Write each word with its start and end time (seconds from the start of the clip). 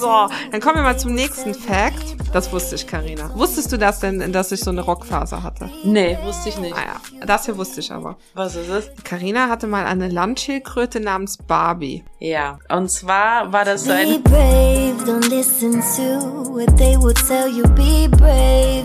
So, 0.00 0.28
dann 0.50 0.60
kommen 0.60 0.76
wir 0.76 0.82
mal 0.82 0.98
zum 0.98 1.14
nächsten 1.14 1.54
Fact. 1.54 2.16
Das 2.32 2.52
wusste 2.52 2.74
ich, 2.74 2.86
Karina. 2.86 3.30
Wusstest 3.34 3.70
du 3.72 3.78
das 3.78 4.00
denn, 4.00 4.32
dass 4.32 4.50
ich 4.50 4.60
so 4.60 4.70
eine 4.70 4.80
Rockphase 4.80 5.42
hatte? 5.42 5.70
Nee, 5.84 6.18
wusste 6.24 6.48
ich 6.48 6.58
nicht. 6.58 6.74
Ah 6.74 6.96
ja, 7.20 7.26
das 7.26 7.44
hier 7.44 7.56
wusste 7.56 7.80
ich 7.80 7.92
aber. 7.92 8.16
Was 8.34 8.56
ist 8.56 8.68
es? 8.68 8.90
Karina 9.04 9.48
hatte 9.48 9.66
mal 9.66 9.86
eine 9.86 10.08
Landschildkröte 10.08 10.98
namens 11.00 11.36
Barbie. 11.36 12.04
Ja, 12.18 12.58
und 12.68 12.90
zwar 12.90 13.52
war 13.52 13.64
das 13.64 13.84
so 13.84 13.90
Be 13.90 13.96
ein... 13.96 14.22
brave, 14.24 15.04
don't 15.04 15.28
listen 15.28 15.80
to 15.96 16.52
what 16.52 16.76
they 16.76 16.96
will 16.96 17.14
tell 17.14 17.48
you. 17.48 17.62
Be 17.74 18.08
brave, 18.10 18.84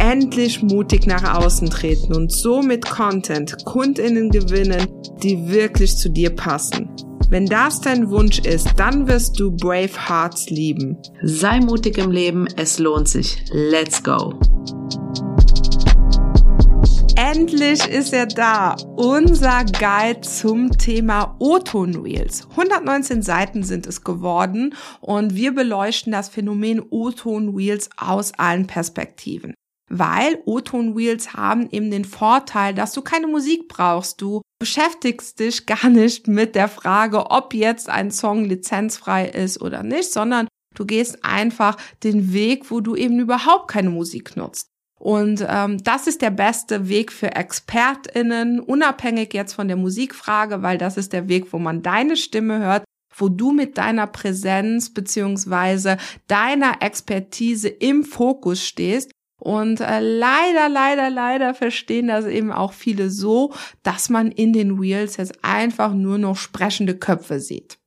Endlich 0.00 0.62
mutig 0.62 1.06
nach 1.06 1.34
außen 1.36 1.68
treten 1.68 2.14
und 2.14 2.32
so 2.32 2.62
mit 2.62 2.88
Content 2.88 3.54
KundInnen 3.66 4.30
gewinnen, 4.30 4.86
die 5.22 5.50
wirklich 5.50 5.94
zu 5.98 6.08
dir 6.08 6.30
passen. 6.30 6.88
Wenn 7.28 7.44
das 7.44 7.82
dein 7.82 8.08
Wunsch 8.08 8.38
ist, 8.38 8.68
dann 8.76 9.06
wirst 9.06 9.38
du 9.38 9.50
Brave 9.50 10.08
Hearts 10.08 10.48
lieben. 10.48 10.96
Sei 11.22 11.60
mutig 11.60 11.98
im 11.98 12.10
Leben, 12.10 12.48
es 12.56 12.78
lohnt 12.78 13.10
sich. 13.10 13.44
Let's 13.52 14.02
go! 14.02 14.40
Endlich 17.14 17.86
ist 17.86 18.14
er 18.14 18.24
da. 18.24 18.76
Unser 18.96 19.66
Guide 19.66 20.22
zum 20.22 20.70
Thema 20.78 21.36
O-Ton 21.38 21.94
Reels. 21.96 22.48
119 22.52 23.20
Seiten 23.20 23.62
sind 23.64 23.86
es 23.86 24.02
geworden 24.02 24.74
und 25.02 25.34
wir 25.34 25.54
beleuchten 25.54 26.10
das 26.10 26.30
Phänomen 26.30 26.80
O-Ton 26.88 27.54
Reels 27.54 27.90
aus 27.98 28.32
allen 28.38 28.66
Perspektiven. 28.66 29.54
Weil 29.92 30.38
O-Ton 30.46 30.94
Reels 30.94 31.34
haben 31.34 31.68
eben 31.70 31.90
den 31.90 32.04
Vorteil, 32.04 32.74
dass 32.74 32.92
du 32.92 33.02
keine 33.02 33.26
Musik 33.26 33.68
brauchst. 33.68 34.22
Du 34.22 34.40
beschäftigst 34.60 35.40
dich 35.40 35.66
gar 35.66 35.88
nicht 35.88 36.28
mit 36.28 36.54
der 36.54 36.68
Frage, 36.68 37.30
ob 37.30 37.54
jetzt 37.54 37.88
ein 37.88 38.12
Song 38.12 38.44
lizenzfrei 38.44 39.26
ist 39.28 39.60
oder 39.60 39.82
nicht, 39.82 40.12
sondern 40.12 40.46
du 40.76 40.86
gehst 40.86 41.24
einfach 41.24 41.76
den 42.04 42.32
Weg, 42.32 42.70
wo 42.70 42.80
du 42.80 42.94
eben 42.94 43.18
überhaupt 43.18 43.68
keine 43.68 43.90
Musik 43.90 44.36
nutzt. 44.36 44.68
Und 45.00 45.44
ähm, 45.48 45.82
das 45.82 46.06
ist 46.06 46.20
der 46.20 46.30
beste 46.30 46.88
Weg 46.90 47.10
für 47.10 47.34
ExpertInnen, 47.34 48.60
unabhängig 48.60 49.32
jetzt 49.32 49.54
von 49.54 49.66
der 49.66 49.78
Musikfrage, 49.78 50.62
weil 50.62 50.76
das 50.76 50.98
ist 50.98 51.14
der 51.14 51.26
Weg, 51.26 51.54
wo 51.54 51.58
man 51.58 51.82
deine 51.82 52.18
Stimme 52.18 52.58
hört, 52.58 52.84
wo 53.16 53.30
du 53.30 53.52
mit 53.52 53.78
deiner 53.78 54.06
Präsenz 54.06 54.92
beziehungsweise 54.92 55.96
deiner 56.28 56.82
Expertise 56.82 57.68
im 57.68 58.04
Fokus 58.04 58.62
stehst. 58.62 59.10
Und 59.40 59.80
äh, 59.80 60.00
leider, 60.00 60.68
leider, 60.68 61.08
leider 61.08 61.54
verstehen 61.54 62.08
das 62.08 62.26
eben 62.26 62.52
auch 62.52 62.74
viele 62.74 63.10
so, 63.10 63.54
dass 63.82 64.10
man 64.10 64.30
in 64.30 64.52
den 64.52 64.78
Reels 64.78 65.16
jetzt 65.16 65.42
einfach 65.42 65.94
nur 65.94 66.18
noch 66.18 66.36
sprechende 66.36 66.94
Köpfe 66.94 67.40
sieht. 67.40 67.78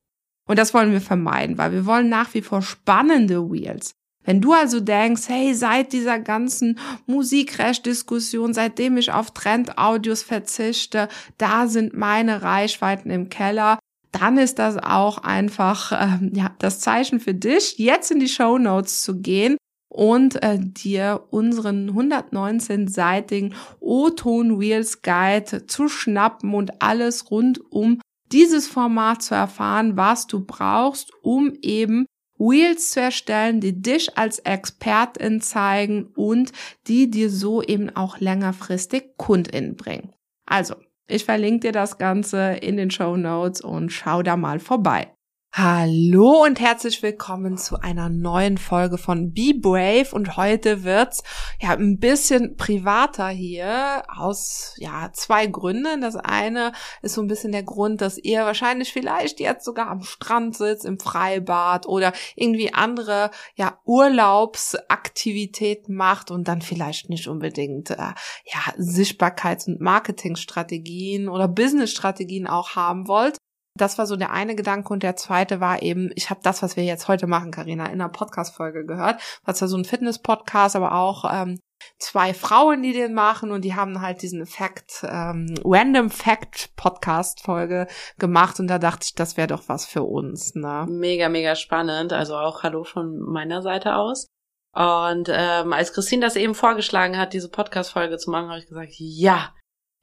Und 0.46 0.60
das 0.60 0.74
wollen 0.74 0.92
wir 0.92 1.00
vermeiden, 1.00 1.58
weil 1.58 1.72
wir 1.72 1.86
wollen 1.86 2.10
nach 2.10 2.34
wie 2.34 2.42
vor 2.42 2.62
spannende 2.62 3.38
Reels. 3.38 3.94
Wenn 4.26 4.42
du 4.42 4.54
also 4.54 4.80
denkst, 4.80 5.24
hey, 5.28 5.54
seit 5.54 5.94
dieser 5.94 6.18
ganzen 6.20 6.80
Musikrecht-Diskussion, 7.06 8.54
seitdem 8.54 8.98
ich 8.98 9.12
auf 9.12 9.32
Trend-Audios 9.32 10.24
verzichte, 10.24 11.08
da 11.38 11.68
sind 11.68 11.96
meine 11.96 12.42
Reichweiten 12.42 13.12
im 13.12 13.30
Keller, 13.30 13.80
dann 14.12 14.38
ist 14.38 14.60
das 14.60 14.78
auch 14.78 15.20
einfach 15.20 15.92
ähm, 15.92 16.32
ja 16.34 16.52
das 16.60 16.80
Zeichen 16.80 17.20
für 17.20 17.34
dich, 17.34 17.78
jetzt 17.78 18.12
in 18.12 18.20
die 18.20 18.30
Show 18.30 18.58
Notes 18.58 19.02
zu 19.02 19.20
gehen 19.20 19.58
und 19.94 20.42
äh, 20.44 20.58
dir 20.60 21.24
unseren 21.30 21.92
119-seitigen 21.92 23.54
O-Ton 23.80 24.58
Reels 24.58 25.02
Guide 25.02 25.68
zu 25.68 25.88
schnappen 25.88 26.54
und 26.54 26.82
alles 26.82 27.30
rund 27.32 27.62
um 27.72 28.02
dieses 28.32 28.68
Format 28.68 29.22
zu 29.22 29.36
erfahren, 29.36 29.96
was 29.96 30.26
du 30.26 30.44
brauchst, 30.44 31.12
um 31.22 31.54
eben 31.62 32.06
Reels 32.40 32.90
zu 32.92 33.00
erstellen, 33.00 33.62
die 33.62 33.82
dich 33.82 34.18
als 34.18 34.40
Expertin 34.40 35.40
zeigen 35.40 36.08
und 36.16 36.52
die 36.88 37.10
dir 37.10 37.30
so 37.30 37.62
eben 37.62 37.96
auch 37.96 38.20
längerfristig 38.20 39.16
KundInnen 39.18 39.76
bringen. 39.76 40.14
Also, 40.46 40.76
ich 41.08 41.26
verlinke 41.26 41.68
dir 41.68 41.72
das 41.72 41.98
Ganze 41.98 42.54
in 42.54 42.78
den 42.78 42.90
Show 42.90 43.18
Notes 43.18 43.62
und 43.62 43.92
schau 43.92 44.24
da 44.24 44.36
mal 44.36 44.60
vorbei. 44.60 45.14
Hallo 45.56 46.46
und 46.46 46.60
herzlich 46.60 47.04
willkommen 47.04 47.60
zu 47.60 47.80
einer 47.80 48.10
neuen 48.10 48.58
Folge 48.58 48.98
von 48.98 49.34
Be 49.34 49.54
Brave 49.56 50.08
und 50.12 50.36
heute 50.36 50.84
wird's 50.84 51.22
ja 51.62 51.74
ein 51.74 52.00
bisschen 52.00 52.58
privater 52.58 53.30
hier 53.30 54.02
aus 54.08 54.74
ja 54.78 55.12
zwei 55.14 55.46
Gründen. 55.46 56.02
Das 56.02 56.16
eine 56.16 56.72
ist 57.04 57.14
so 57.14 57.22
ein 57.22 57.28
bisschen 57.28 57.52
der 57.52 57.62
Grund, 57.62 58.02
dass 58.02 58.18
ihr 58.18 58.46
wahrscheinlich 58.46 58.92
vielleicht 58.92 59.40
jetzt 59.40 59.64
sogar 59.64 59.90
am 59.90 60.02
Strand 60.02 60.58
sitzt, 60.58 60.86
im 60.86 60.98
Freibad 60.98 61.86
oder 61.86 62.14
irgendwie 62.36 62.74
andere 62.74 63.30
ja 63.54 63.78
Urlaubsaktivitäten 63.86 65.94
macht 65.94 66.32
und 66.32 66.48
dann 66.48 66.64
vielleicht 66.64 67.10
nicht 67.10 67.28
unbedingt 67.28 67.92
äh, 67.92 67.98
ja 67.98 68.74
Sichtbarkeits- 68.80 69.68
und 69.68 69.82
Marketingstrategien 69.82 71.30
oder 71.30 71.48
Businessstrategien 71.48 72.48
auch 72.48 72.76
haben 72.76 73.08
wollt. 73.08 73.38
Das 73.76 73.98
war 73.98 74.06
so 74.06 74.16
der 74.16 74.32
eine 74.32 74.56
Gedanke 74.56 74.94
und 74.94 75.02
der 75.02 75.16
zweite 75.16 75.60
war 75.60 75.82
eben, 75.82 76.12
ich 76.16 76.30
habe 76.30 76.42
das, 76.44 76.62
was 76.62 76.78
wir 76.78 76.84
jetzt 76.84 77.08
heute 77.08 77.26
machen, 77.26 77.52
Karina, 77.52 77.86
in 77.86 77.94
einer 77.94 78.10
Podcast-Folge 78.10 78.86
gehört. 78.86 79.20
Das 79.46 79.62
war 79.62 79.68
so 79.68 79.78
ein 79.78 79.86
Fitness-Podcast, 79.86 80.76
aber 80.76 80.94
auch 80.94 81.26
ähm, 81.34 81.60
zwei 81.98 82.36
Frauen, 82.36 82.84
die 82.84 82.94
den 82.94 83.16
machen 83.16 83.52
und 83.52 83.62
die 83.62 83.74
haben 83.74 84.02
halt 84.02 84.22
diesen 84.22 84.46
Fact, 84.46 85.04
ähm, 85.04 85.56
Random 85.66 86.12
Fact 86.12 86.76
Podcast-Folge 86.76 87.88
gemacht 88.20 88.60
und 88.60 88.68
da 88.68 88.78
dachte 88.78 89.06
ich, 89.06 89.16
das 89.16 89.38
wäre 89.38 89.48
doch 89.48 89.64
was 89.68 89.88
für 89.88 90.04
uns. 90.04 90.54
Ne? 90.54 90.86
Mega, 90.88 91.28
mega 91.30 91.56
spannend. 91.56 92.14
Also 92.14 92.36
auch 92.36 92.62
Hallo 92.62 92.84
von 92.84 93.20
meiner 93.20 93.64
Seite 93.64 93.96
aus. 93.96 94.28
Und 94.76 95.30
ähm, 95.32 95.74
als 95.74 95.94
Christine 95.94 96.26
das 96.26 96.36
eben 96.36 96.56
vorgeschlagen 96.56 97.18
hat, 97.18 97.34
diese 97.34 97.50
Podcast-Folge 97.50 98.18
zu 98.18 98.32
machen, 98.32 98.50
habe 98.50 98.60
ich 98.60 98.68
gesagt, 98.68 98.92
ja, 98.98 99.54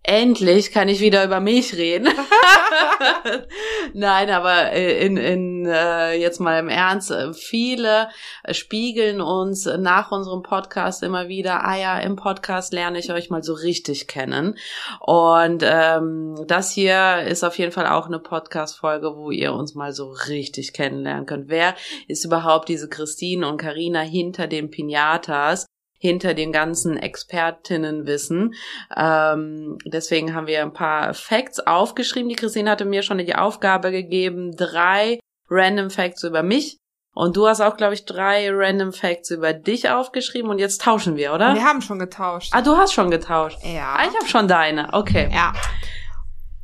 endlich 0.03 0.73
kann 0.73 0.89
ich 0.89 1.01
wieder 1.01 1.25
über 1.25 1.41
mich 1.41 1.75
reden. 1.75 2.09
Nein, 3.95 4.31
aber 4.31 4.73
äh, 4.73 5.05
in, 5.05 5.17
in 5.17 5.67
äh, 5.67 6.15
jetzt 6.15 6.41
mal 6.41 6.59
im 6.59 6.69
Ernst, 6.69 7.11
äh, 7.11 7.33
viele 7.35 8.09
spiegeln 8.51 9.21
uns 9.21 9.67
nach 9.67 10.11
unserem 10.11 10.43
Podcast 10.43 11.03
immer 11.03 11.29
wieder, 11.29 11.65
ah 11.65 11.77
ja, 11.77 11.99
im 11.99 12.17
Podcast 12.17 12.73
lerne 12.73 12.99
ich 12.99 13.13
euch 13.13 13.31
mal 13.31 13.43
so 13.43 13.55
richtig 13.55 14.07
kennen. 14.07 14.57
Und 15.01 15.63
ähm, 15.65 16.37
das 16.47 16.71
hier 16.73 17.23
ist 17.23 17.45
auf 17.45 17.59
jeden 17.59 17.73
Fall 17.73 17.87
auch 17.87 18.07
eine 18.07 18.19
Podcast-Folge, 18.19 19.17
wo 19.17 19.31
ihr 19.31 19.53
uns 19.53 19.75
mal 19.75 19.93
so 19.93 20.11
richtig 20.29 20.73
kennenlernen 20.73 21.27
könnt. 21.27 21.49
Wer 21.49 21.75
ist 22.09 22.25
überhaupt 22.25 22.69
diese 22.69 22.89
Christine 22.89 23.49
und 23.49 23.59
Karina 23.59 24.01
hinter 24.01 24.47
den 24.47 24.71
Pinatas? 24.71 25.67
Hinter 26.01 26.33
den 26.35 26.51
ganzen 26.51 26.97
Expertinnenwissen. 26.97 28.55
Ähm, 28.97 29.77
deswegen 29.85 30.35
haben 30.35 30.47
wir 30.47 30.63
ein 30.63 30.73
paar 30.73 31.13
Facts 31.15 31.61
aufgeschrieben. 31.61 32.31
Die 32.31 32.37
Christine 32.37 32.71
hatte 32.71 32.87
mir 32.87 33.03
schon 33.03 33.19
die 33.19 33.35
Aufgabe 33.35 33.93
gegeben, 33.93 34.57
drei 34.57 35.21
Random 35.49 35.91
Facts 35.91 36.25
über 36.25 36.43
mich. 36.43 36.79
Und 37.13 37.37
du 37.37 37.47
hast 37.47 37.61
auch, 37.61 37.77
glaube 37.77 37.95
ich, 37.95 38.07
drei 38.07 38.49
Random 38.51 38.93
Facts 38.93 39.31
über 39.31 39.53
dich 39.53 39.91
aufgeschrieben 39.91 40.49
und 40.49 40.59
jetzt 40.59 40.81
tauschen 40.81 41.17
wir, 41.17 41.35
oder? 41.35 41.55
Wir 41.55 41.65
haben 41.65 41.83
schon 41.83 41.99
getauscht. 41.99 42.53
Ah, 42.55 42.63
du 42.63 42.77
hast 42.77 42.95
schon 42.95 43.11
getauscht. 43.11 43.59
Ja. 43.63 43.97
Ah, 43.99 44.07
ich 44.09 44.17
habe 44.17 44.29
schon 44.29 44.49
deine. 44.49 44.93
Okay. 44.93 45.29
Ja. 45.33 45.53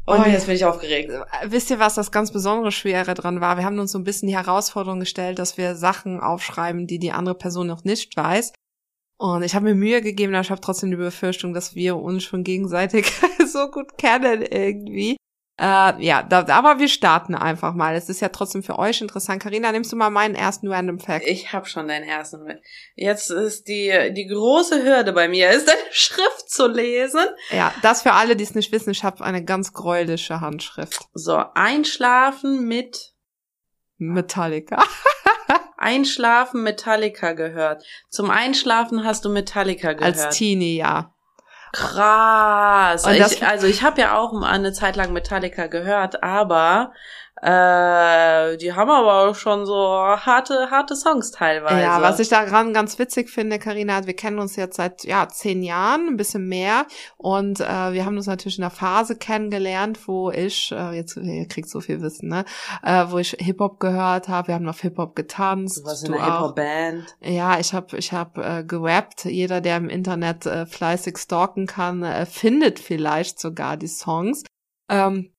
Und 0.07 0.21
Oh, 0.21 0.25
jetzt 0.25 0.47
bin 0.47 0.55
ich 0.55 0.65
aufgeregt. 0.65 1.13
Wisst 1.47 1.69
ihr, 1.69 1.81
was 1.81 1.97
das 1.97 2.13
ganz 2.13 2.33
besondere 2.33 2.71
Schwere 2.71 3.15
dran 3.15 3.41
war? 3.41 3.59
Wir 3.59 3.65
haben 3.65 3.79
uns 3.81 3.91
so 3.91 3.99
ein 3.99 4.05
bisschen 4.05 4.29
die 4.29 4.37
Herausforderung 4.37 5.01
gestellt, 5.01 5.41
dass 5.41 5.59
wir 5.59 5.75
Sachen 5.75 6.21
aufschreiben, 6.21 6.87
die 6.87 7.01
die 7.01 7.11
andere 7.11 7.35
Person 7.35 7.67
noch 7.67 7.83
nicht 7.83 8.17
weiß. 8.17 8.53
Und 9.19 9.43
ich 9.43 9.55
habe 9.55 9.65
mir 9.65 9.75
Mühe 9.75 10.03
gegeben, 10.03 10.35
aber 10.35 10.43
ich 10.43 10.51
habe 10.51 10.61
trotzdem 10.61 10.91
die 10.91 10.97
Befürchtung, 10.97 11.55
dass 11.55 11.75
wir 11.75 11.97
uns 11.97 12.25
schon 12.25 12.45
gegenseitig 12.45 13.11
so 13.47 13.71
gut 13.71 13.97
kennen 13.97 14.43
irgendwie. 14.43 15.17
Äh, 15.59 16.05
ja, 16.05 16.23
da, 16.23 16.47
aber 16.49 16.79
wir 16.79 16.89
starten 16.89 17.35
einfach 17.35 17.73
mal. 17.73 17.95
Es 17.95 18.11
ist 18.11 18.21
ja 18.21 18.29
trotzdem 18.29 18.63
für 18.63 18.79
euch 18.79 19.01
interessant. 19.01 19.43
Karina, 19.43 19.73
nimmst 19.73 19.91
du 19.91 19.97
mal 19.97 20.11
meinen 20.11 20.35
ersten 20.35 20.71
Random 20.71 20.99
Fact? 20.99 21.27
Ich 21.27 21.55
habe 21.55 21.67
schon 21.67 21.89
deinen 21.89 22.05
ersten. 22.05 22.61
Jetzt 22.95 23.31
ist 23.31 23.67
die 23.67 24.13
die 24.13 24.27
große 24.27 24.85
Hürde 24.85 25.15
bei 25.15 25.29
mir, 25.29 25.51
ist 25.51 25.67
deine 25.67 25.79
Schrift 25.93 26.51
zu 26.51 26.67
lesen. 26.67 27.25
Ja, 27.51 27.73
das 27.81 28.03
für 28.03 28.13
alle, 28.13 28.37
die 28.37 28.45
es 28.45 28.55
nicht 28.55 28.71
wissen. 28.71 28.91
Ich 28.91 29.03
habe 29.03 29.25
eine 29.25 29.43
ganz 29.43 29.73
gräuliche 29.73 30.43
Handschrift. 30.43 31.09
So, 31.15 31.43
einschlafen 31.55 32.69
mit 32.69 33.15
Metallica. 33.97 34.85
Einschlafen 35.87 36.65
Metallica 36.65 37.33
gehört. 37.33 37.85
Zum 38.11 38.29
Einschlafen 38.29 39.05
hast 39.05 39.25
du 39.25 39.29
Metallica 39.29 39.93
gehört. 39.93 40.17
Als 40.17 40.37
Teenie, 40.37 40.77
ja. 40.77 41.15
Krass. 41.73 43.07
Ich, 43.07 43.47
also 43.47 43.69
ich 43.69 43.83
habe 43.85 44.01
ja 44.01 44.19
auch 44.19 44.33
eine 44.43 44.73
Zeit 44.73 44.97
lang 44.97 45.13
Metallica 45.13 45.69
gehört, 45.69 46.25
aber 46.25 46.93
äh, 47.47 48.57
die 48.57 48.73
haben 48.73 48.91
aber 48.91 49.29
auch 49.29 49.37
schon 49.37 49.67
so 49.67 49.77
harte, 49.77 50.69
harte 50.73 50.97
Songs 50.97 51.31
teilweise. 51.31 51.81
Ja, 51.81 52.03
was 52.03 52.19
ich 52.19 52.29
daran 52.29 52.75
ganz 52.75 52.99
witzig 52.99 53.31
finde, 53.31 53.61
Karina, 53.61 54.05
wir 54.05 54.17
kennen 54.17 54.41
uns 54.41 54.57
jetzt 54.57 54.77
seit 54.77 55.05
ja 55.05 55.29
zehn 55.29 55.63
Jahren, 55.63 56.09
ein 56.09 56.17
bisschen 56.17 56.49
mehr, 56.49 56.87
und 57.17 57.61
äh, 57.61 57.93
wir 57.93 58.05
haben 58.05 58.17
uns 58.17 58.27
natürlich 58.27 58.59
in 58.59 58.65
einer 58.65 58.73
Phase 58.73 59.15
kennengelernt, 59.15 60.09
wo 60.09 60.33
ich 60.33 60.73
äh, 60.73 60.97
jetzt 60.97 61.17
ihr 61.17 61.47
kriegt 61.47 61.69
so 61.69 61.81
viel 61.81 62.01
Wissen, 62.01 62.31
ne, 62.31 62.45
äh, 62.83 63.05
wo 63.11 63.19
ich 63.19 63.37
Hip 63.39 63.61
Hop 63.61 63.79
gehört 63.79 64.29
habe. 64.29 64.49
Wir 64.49 64.57
haben 64.57 64.69
auf 64.69 64.81
Hip 64.81 64.99
Hop 64.99 65.15
getanzt. 65.15 65.79
Du 65.79 65.85
warst 65.85 66.05
in 66.05 66.15
einer 66.15 66.25
Hip 66.25 66.41
Hop 66.41 66.57
Band. 66.57 67.17
Ja, 67.21 67.61
ich 67.61 67.73
habe 67.73 67.97
ich 67.97 68.13
habe 68.13 68.45
äh, 68.45 68.65
gerappt. 68.65 69.25
Jeder, 69.25 69.61
der 69.61 69.77
im 69.77 69.89
Internet 69.89 70.47
äh, 70.47 70.67
fleißig 70.67 71.17
stalken 71.17 71.67
kann, 71.67 72.03
äh, 72.03 72.27
findet 72.27 72.81
vielleicht 72.81 73.39
sogar 73.39 73.77
die 73.77 73.87
Songs. 73.87 74.43
Ähm, 74.91 75.33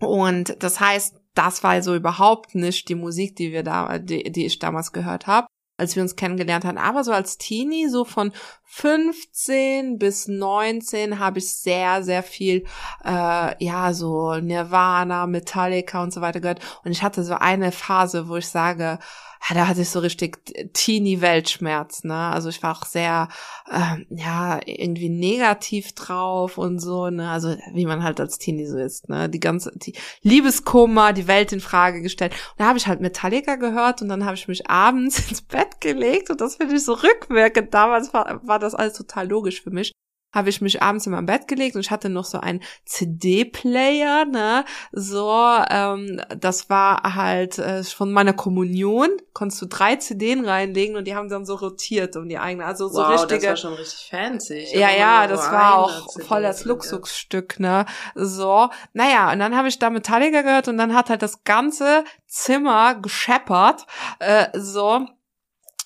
und 0.00 0.62
das 0.62 0.80
heißt, 0.80 1.19
das 1.34 1.62
war 1.62 1.80
so 1.82 1.94
überhaupt 1.94 2.54
nicht 2.54 2.88
die 2.88 2.94
Musik, 2.94 3.36
die 3.36 3.52
wir 3.52 3.62
da, 3.62 3.98
die, 3.98 4.30
die 4.30 4.46
ich 4.46 4.58
damals 4.58 4.92
gehört 4.92 5.26
habe, 5.26 5.46
als 5.76 5.96
wir 5.96 6.02
uns 6.02 6.16
kennengelernt 6.16 6.64
haben. 6.64 6.78
Aber 6.78 7.04
so 7.04 7.12
als 7.12 7.38
Teenie, 7.38 7.88
so 7.88 8.04
von 8.04 8.32
15 8.64 9.98
bis 9.98 10.28
19 10.28 11.18
habe 11.18 11.38
ich 11.38 11.52
sehr, 11.52 12.02
sehr 12.02 12.22
viel, 12.22 12.64
äh, 13.04 13.64
ja, 13.64 13.92
so 13.92 14.34
Nirvana, 14.34 15.26
Metallica 15.26 16.02
und 16.02 16.12
so 16.12 16.20
weiter 16.20 16.40
gehört. 16.40 16.60
Und 16.84 16.92
ich 16.92 17.02
hatte 17.02 17.24
so 17.24 17.34
eine 17.34 17.72
Phase, 17.72 18.28
wo 18.28 18.36
ich 18.36 18.48
sage, 18.48 18.98
da 19.48 19.66
hatte 19.66 19.80
ich 19.80 19.90
so 19.90 19.98
richtig 20.00 20.38
Teenie-Weltschmerz, 20.72 22.04
ne? 22.04 22.14
Also 22.14 22.48
ich 22.48 22.62
war 22.62 22.76
auch 22.76 22.84
sehr, 22.84 23.28
äh, 23.70 24.04
ja, 24.10 24.60
irgendwie 24.64 25.08
negativ 25.08 25.92
drauf 25.92 26.58
und 26.58 26.78
so, 26.78 27.10
ne? 27.10 27.30
Also 27.30 27.56
wie 27.72 27.86
man 27.86 28.02
halt 28.02 28.20
als 28.20 28.38
Teenie 28.38 28.66
so 28.66 28.78
ist, 28.78 29.08
ne? 29.08 29.28
Die 29.28 29.40
ganze, 29.40 29.72
die 29.76 29.94
Liebeskummer, 30.22 31.12
die 31.12 31.26
Welt 31.26 31.52
in 31.52 31.60
Frage 31.60 32.02
gestellt. 32.02 32.32
Und 32.32 32.60
da 32.60 32.66
habe 32.66 32.78
ich 32.78 32.86
halt 32.86 33.00
Metallica 33.00 33.56
gehört 33.56 34.02
und 34.02 34.08
dann 34.08 34.24
habe 34.24 34.36
ich 34.36 34.46
mich 34.46 34.68
abends 34.68 35.18
ins 35.30 35.42
Bett 35.42 35.80
gelegt 35.80 36.30
und 36.30 36.40
das 36.40 36.56
finde 36.56 36.76
ich 36.76 36.84
so 36.84 36.92
rückwirkend. 36.92 37.74
Damals 37.74 38.12
war, 38.14 38.40
war 38.46 38.58
das 38.58 38.74
alles 38.74 38.94
total 38.94 39.28
logisch 39.28 39.62
für 39.62 39.70
mich 39.70 39.92
habe 40.32 40.48
ich 40.48 40.60
mich 40.60 40.82
abends 40.82 41.06
in 41.06 41.12
mein 41.12 41.26
Bett 41.26 41.48
gelegt 41.48 41.74
und 41.74 41.80
ich 41.80 41.90
hatte 41.90 42.08
noch 42.08 42.24
so 42.24 42.38
einen 42.38 42.60
CD-Player, 42.84 44.24
ne, 44.24 44.64
so, 44.92 45.44
ähm, 45.68 46.20
das 46.36 46.70
war 46.70 47.14
halt 47.14 47.58
äh, 47.58 47.82
von 47.82 48.12
meiner 48.12 48.32
Kommunion, 48.32 49.08
konntest 49.32 49.62
du 49.62 49.66
drei 49.66 49.96
CDs 49.96 50.46
reinlegen 50.46 50.96
und 50.96 51.06
die 51.06 51.14
haben 51.14 51.28
dann 51.28 51.44
so 51.44 51.56
rotiert 51.56 52.16
um 52.16 52.28
die 52.28 52.38
eigene, 52.38 52.64
also 52.64 52.88
so 52.88 53.00
wow, 53.00 53.12
richtige. 53.12 53.40
das 53.40 53.48
war 53.48 53.56
schon 53.56 53.74
richtig 53.74 54.08
fancy. 54.10 54.54
Ich 54.58 54.72
ja, 54.72 54.90
ja, 54.90 55.26
das 55.26 55.50
war 55.50 55.78
auch 55.78 56.06
CD 56.08 56.24
voll 56.26 56.42
das 56.42 56.64
Luxusstück, 56.64 57.58
ne, 57.58 57.86
so, 58.14 58.68
naja, 58.92 59.32
und 59.32 59.40
dann 59.40 59.56
habe 59.56 59.68
ich 59.68 59.78
da 59.78 59.90
Metallica 59.90 60.42
gehört 60.42 60.68
und 60.68 60.78
dann 60.78 60.94
hat 60.94 61.10
halt 61.10 61.22
das 61.22 61.42
ganze 61.44 62.04
Zimmer 62.26 62.94
gescheppert, 62.94 63.86
äh, 64.20 64.46
so, 64.54 65.06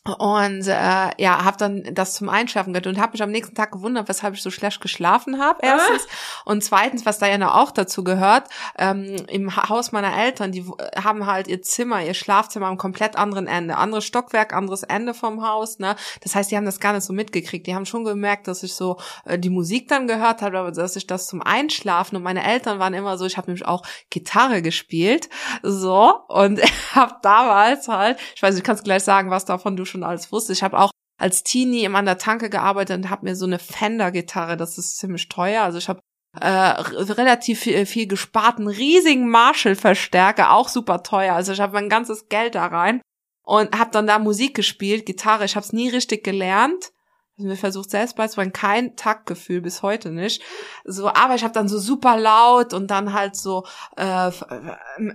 und 0.06 0.66
äh, 0.66 1.10
ja, 1.16 1.44
habe 1.44 1.56
dann 1.56 1.82
das 1.94 2.12
zum 2.12 2.28
Einschlafen 2.28 2.74
gehört 2.74 2.86
und 2.86 3.00
habe 3.00 3.12
mich 3.12 3.22
am 3.22 3.30
nächsten 3.30 3.54
Tag 3.54 3.72
gewundert, 3.72 4.06
weshalb 4.06 4.34
ich 4.34 4.42
so 4.42 4.50
schlecht 4.50 4.82
geschlafen 4.82 5.40
habe. 5.40 5.60
Erstens 5.62 6.06
ah. 6.06 6.50
und 6.50 6.62
zweitens, 6.62 7.06
was 7.06 7.18
da 7.18 7.26
ja 7.26 7.54
auch 7.54 7.70
dazu 7.70 8.04
gehört, 8.04 8.50
ähm, 8.76 9.16
im 9.28 9.56
Haus 9.56 9.92
meiner 9.92 10.14
Eltern, 10.14 10.52
die 10.52 10.66
haben 11.02 11.24
halt 11.24 11.48
ihr 11.48 11.62
Zimmer, 11.62 12.04
ihr 12.04 12.12
Schlafzimmer 12.12 12.66
am 12.66 12.76
komplett 12.76 13.16
anderen 13.16 13.46
Ende, 13.46 13.78
anderes 13.78 14.04
Stockwerk, 14.04 14.52
anderes 14.52 14.82
Ende 14.82 15.14
vom 15.14 15.42
Haus. 15.42 15.78
Ne, 15.78 15.96
das 16.20 16.34
heißt, 16.34 16.50
die 16.50 16.58
haben 16.58 16.66
das 16.66 16.80
gar 16.80 16.92
nicht 16.92 17.04
so 17.04 17.14
mitgekriegt. 17.14 17.66
Die 17.66 17.74
haben 17.74 17.86
schon 17.86 18.04
gemerkt, 18.04 18.46
dass 18.46 18.62
ich 18.62 18.74
so 18.74 18.98
äh, 19.24 19.38
die 19.38 19.48
Musik 19.48 19.88
dann 19.88 20.06
gehört 20.06 20.42
habe, 20.42 20.58
aber 20.58 20.70
dass 20.70 20.96
ich 20.96 21.06
das 21.06 21.28
zum 21.28 21.40
Einschlafen 21.40 22.16
und 22.16 22.22
meine 22.22 22.44
Eltern 22.44 22.78
waren 22.78 22.92
immer 22.92 23.16
so. 23.16 23.24
Ich 23.24 23.38
habe 23.38 23.46
nämlich 23.46 23.66
auch 23.66 23.82
Gitarre 24.10 24.60
gespielt, 24.60 25.30
so 25.62 26.12
und 26.28 26.60
habe 26.94 27.14
damals 27.22 27.88
halt, 27.88 28.18
ich 28.36 28.42
weiß, 28.42 28.54
ich 28.58 28.62
kann 28.62 28.74
es 28.74 28.82
gleich 28.82 29.02
sagen, 29.02 29.30
was 29.30 29.46
davon 29.46 29.76
du 29.76 29.86
schon 29.94 30.04
alles 30.04 30.32
wusste. 30.32 30.52
Ich 30.52 30.62
habe 30.62 30.78
auch 30.78 30.90
als 31.18 31.44
Teenie 31.44 31.84
immer 31.84 31.98
an 31.98 32.06
der 32.06 32.18
Tanke 32.18 32.50
gearbeitet 32.50 32.98
und 32.98 33.10
habe 33.10 33.26
mir 33.26 33.36
so 33.36 33.46
eine 33.46 33.58
Fender-Gitarre, 33.58 34.56
das 34.56 34.78
ist 34.78 34.98
ziemlich 34.98 35.28
teuer. 35.28 35.62
Also 35.62 35.78
ich 35.78 35.88
habe 35.88 36.00
äh, 36.40 36.48
relativ 36.48 37.60
viel, 37.60 37.86
viel 37.86 38.08
gespart, 38.08 38.58
einen 38.58 38.66
riesigen 38.66 39.28
Marshall-Verstärker, 39.28 40.52
auch 40.52 40.68
super 40.68 41.02
teuer. 41.02 41.34
Also 41.34 41.52
ich 41.52 41.60
habe 41.60 41.74
mein 41.74 41.88
ganzes 41.88 42.28
Geld 42.28 42.56
da 42.56 42.66
rein 42.66 43.00
und 43.44 43.78
habe 43.78 43.92
dann 43.92 44.08
da 44.08 44.18
Musik 44.18 44.54
gespielt, 44.54 45.06
Gitarre. 45.06 45.44
Ich 45.44 45.54
habe 45.54 45.64
es 45.64 45.72
nie 45.72 45.88
richtig 45.88 46.24
gelernt 46.24 46.90
also 47.36 47.48
mir 47.48 47.56
versucht 47.56 47.90
selbst 47.90 48.14
beizubringen, 48.14 48.52
kein 48.52 48.94
Taktgefühl 48.94 49.60
bis 49.60 49.82
heute 49.82 50.10
nicht. 50.10 50.40
So, 50.84 51.08
aber 51.08 51.34
ich 51.34 51.42
habe 51.42 51.52
dann 51.52 51.68
so 51.68 51.78
super 51.78 52.16
laut 52.16 52.72
und 52.72 52.92
dann 52.92 53.12
halt 53.12 53.34
so 53.34 53.64
äh, 53.96 54.30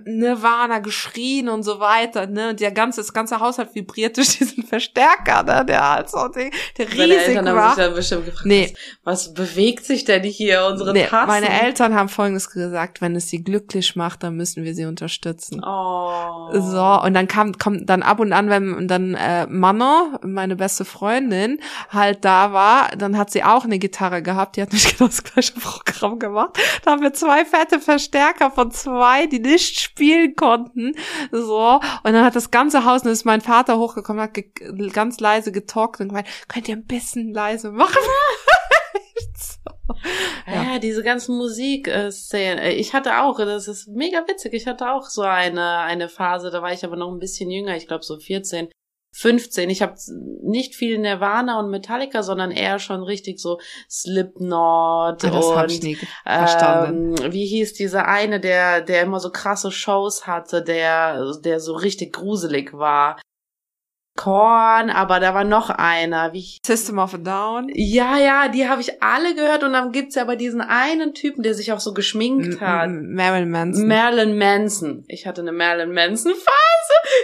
Nirvana 0.04 0.80
geschrien 0.80 1.48
und 1.48 1.62
so 1.62 1.80
weiter, 1.80 2.26
ne? 2.26 2.50
Und 2.50 2.60
der 2.60 2.72
ganze, 2.72 3.00
das 3.00 3.14
ganze 3.14 3.40
Haus 3.40 3.56
hat 3.56 3.74
vibriert 3.74 4.16
durch 4.18 4.36
diesen 4.36 4.64
Verstärker, 4.64 5.44
ne? 5.44 5.64
Der 5.64 5.92
halt 5.92 6.10
so, 6.10 6.28
der, 6.28 6.50
der 6.76 6.92
riesig 6.92 6.98
Meine 6.98 7.14
Eltern 7.14 7.46
war. 7.46 7.54
haben 7.54 7.74
sich 7.74 7.84
dann 7.84 7.94
bestimmt 7.94 8.24
gefragt, 8.26 8.46
nee. 8.46 8.74
was, 9.02 9.32
bewegt 9.32 9.86
sich 9.86 10.04
denn 10.04 10.22
hier 10.22 10.66
unsere 10.66 10.92
nee, 10.92 11.06
Tassen? 11.06 11.26
Meine 11.26 11.62
Eltern 11.62 11.94
haben 11.94 12.10
folgendes 12.10 12.50
gesagt, 12.50 13.00
wenn 13.00 13.16
es 13.16 13.28
sie 13.28 13.42
glücklich 13.42 13.96
macht, 13.96 14.24
dann 14.24 14.36
müssen 14.36 14.62
wir 14.62 14.74
sie 14.74 14.84
unterstützen. 14.84 15.62
Oh. 15.64 16.50
So, 16.52 17.02
und 17.02 17.14
dann 17.14 17.28
kam, 17.28 17.56
kommt 17.56 17.88
dann 17.88 18.02
ab 18.02 18.20
und 18.20 18.34
an, 18.34 18.50
wenn 18.50 18.88
dann 18.88 19.14
äh, 19.14 19.46
Mama, 19.46 20.18
meine 20.22 20.56
beste 20.56 20.84
Freundin, 20.84 21.60
halt 21.88 22.09
halt 22.10 22.24
da 22.24 22.52
war, 22.52 22.88
dann 22.96 23.16
hat 23.16 23.30
sie 23.30 23.44
auch 23.44 23.64
eine 23.64 23.78
Gitarre 23.78 24.22
gehabt, 24.22 24.56
die 24.56 24.62
hat 24.62 24.72
nicht 24.72 24.90
genau 24.98 25.08
das 25.08 25.22
gleiche 25.22 25.52
Programm 25.52 26.18
gemacht. 26.18 26.58
Da 26.84 26.92
haben 26.92 27.02
wir 27.02 27.12
zwei 27.12 27.44
fette 27.44 27.80
Verstärker 27.80 28.50
von 28.50 28.70
zwei, 28.70 29.26
die 29.26 29.38
nicht 29.38 29.80
spielen 29.80 30.34
konnten. 30.36 30.94
So. 31.30 31.80
Und 32.02 32.12
dann 32.12 32.24
hat 32.24 32.36
das 32.36 32.50
ganze 32.50 32.84
Haus, 32.84 33.02
und 33.02 33.10
ist 33.10 33.24
mein 33.24 33.40
Vater 33.40 33.78
hochgekommen, 33.78 34.22
hat 34.22 34.38
ganz 34.92 35.20
leise 35.20 35.52
getalkt 35.52 36.00
und 36.00 36.08
gemeint, 36.08 36.28
könnt 36.48 36.68
ihr 36.68 36.76
ein 36.76 36.86
bisschen 36.86 37.32
leise 37.32 37.70
machen? 37.70 37.96
ja. 40.46 40.72
ja, 40.72 40.78
diese 40.78 41.02
ganzen 41.02 41.36
Musikszenen. 41.36 42.58
Äh, 42.58 42.72
ich 42.72 42.94
hatte 42.94 43.20
auch, 43.20 43.38
das 43.38 43.68
ist 43.68 43.88
mega 43.88 44.26
witzig, 44.28 44.54
ich 44.54 44.66
hatte 44.66 44.90
auch 44.90 45.08
so 45.08 45.22
eine, 45.22 45.78
eine 45.78 46.08
Phase, 46.08 46.50
da 46.50 46.62
war 46.62 46.72
ich 46.72 46.84
aber 46.84 46.96
noch 46.96 47.12
ein 47.12 47.18
bisschen 47.18 47.50
jünger, 47.50 47.76
ich 47.76 47.86
glaube 47.86 48.04
so 48.04 48.18
14. 48.18 48.68
15. 49.12 49.68
Ich 49.70 49.82
habe 49.82 49.94
nicht 50.42 50.74
viel 50.74 50.98
Nirvana 50.98 51.58
und 51.58 51.70
Metallica, 51.70 52.22
sondern 52.22 52.50
eher 52.50 52.78
schon 52.78 53.02
richtig 53.02 53.40
so 53.40 53.58
Slipknot 53.88 55.22
das 55.24 55.46
und 55.46 55.56
hab 55.56 55.70
ich 55.70 55.82
nie 55.82 55.98
verstanden. 56.24 57.16
Ähm, 57.20 57.32
wie 57.32 57.46
hieß 57.46 57.74
dieser 57.74 58.06
eine, 58.06 58.40
der 58.40 58.80
der 58.80 59.02
immer 59.02 59.20
so 59.20 59.30
krasse 59.30 59.70
Shows 59.72 60.26
hatte, 60.26 60.62
der 60.62 61.32
der 61.44 61.60
so 61.60 61.74
richtig 61.74 62.12
gruselig 62.12 62.72
war. 62.72 63.20
Korn, 64.20 64.90
aber 64.90 65.18
da 65.18 65.32
war 65.32 65.44
noch 65.44 65.70
einer. 65.70 66.34
Wie 66.34 66.44
System 66.62 66.98
of 66.98 67.14
a 67.14 67.16
Down? 67.16 67.70
Ja, 67.72 68.18
ja, 68.18 68.48
die 68.48 68.68
habe 68.68 68.82
ich 68.82 69.02
alle 69.02 69.34
gehört 69.34 69.62
und 69.62 69.72
dann 69.72 69.92
gibt's 69.92 70.14
ja 70.14 70.22
aber 70.22 70.36
diesen 70.36 70.60
einen 70.60 71.14
Typen, 71.14 71.42
der 71.42 71.54
sich 71.54 71.72
auch 71.72 71.80
so 71.80 71.94
geschminkt 71.94 72.60
hat. 72.60 72.90
Marilyn 72.90 73.50
Manson. 73.50 73.88
Marilyn 73.88 74.36
Manson. 74.36 75.04
Ich 75.08 75.26
hatte 75.26 75.40
eine 75.40 75.52
Marilyn 75.52 75.94
Manson 75.94 76.32
Phase. 76.32 76.50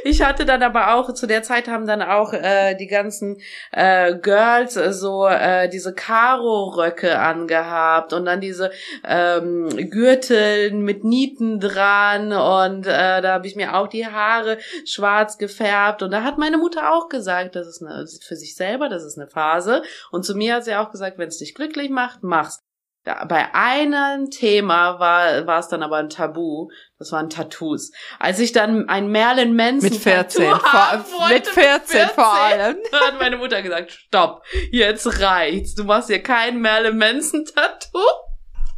Ich 0.04 0.22
hatte 0.22 0.46
dann 0.46 0.62
aber 0.62 0.94
auch 0.94 1.12
zu 1.12 1.26
der 1.26 1.42
Zeit 1.42 1.68
haben 1.68 1.86
dann 1.86 2.00
auch 2.00 2.32
äh, 2.32 2.74
die 2.76 2.86
ganzen 2.86 3.38
äh, 3.72 4.14
Girls 4.14 4.76
äh, 4.76 4.92
so 4.92 5.26
äh, 5.26 5.68
diese 5.68 5.94
Karo 5.94 6.68
Röcke 6.76 7.18
angehabt 7.18 8.14
und 8.14 8.24
dann 8.24 8.40
diese 8.40 8.70
ähm, 9.06 9.68
Gürtel 9.90 10.72
mit 10.72 11.04
Nieten 11.04 11.60
dran 11.60 12.32
und 12.32 12.86
äh, 12.86 13.20
da 13.20 13.34
habe 13.34 13.46
ich 13.46 13.56
mir 13.56 13.76
auch 13.76 13.88
die 13.88 14.06
Haare 14.06 14.58
schwarz 14.86 15.36
gefärbt 15.38 16.02
und 16.02 16.10
da 16.10 16.22
hat 16.22 16.38
meine 16.38 16.56
Mutter 16.56 16.85
auch 16.92 17.08
gesagt, 17.08 17.56
das 17.56 17.66
ist 17.66 17.82
eine, 17.82 18.06
für 18.06 18.36
sich 18.36 18.54
selber, 18.54 18.88
das 18.88 19.04
ist 19.04 19.18
eine 19.18 19.28
Phase. 19.28 19.82
Und 20.10 20.24
zu 20.24 20.34
mir 20.34 20.54
hat 20.54 20.64
sie 20.64 20.74
auch 20.74 20.90
gesagt, 20.90 21.18
wenn 21.18 21.28
es 21.28 21.38
dich 21.38 21.54
glücklich 21.54 21.90
macht, 21.90 22.22
mach's. 22.22 22.60
Ja, 23.06 23.24
bei 23.24 23.54
einem 23.54 24.30
Thema 24.30 24.98
war, 24.98 25.46
war 25.46 25.60
es 25.60 25.68
dann 25.68 25.84
aber 25.84 25.98
ein 25.98 26.08
Tabu. 26.08 26.68
Das 26.98 27.12
waren 27.12 27.30
Tattoos. 27.30 27.92
Als 28.18 28.40
ich 28.40 28.50
dann 28.50 28.88
ein 28.88 29.08
Merlin 29.12 29.54
Manson 29.54 29.90
mit 29.90 30.00
14, 30.00 30.44
vor, 30.44 31.04
mit 31.28 31.46
14, 31.46 31.84
14 31.86 32.08
vor 32.08 32.34
allem, 32.34 32.76
hat 32.92 33.20
meine 33.20 33.36
Mutter 33.36 33.62
gesagt, 33.62 33.92
stopp, 33.92 34.42
jetzt 34.72 35.20
reicht's. 35.20 35.76
Du 35.76 35.84
machst 35.84 36.08
hier 36.08 36.20
kein 36.20 36.60
Merlin 36.60 36.98
Manson 36.98 37.44
Tattoo. 37.44 38.00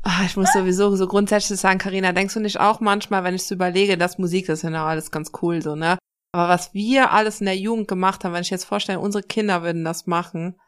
Ah, 0.03 0.25
ich 0.27 0.37
muss 0.37 0.53
sowieso 0.53 0.95
so 0.95 1.07
grundsätzlich 1.07 1.59
sagen, 1.59 1.79
Karina, 1.79 2.13
denkst 2.13 2.35
du 2.35 2.41
nicht 2.41 2.61
auch 2.61 2.81
manchmal, 2.81 3.25
wenn 3.25 3.35
ich 3.35 3.47
so 3.47 3.55
überlege, 3.55 3.97
dass 3.97 4.19
Musik, 4.19 4.47
das 4.47 4.59
ist 4.59 4.63
ja 4.63 4.71
noch 4.71 4.81
alles 4.87 5.11
ganz 5.11 5.33
cool 5.43 5.63
so, 5.63 5.75
ne? 5.75 5.97
Aber 6.33 6.49
was 6.49 6.75
wir 6.75 7.13
alles 7.13 7.41
in 7.41 7.47
der 7.47 7.57
Jugend 7.57 7.89
gemacht 7.89 8.25
haben, 8.25 8.35
wenn 8.35 8.43
ich 8.43 8.51
jetzt 8.51 8.65
vorstelle, 8.65 9.01
unsere 9.01 9.23
Kinder 9.23 9.63
würden 9.63 9.85
das 9.85 10.07
machen. 10.07 10.61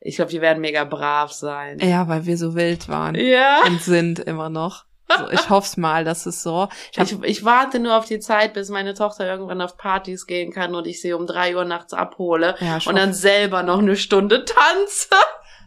Ich 0.00 0.16
glaube, 0.16 0.30
die 0.30 0.40
werden 0.40 0.60
mega 0.60 0.84
brav 0.84 1.32
sein. 1.32 1.78
Ja, 1.80 2.08
weil 2.08 2.26
wir 2.26 2.38
so 2.38 2.54
wild 2.54 2.88
waren. 2.88 3.14
Ja. 3.16 3.62
Und 3.66 3.82
sind 3.82 4.18
immer 4.20 4.48
noch. 4.48 4.84
So, 5.18 5.28
ich 5.30 5.50
hoffe 5.50 5.80
mal, 5.80 6.04
dass 6.04 6.26
es 6.26 6.42
so. 6.42 6.68
Ich, 6.92 6.98
ich, 6.98 7.22
ich, 7.22 7.44
warte 7.44 7.80
nur 7.80 7.98
auf 7.98 8.04
die 8.06 8.20
Zeit, 8.20 8.54
bis 8.54 8.68
meine 8.68 8.94
Tochter 8.94 9.26
irgendwann 9.26 9.60
auf 9.60 9.76
Partys 9.76 10.26
gehen 10.26 10.52
kann 10.52 10.74
und 10.74 10.86
ich 10.86 11.00
sie 11.02 11.12
um 11.12 11.26
drei 11.26 11.56
Uhr 11.56 11.64
nachts 11.64 11.92
abhole 11.92 12.54
ja, 12.60 12.78
und 12.86 12.96
dann 12.96 13.12
selber 13.12 13.62
noch 13.62 13.80
eine 13.80 13.96
Stunde 13.96 14.44
tanze. 14.44 15.08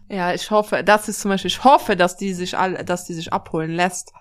Ja, 0.10 0.34
ich 0.34 0.50
hoffe, 0.52 0.84
das 0.84 1.10
ist 1.10 1.22
zum 1.22 1.30
Beispiel, 1.30 1.50
ich 1.50 1.64
hoffe, 1.64 1.96
dass 1.96 2.16
die 2.18 2.34
sich 2.34 2.58
alle, 2.58 2.86
dass 2.86 3.06
die 3.06 3.14
sich 3.14 3.34
abholen 3.34 3.72
lässt. 3.72 4.14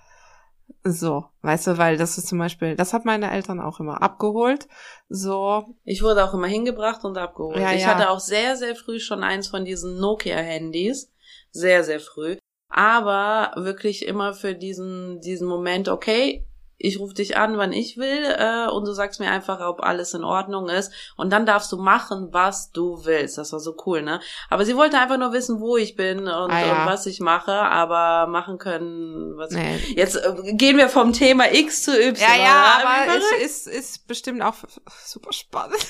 So, 0.85 1.27
weißt 1.43 1.69
du, 1.69 1.79
weil 1.79 1.97
das 1.97 2.19
ist 2.19 2.27
zum 2.27 2.39
Beispiel, 2.39 2.75
das 2.75 2.93
hat 2.93 3.05
meine 3.05 3.31
Eltern 3.31 3.61
auch 3.61 3.79
immer 3.79 4.03
abgeholt. 4.03 4.67
So. 5.09 5.77
Ich 5.85 6.03
wurde 6.03 6.25
auch 6.25 6.35
immer 6.35 6.49
hingebracht 6.49 7.05
und 7.05 7.17
abgeholt. 7.17 7.61
Ja, 7.61 7.73
ich 7.73 7.83
ja. 7.83 7.89
hatte 7.89 8.11
auch 8.11 8.19
sehr, 8.19 8.57
sehr 8.57 8.75
früh 8.75 8.99
schon 8.99 9.23
eins 9.23 9.47
von 9.47 9.65
diesen 9.65 10.01
Nokia-Handys. 10.01 11.13
Sehr, 11.53 11.85
sehr 11.85 12.01
früh. 12.01 12.37
Aber 12.69 13.53
wirklich 13.57 14.07
immer 14.07 14.35
für 14.35 14.55
diesen, 14.55 15.21
diesen 15.21 15.47
Moment, 15.47 15.89
okay, 15.89 16.47
ich 16.83 16.99
rufe 16.99 17.15
dich 17.15 17.37
an, 17.37 17.57
wann 17.59 17.73
ich 17.73 17.97
will, 17.97 18.25
äh, 18.37 18.69
und 18.69 18.87
du 18.87 18.93
sagst 18.93 19.21
mir 19.21 19.31
einfach, 19.31 19.61
ob 19.61 19.83
alles 19.83 20.15
in 20.15 20.25
Ordnung 20.25 20.69
ist. 20.69 20.93
Und 21.17 21.31
dann 21.31 21.47
darfst 21.47 21.71
du 21.71 21.77
machen, 21.77 22.29
was 22.33 22.73
du 22.73 23.05
willst. 23.05 23.39
Das 23.39 23.53
war 23.53 23.61
so 23.61 23.77
cool, 23.87 24.03
ne? 24.03 24.21
Aber 24.51 24.65
sie 24.65 24.77
wollte 24.77 24.99
einfach 24.99 25.17
nur 25.17 25.33
wissen, 25.33 25.61
wo 25.61 25.77
ich 25.77 25.95
bin 25.95 26.21
und, 26.21 26.29
ah, 26.29 26.67
ja. 26.67 26.81
und 26.83 26.87
was 26.91 27.07
ich 27.07 27.21
mache, 27.21 27.53
aber 27.53 28.27
machen 28.27 28.59
können, 28.59 29.37
was 29.37 29.53
nee. 29.53 29.77
ich. 29.77 29.91
Jetzt 29.91 30.17
äh, 30.17 30.55
gehen 30.55 30.77
wir 30.77 30.89
vom 30.89 31.13
Thema 31.13 31.53
X 31.53 31.85
zu 31.85 31.93
Y. 31.93 32.17
Ja, 32.17 32.37
ja, 32.37 32.83
aber 32.83 33.17
es 33.41 33.67
ist, 33.67 33.69
ist 33.69 34.07
bestimmt 34.09 34.43
auch 34.43 34.57
super 35.05 35.33
spannend. 35.33 35.87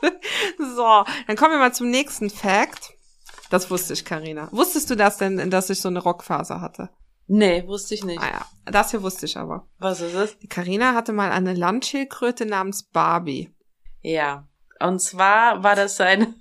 so, 0.58 1.04
dann 1.26 1.36
kommen 1.36 1.52
wir 1.52 1.58
mal 1.58 1.74
zum 1.74 1.90
nächsten 1.90 2.30
Fact. 2.30 2.94
Das 3.50 3.70
wusste 3.70 3.92
ich, 3.92 4.04
Karina. 4.04 4.48
Wusstest 4.52 4.90
du 4.90 4.94
das 4.94 5.18
denn, 5.18 5.50
dass 5.50 5.70
ich 5.70 5.80
so 5.80 5.88
eine 5.88 6.00
Rockphase 6.00 6.60
hatte? 6.60 6.90
Nee, 7.28 7.66
wusste 7.66 7.94
ich 7.94 8.04
nicht. 8.04 8.20
Ah 8.20 8.26
ja, 8.26 8.46
das 8.72 8.90
hier 8.90 9.02
wusste 9.02 9.26
ich 9.26 9.36
aber. 9.36 9.68
Was 9.78 10.00
ist 10.00 10.14
es? 10.14 10.38
Die 10.38 10.48
Karina 10.48 10.94
hatte 10.94 11.12
mal 11.12 11.30
eine 11.30 11.54
Landschildkröte 11.54 12.46
namens 12.46 12.82
Barbie. 12.82 13.54
Ja. 14.00 14.48
Und 14.80 15.00
zwar 15.00 15.62
war 15.62 15.76
das 15.76 16.00
eine. 16.00 16.34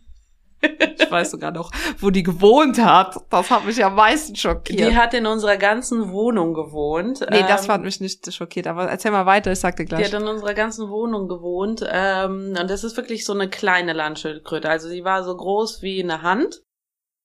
ich 0.62 1.12
weiß 1.12 1.32
sogar 1.32 1.51
noch, 1.51 1.72
wo 2.00 2.10
die 2.10 2.24
gewohnt 2.24 2.79
hat. 2.79 3.17
Das 3.29 3.51
hat 3.51 3.65
mich 3.65 3.84
am 3.84 3.96
meisten 3.96 4.36
schockiert. 4.36 4.79
Die 4.79 4.96
hat 4.96 5.13
in 5.13 5.25
unserer 5.25 5.58
ganzen 5.58 6.12
Wohnung 6.12 6.53
gewohnt. 6.53 7.20
Nee, 7.29 7.44
das 7.48 7.65
ähm, 7.65 7.74
hat 7.74 7.82
mich 7.82 8.00
nicht 8.00 8.34
schockiert. 8.34 8.67
Aber 8.67 8.86
erzähl 8.86 9.12
mal 9.12 9.25
weiter, 9.25 9.51
ich 9.51 9.60
sagte 9.60 9.84
gleich. 9.84 10.08
Die 10.08 10.13
hat 10.13 10.22
in 10.22 10.27
unserer 10.27 10.53
ganzen 10.53 10.89
Wohnung 10.89 11.27
gewohnt. 11.27 11.86
Ähm, 11.88 12.56
und 12.60 12.70
das 12.70 12.86
ist 12.86 12.96
wirklich 12.96 13.25
so 13.25 13.34
eine 13.34 13.50
kleine 13.50 13.91
Landschildkröte. 13.91 14.70
Also 14.70 14.88
sie 14.88 15.03
war 15.03 15.24
so 15.24 15.36
groß 15.36 15.82
wie 15.82 16.01
eine 16.01 16.22
Hand 16.22 16.62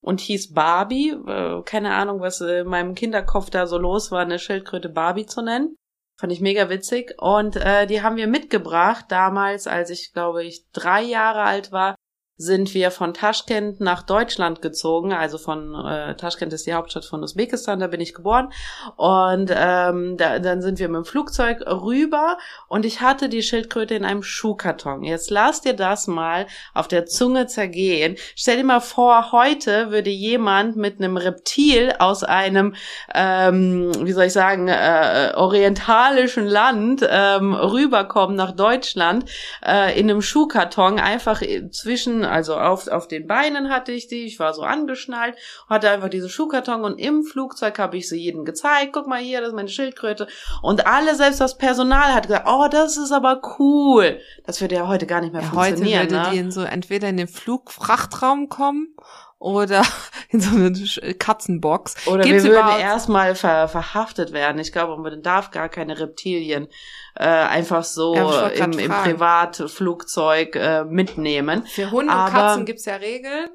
und 0.02 0.20
hieß 0.20 0.52
Barbie. 0.52 1.10
Äh, 1.10 1.62
keine 1.62 1.94
Ahnung, 1.94 2.20
was 2.20 2.40
in 2.40 2.66
meinem 2.66 2.94
Kinderkopf 2.94 3.48
da 3.48 3.66
so 3.66 3.78
los 3.78 4.10
war, 4.10 4.20
eine 4.20 4.38
Schildkröte 4.38 4.88
Barbie 4.88 5.26
zu 5.26 5.42
nennen. 5.42 5.76
Fand 6.20 6.32
ich 6.32 6.40
mega 6.40 6.68
witzig. 6.68 7.14
Und 7.18 7.56
äh, 7.56 7.86
die 7.86 8.02
haben 8.02 8.16
wir 8.16 8.26
mitgebracht 8.26 9.06
damals, 9.08 9.66
als 9.66 9.90
ich, 9.90 10.12
glaube 10.12 10.44
ich, 10.44 10.66
drei 10.72 11.02
Jahre 11.02 11.42
alt 11.42 11.72
war 11.72 11.94
sind 12.36 12.74
wir 12.74 12.90
von 12.90 13.14
Taschkent 13.14 13.80
nach 13.80 14.02
Deutschland 14.02 14.62
gezogen. 14.62 15.12
Also 15.12 15.38
von 15.38 15.74
äh, 15.74 16.16
Taschkent 16.16 16.52
ist 16.52 16.66
die 16.66 16.72
Hauptstadt 16.74 17.04
von 17.04 17.22
Usbekistan, 17.22 17.78
da 17.78 17.86
bin 17.86 18.00
ich 18.00 18.14
geboren. 18.14 18.52
Und 18.96 19.52
ähm, 19.54 20.16
da, 20.16 20.38
dann 20.38 20.62
sind 20.62 20.78
wir 20.78 20.88
mit 20.88 20.96
dem 20.96 21.04
Flugzeug 21.04 21.60
rüber 21.66 22.38
und 22.68 22.84
ich 22.84 23.00
hatte 23.00 23.28
die 23.28 23.42
Schildkröte 23.42 23.94
in 23.94 24.04
einem 24.04 24.22
Schuhkarton. 24.22 25.04
Jetzt 25.04 25.30
lass 25.30 25.60
dir 25.60 25.74
das 25.74 26.06
mal 26.06 26.46
auf 26.74 26.88
der 26.88 27.06
Zunge 27.06 27.46
zergehen. 27.46 28.16
Stell 28.34 28.56
dir 28.56 28.64
mal 28.64 28.80
vor, 28.80 29.32
heute 29.32 29.90
würde 29.90 30.10
jemand 30.10 30.76
mit 30.76 30.98
einem 30.98 31.16
Reptil 31.16 31.94
aus 31.98 32.24
einem, 32.24 32.74
ähm, 33.14 33.92
wie 34.00 34.12
soll 34.12 34.24
ich 34.24 34.32
sagen, 34.32 34.68
äh, 34.68 35.32
orientalischen 35.36 36.46
Land 36.46 37.06
ähm, 37.08 37.54
rüberkommen 37.54 38.36
nach 38.36 38.52
Deutschland 38.52 39.30
äh, 39.64 39.98
in 39.98 40.10
einem 40.10 40.22
Schuhkarton 40.22 40.98
einfach 40.98 41.42
zwischen 41.70 42.21
also 42.24 42.56
auf, 42.56 42.88
auf 42.88 43.08
den 43.08 43.26
Beinen 43.26 43.70
hatte 43.70 43.92
ich 43.92 44.08
die, 44.08 44.24
ich 44.24 44.38
war 44.38 44.54
so 44.54 44.62
angeschnallt, 44.62 45.36
hatte 45.68 45.90
einfach 45.90 46.08
diesen 46.08 46.28
Schuhkarton 46.28 46.84
und 46.84 46.98
im 46.98 47.24
Flugzeug 47.24 47.78
habe 47.78 47.96
ich 47.96 48.08
sie 48.08 48.18
jedem 48.18 48.44
gezeigt, 48.44 48.92
guck 48.92 49.06
mal 49.06 49.20
hier, 49.20 49.40
das 49.40 49.50
ist 49.50 49.54
meine 49.54 49.68
Schildkröte. 49.68 50.26
Und 50.62 50.86
alle, 50.86 51.14
selbst 51.14 51.40
das 51.40 51.58
Personal 51.58 52.14
hat 52.14 52.26
gesagt, 52.26 52.46
oh, 52.48 52.68
das 52.70 52.96
ist 52.96 53.12
aber 53.12 53.40
cool. 53.58 54.20
Das 54.44 54.60
würde 54.60 54.76
ja 54.76 54.88
heute 54.88 55.06
gar 55.06 55.20
nicht 55.20 55.32
mehr 55.32 55.42
ja, 55.42 55.48
funktionieren. 55.48 56.02
Heute 56.02 56.10
würde 56.10 56.24
ne? 56.24 56.30
die 56.32 56.38
in 56.38 56.50
so 56.50 56.62
entweder 56.62 57.08
in 57.08 57.16
den 57.16 57.28
Flugfrachtraum 57.28 58.48
kommen 58.48 58.94
oder 59.42 59.82
in 60.30 60.40
so 60.40 60.56
eine 60.56 61.14
Katzenbox. 61.14 62.06
Oder 62.06 62.24
Gibt's 62.24 62.44
wir 62.44 62.52
würden 62.52 62.80
erstmal 62.80 63.34
ver 63.34 63.68
verhaftet 63.68 64.32
werden. 64.32 64.58
Ich 64.60 64.72
glaube, 64.72 65.00
man 65.00 65.22
darf 65.22 65.50
gar 65.50 65.68
keine 65.68 65.98
Reptilien 65.98 66.68
äh, 67.14 67.24
einfach 67.24 67.84
so 67.84 68.14
ja, 68.14 68.48
im, 68.48 68.78
im 68.78 68.90
Privatflugzeug 68.90 70.56
äh, 70.56 70.84
mitnehmen. 70.84 71.64
Für 71.66 71.90
Hunde 71.90 72.12
und 72.12 72.30
Katzen 72.30 72.64
gibt's 72.64 72.84
ja 72.84 72.96
Regeln. 72.96 73.50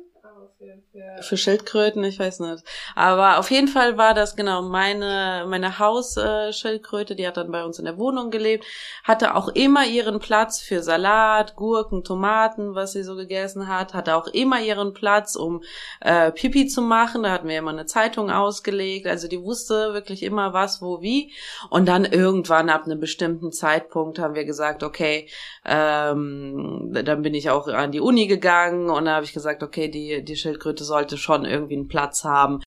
Für 1.22 1.38
Schildkröten, 1.38 2.04
ich 2.04 2.20
weiß 2.20 2.40
nicht. 2.40 2.64
Aber 2.96 3.38
auf 3.38 3.52
jeden 3.52 3.68
Fall 3.68 3.98
war 3.98 4.14
das 4.14 4.36
genau 4.36 4.62
meine, 4.62 5.46
meine 5.48 5.78
Hausschildkröte, 5.78 7.16
die 7.16 7.28
hat 7.28 7.38
dann 7.38 7.52
bei 7.52 7.64
uns 7.64 7.78
in 7.78 7.86
der 7.86 7.98
Wohnung 7.98 8.32
gelebt, 8.32 8.66
hatte 9.04 9.36
auch 9.36 9.50
immer 9.50 9.86
ihren 9.86 10.20
Platz 10.20 10.60
für 10.60 10.82
Salat, 10.82 11.56
Gurken, 11.56 12.04
Tomaten, 12.04 12.74
was 12.74 12.94
sie 12.94 13.04
so 13.04 13.16
gegessen 13.16 13.68
hat, 13.68 13.94
hatte 13.94 14.16
auch 14.16 14.28
immer 14.28 14.60
ihren 14.60 14.94
Platz, 14.94 15.36
um 15.36 15.62
äh, 16.02 16.32
Pipi 16.32 16.68
zu 16.68 16.82
machen. 16.82 17.24
Da 17.24 17.32
hatten 17.32 17.48
wir 17.48 17.58
immer 17.58 17.72
eine 17.72 17.86
Zeitung 17.86 18.32
ausgelegt. 18.32 19.06
Also 19.08 19.28
die 19.28 19.42
wusste 19.42 19.94
wirklich 19.94 20.24
immer 20.24 20.54
was, 20.54 20.82
wo, 20.82 21.02
wie. 21.02 21.32
Und 21.70 21.88
dann 21.88 22.06
irgendwann 22.06 22.70
ab 22.70 22.86
einem 22.86 23.00
bestimmten 23.00 23.52
Zeitpunkt 23.52 24.20
haben 24.20 24.36
wir 24.36 24.46
gesagt, 24.46 24.82
okay, 24.84 25.28
ähm, 25.66 26.90
dann 26.92 27.22
bin 27.22 27.34
ich 27.34 27.50
auch 27.50 27.68
an 27.68 27.92
die 27.92 28.02
Uni 28.02 28.28
gegangen 28.28 28.90
und 28.90 29.06
da 29.06 29.16
habe 29.16 29.26
ich 29.26 29.34
gesagt, 29.34 29.62
okay, 29.62 29.90
die, 29.90 30.24
die 30.24 30.36
Schildkröte 30.36 30.87
sollte 30.88 31.18
schon 31.18 31.46
irgendwie 31.46 31.76
einen 31.76 31.88
Platz 31.88 32.24
haben, 32.24 32.62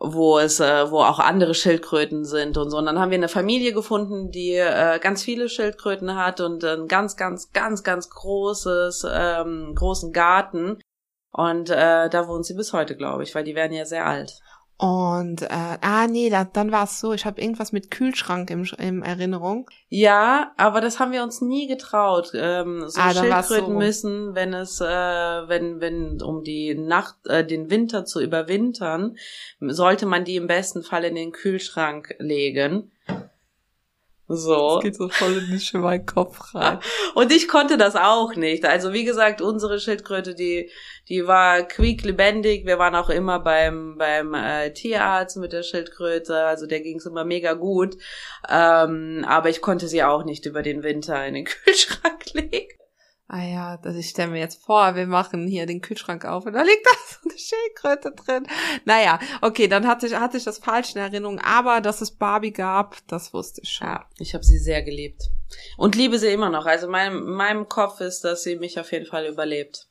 wo 0.00 0.38
es, 0.38 0.60
äh, 0.60 0.90
wo 0.90 1.00
auch 1.00 1.18
andere 1.18 1.54
Schildkröten 1.54 2.24
sind 2.24 2.56
und 2.56 2.70
so. 2.70 2.78
Und 2.78 2.86
dann 2.86 2.98
haben 2.98 3.10
wir 3.10 3.18
eine 3.18 3.28
Familie 3.28 3.72
gefunden, 3.72 4.30
die 4.30 4.54
äh, 4.54 4.98
ganz 4.98 5.22
viele 5.22 5.48
Schildkröten 5.48 6.16
hat 6.16 6.40
und 6.40 6.64
ein 6.64 6.88
ganz, 6.88 7.16
ganz, 7.16 7.52
ganz, 7.52 7.84
ganz 7.84 8.10
großes, 8.10 9.06
ähm, 9.12 9.74
großen 9.74 10.12
Garten. 10.12 10.80
Und 11.32 11.70
äh, 11.70 12.10
da 12.10 12.28
wohnt 12.28 12.44
sie 12.44 12.54
bis 12.54 12.72
heute, 12.72 12.96
glaube 12.96 13.22
ich, 13.22 13.34
weil 13.34 13.44
die 13.44 13.54
werden 13.54 13.72
ja 13.72 13.84
sehr 13.84 14.06
alt. 14.06 14.40
Und 14.82 15.42
äh, 15.42 15.78
ah 15.80 16.08
nee, 16.08 16.28
da, 16.28 16.42
dann 16.42 16.72
war 16.72 16.82
es 16.82 16.98
so, 16.98 17.12
ich 17.12 17.24
habe 17.24 17.40
irgendwas 17.40 17.70
mit 17.70 17.92
Kühlschrank 17.92 18.50
im, 18.50 18.68
im 18.78 19.04
Erinnerung. 19.04 19.70
Ja, 19.88 20.54
aber 20.56 20.80
das 20.80 20.98
haben 20.98 21.12
wir 21.12 21.22
uns 21.22 21.40
nie 21.40 21.68
getraut. 21.68 22.32
Ähm, 22.34 22.88
so 22.88 23.00
ah, 23.00 23.14
Schildkröten 23.14 23.74
so. 23.74 23.78
müssen, 23.78 24.34
wenn 24.34 24.52
es, 24.52 24.80
äh, 24.80 24.84
wenn, 24.84 25.80
wenn 25.80 26.20
um 26.20 26.42
die 26.42 26.74
Nacht, 26.74 27.14
äh, 27.28 27.46
den 27.46 27.70
Winter 27.70 28.04
zu 28.04 28.20
überwintern, 28.20 29.16
sollte 29.60 30.04
man 30.04 30.24
die 30.24 30.34
im 30.34 30.48
besten 30.48 30.82
Fall 30.82 31.04
in 31.04 31.14
den 31.14 31.30
Kühlschrank 31.30 32.16
legen. 32.18 32.90
So. 34.36 34.76
Das 34.76 34.84
geht 34.84 34.96
so 34.96 35.08
voll 35.08 35.38
in 35.38 35.50
nicht 35.50 35.72
in 35.74 35.80
meinen 35.80 36.06
Kopf 36.06 36.54
rein. 36.54 36.78
Und 37.14 37.32
ich 37.32 37.48
konnte 37.48 37.76
das 37.76 37.96
auch 37.96 38.34
nicht. 38.34 38.64
Also 38.64 38.92
wie 38.92 39.04
gesagt, 39.04 39.40
unsere 39.40 39.80
Schildkröte, 39.80 40.34
die, 40.34 40.70
die 41.08 41.26
war 41.26 41.62
quieklebendig. 41.62 42.66
Wir 42.66 42.78
waren 42.78 42.94
auch 42.94 43.10
immer 43.10 43.38
beim, 43.40 43.96
beim 43.98 44.34
äh, 44.34 44.72
Tierarzt 44.72 45.36
mit 45.36 45.52
der 45.52 45.62
Schildkröte. 45.62 46.44
Also 46.44 46.66
der 46.66 46.80
ging 46.80 46.98
es 46.98 47.06
immer 47.06 47.24
mega 47.24 47.52
gut. 47.54 47.96
Ähm, 48.48 49.24
aber 49.28 49.50
ich 49.50 49.60
konnte 49.60 49.88
sie 49.88 50.02
auch 50.02 50.24
nicht 50.24 50.46
über 50.46 50.62
den 50.62 50.82
Winter 50.82 51.24
in 51.26 51.34
den 51.34 51.44
Kühlschrank 51.46 52.32
legen. 52.32 52.81
Ah 53.28 53.44
ja, 53.44 53.80
also 53.82 53.98
ich 53.98 54.10
stelle 54.10 54.30
mir 54.30 54.40
jetzt 54.40 54.62
vor, 54.62 54.94
wir 54.94 55.06
machen 55.06 55.46
hier 55.46 55.64
den 55.64 55.80
Kühlschrank 55.80 56.24
auf 56.26 56.44
und 56.44 56.52
da 56.52 56.62
liegt 56.62 56.84
da 56.84 56.90
so 57.08 57.28
eine 57.28 57.38
Schildkröte 57.38 58.12
drin. 58.12 58.46
Naja, 58.84 59.18
okay, 59.40 59.68
dann 59.68 59.86
hatte 59.86 60.06
ich, 60.06 60.14
hatte 60.14 60.36
ich 60.36 60.44
das 60.44 60.58
falsch 60.58 60.94
in 60.94 61.00
Erinnerung, 61.00 61.38
aber 61.38 61.80
dass 61.80 62.02
es 62.02 62.10
Barbie 62.10 62.52
gab, 62.52 62.98
das 63.06 63.32
wusste 63.32 63.62
ich 63.62 63.70
schon. 63.70 63.86
Ja, 63.86 64.06
ich 64.18 64.34
habe 64.34 64.44
sie 64.44 64.58
sehr 64.58 64.82
geliebt. 64.82 65.30
Und 65.76 65.94
liebe 65.94 66.18
sie 66.18 66.32
immer 66.32 66.50
noch. 66.50 66.66
Also 66.66 66.88
mein, 66.88 67.22
meinem 67.22 67.68
Kopf 67.68 68.00
ist, 68.00 68.22
dass 68.24 68.42
sie 68.42 68.56
mich 68.56 68.78
auf 68.78 68.92
jeden 68.92 69.06
Fall 69.06 69.26
überlebt. 69.26 69.88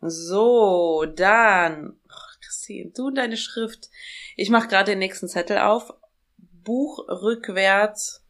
So, 0.00 1.04
dann. 1.14 1.98
Christine, 2.40 2.92
du 2.94 3.06
und 3.06 3.16
deine 3.16 3.36
Schrift. 3.36 3.88
Ich 4.36 4.50
mache 4.50 4.68
gerade 4.68 4.92
den 4.92 4.98
nächsten 4.98 5.28
Zettel 5.28 5.58
auf. 5.58 5.92
Buch 6.36 7.08
rückwärts 7.08 8.24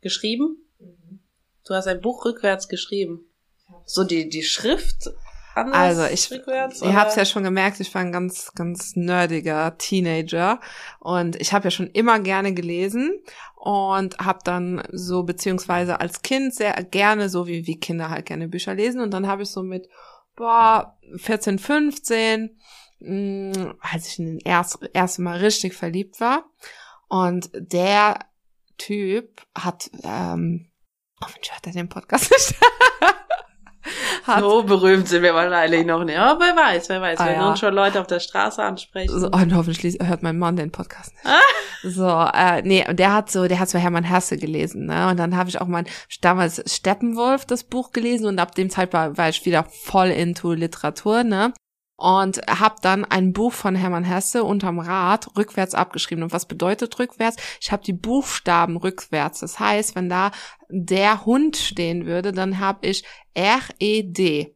geschrieben. 0.00 0.65
Du 1.66 1.74
hast 1.74 1.88
ein 1.88 2.00
Buch 2.00 2.24
rückwärts 2.24 2.68
geschrieben. 2.68 3.26
So 3.84 4.04
die, 4.04 4.28
die 4.28 4.42
Schrift 4.44 5.10
anders 5.56 5.98
Also 5.98 6.12
ich, 6.12 6.30
rückwärts? 6.30 6.82
ihr 6.82 6.94
habt 6.94 7.10
es 7.10 7.16
ja 7.16 7.24
schon 7.24 7.42
gemerkt, 7.42 7.80
ich 7.80 7.92
war 7.94 8.02
ein 8.02 8.12
ganz, 8.12 8.52
ganz 8.54 8.94
nerdiger 8.94 9.76
Teenager 9.78 10.60
und 11.00 11.40
ich 11.40 11.52
habe 11.52 11.64
ja 11.64 11.70
schon 11.70 11.88
immer 11.88 12.20
gerne 12.20 12.52
gelesen 12.52 13.18
und 13.56 14.18
habe 14.18 14.40
dann 14.44 14.82
so 14.92 15.22
beziehungsweise 15.22 16.00
als 16.00 16.22
Kind 16.22 16.54
sehr 16.54 16.74
gerne 16.84 17.28
so 17.28 17.46
wie 17.46 17.66
wie 17.66 17.80
Kinder 17.80 18.10
halt 18.10 18.26
gerne 18.26 18.48
Bücher 18.48 18.74
lesen 18.74 19.00
und 19.00 19.10
dann 19.12 19.26
habe 19.26 19.42
ich 19.42 19.50
so 19.50 19.62
mit 19.62 19.88
boah 20.36 20.98
14, 21.16 21.58
15 21.58 22.60
mh, 23.00 23.74
als 23.80 24.08
ich 24.08 24.18
in 24.18 24.26
den 24.26 24.38
erst, 24.40 24.78
ersten 24.92 25.22
Mal 25.22 25.38
richtig 25.38 25.74
verliebt 25.74 26.20
war 26.20 26.44
und 27.08 27.50
der 27.54 28.18
Typ 28.76 29.40
hat 29.54 29.90
ähm, 30.04 30.70
hoffentlich 31.22 31.52
hört 31.52 31.66
er 31.66 31.72
den 31.72 31.88
Podcast 31.88 32.30
nicht 32.30 32.54
hat 34.26 34.40
So 34.40 34.62
berühmt 34.62 35.08
sind 35.08 35.22
wir 35.22 35.34
wahrscheinlich 35.34 35.86
noch 35.86 36.04
nicht. 36.04 36.18
Aber 36.18 36.40
wer 36.40 36.56
weiß, 36.56 36.88
wer 36.88 37.00
weiß. 37.00 37.18
Ah, 37.20 37.26
wenn 37.26 37.34
ja. 37.36 37.48
uns 37.48 37.58
schon 37.58 37.74
Leute 37.74 38.00
auf 38.00 38.06
der 38.06 38.20
Straße 38.20 38.62
ansprechen. 38.62 39.18
So, 39.18 39.28
und 39.28 39.54
hoffentlich 39.54 39.98
hört 40.02 40.22
mein 40.22 40.38
Mann 40.38 40.56
den 40.56 40.72
Podcast 40.72 41.14
nicht. 41.14 41.94
So, 41.94 42.08
äh, 42.08 42.62
nee, 42.62 42.84
und 42.88 42.98
der 42.98 43.12
hat 43.12 43.30
so, 43.30 43.46
der 43.46 43.60
hat 43.60 43.68
so 43.68 43.78
Hermann 43.78 44.04
Hesse 44.04 44.36
gelesen, 44.36 44.86
ne? 44.86 45.08
Und 45.08 45.18
dann 45.18 45.36
habe 45.36 45.48
ich 45.48 45.60
auch 45.60 45.66
mein 45.66 45.86
damals 46.20 46.62
Steppenwolf 46.66 47.44
das 47.44 47.64
Buch 47.64 47.92
gelesen 47.92 48.26
und 48.26 48.38
ab 48.38 48.54
dem 48.54 48.70
Zeit 48.70 48.92
war, 48.92 49.16
war 49.16 49.28
ich 49.28 49.44
wieder 49.44 49.64
voll 49.64 50.08
into 50.08 50.52
Literatur, 50.52 51.22
ne? 51.22 51.52
Und 51.98 52.42
habe 52.46 52.76
dann 52.82 53.06
ein 53.06 53.32
Buch 53.32 53.54
von 53.54 53.74
Hermann 53.74 54.04
Hesse 54.04 54.44
unterm 54.44 54.78
Rad 54.78 55.34
rückwärts 55.36 55.74
abgeschrieben. 55.74 56.24
Und 56.24 56.32
was 56.32 56.46
bedeutet 56.46 56.98
rückwärts? 56.98 57.36
Ich 57.60 57.72
habe 57.72 57.82
die 57.82 57.94
Buchstaben 57.94 58.76
rückwärts. 58.76 59.40
Das 59.40 59.58
heißt, 59.58 59.94
wenn 59.94 60.10
da 60.10 60.30
der 60.68 61.24
Hund 61.24 61.56
stehen 61.56 62.04
würde, 62.04 62.32
dann 62.32 62.58
habe 62.58 62.86
ich 62.86 63.04
R-E-D 63.32 64.54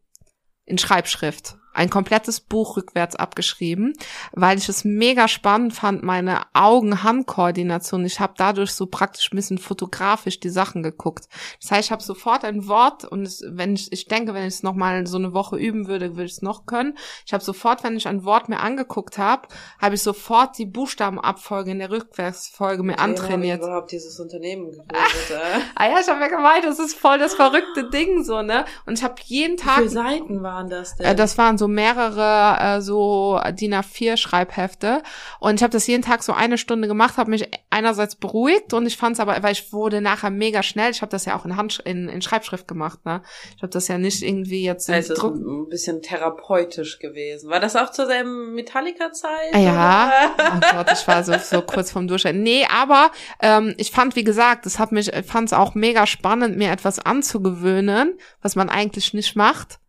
in 0.67 0.79
Schreibschrift. 0.79 1.57
Ein 1.73 1.89
komplettes 1.89 2.41
Buch 2.41 2.77
rückwärts 2.77 3.17
abgeschrieben, 3.17 3.93
weil 4.33 4.59
ich 4.59 4.69
es 4.69 4.85
mega 4.85 5.29
spannend 5.29 5.73
fand, 5.73 6.03
meine 6.03 6.43
Augen-Hand-Koordination. 6.53 8.05
Ich 8.05 8.21
habe 8.21 8.35
dadurch 8.37 8.73
so 8.73 8.87
praktisch 8.87 9.33
ein 9.33 9.37
bisschen 9.37 9.59
fotografisch 9.59 10.41
die 10.41 10.49
Sachen 10.49 10.83
geguckt. 10.83 11.29
Das 11.61 11.71
heißt, 11.71 11.87
ich 11.87 11.93
habe 11.93 12.03
sofort 12.03 12.45
ein 12.45 12.67
Wort 12.67 13.05
und 13.05 13.23
es, 13.23 13.45
wenn 13.47 13.75
ich, 13.75 13.93
ich 13.93 14.07
denke, 14.07 14.35
wenn 14.35 14.43
ich 14.43 14.55
es 14.55 14.63
nochmal 14.63 15.07
so 15.07 15.17
eine 15.17 15.33
Woche 15.33 15.57
üben 15.57 15.87
würde, 15.87 16.17
würde 16.17 16.25
ich 16.25 16.33
es 16.33 16.43
noch 16.43 16.67
können. 16.67 16.97
Ich 17.25 17.33
habe 17.33 17.45
sofort, 17.45 17.85
wenn 17.85 17.97
ich 17.97 18.09
ein 18.09 18.25
Wort 18.25 18.49
mir 18.49 18.61
angeguckt 18.61 19.19
habe, 19.19 19.49
habe 19.81 19.95
ich 19.95 20.03
sofort 20.03 20.59
die 20.59 20.67
Buchstabenabfolge 20.67 21.71
in 21.71 21.79
der 21.79 21.91
Rückwärtsfolge 21.91 22.83
mir 22.83 22.97
habe 22.97 23.13
ich 23.13 23.21
antrainiert. 23.21 23.63
überhaupt 23.63 23.93
dieses 23.93 24.19
Unternehmen 24.19 24.71
gegründet? 24.71 24.91
äh? 25.31 25.61
Ah 25.77 25.89
ja, 25.89 26.01
ich 26.01 26.09
habe 26.09 26.21
ja 26.21 26.29
gemeint, 26.29 26.65
das 26.65 26.79
ist 26.79 26.95
voll 26.95 27.19
das 27.19 27.35
verrückte 27.35 27.91
Ding 27.91 28.25
so, 28.25 28.43
ne? 28.43 28.65
Und 28.87 28.99
ich 28.99 29.05
habe 29.05 29.15
jeden 29.25 29.53
Wie 29.53 29.63
Tag 29.63 29.77
viele 29.77 29.89
Seiten 29.91 30.43
waren 30.43 30.69
das 30.69 30.97
denn? 30.97 31.07
Äh, 31.07 31.15
das 31.15 31.39
waren 31.39 31.59
so 31.61 31.69
mehrere 31.69 32.57
äh, 32.79 32.81
so 32.81 33.41
DIN 33.53 33.75
A4 33.75 34.17
Schreibhefte 34.17 35.03
und 35.39 35.57
ich 35.57 35.63
habe 35.63 35.71
das 35.73 35.87
jeden 35.87 36.03
Tag 36.03 36.25
so 36.25 36.33
eine 36.33 36.59
Stunde 36.59 36.89
gemacht, 36.89 37.17
habe 37.19 37.31
mich 37.31 37.49
einerseits 37.71 38.17
beruhigt 38.17 38.73
und 38.75 38.87
ich 38.87 38.97
fand 38.97 39.15
es 39.15 39.21
aber, 39.21 39.41
weil 39.43 39.53
ich 39.53 39.73
wurde 39.73 40.01
nachher 40.01 40.31
mega 40.31 40.63
schnell. 40.63 40.91
Ich 40.91 41.03
habe 41.03 41.11
das 41.11 41.27
ja 41.27 41.37
auch 41.39 41.45
in 41.45 41.57
Hand 41.57 41.79
in, 41.85 42.09
in 42.09 42.23
Schreibschrift 42.23 42.67
gemacht, 42.67 43.05
ne? 43.05 43.23
Ich 43.57 43.63
habe 43.63 43.71
das 43.71 43.87
ja 43.89 43.99
nicht 43.99 44.23
irgendwie 44.23 44.65
jetzt 44.65 44.89
in 44.89 44.95
es 44.95 45.11
ist 45.11 45.19
Druck. 45.23 45.35
ein 45.37 45.69
bisschen 45.69 46.03
therapeutisch 46.03 46.99
gewesen. 46.99 47.51
War 47.51 47.61
das 47.61 47.77
auch 47.77 47.91
zur 47.91 48.07
selben 48.07 48.55
Metallica-Zeit? 48.55 49.53
Ah, 49.53 49.59
Ja, 49.59 50.13
oder? 50.35 50.53
oh 50.57 50.77
Gott, 50.77 50.93
ich 50.93 51.07
war 51.07 51.23
so, 51.23 51.35
so 51.39 51.61
kurz 51.63 51.93
vorm 51.93 52.09
Durchschnitt. 52.09 52.37
Nee, 52.37 52.67
aber 52.75 53.11
ähm, 53.43 53.75
ich 53.77 53.91
fand, 53.91 54.17
wie 54.17 54.25
gesagt, 54.25 54.65
das 54.65 54.79
hat 54.79 54.93
mich, 54.93 55.11
fand 55.27 55.49
es 55.49 55.53
auch 55.53 55.75
mega 55.75 56.07
spannend, 56.07 56.57
mir 56.57 56.71
etwas 56.71 56.99
anzugewöhnen, 56.99 58.19
was 58.41 58.57
man 58.57 58.71
eigentlich 58.71 59.13
nicht 59.13 59.37
macht. 59.37 59.80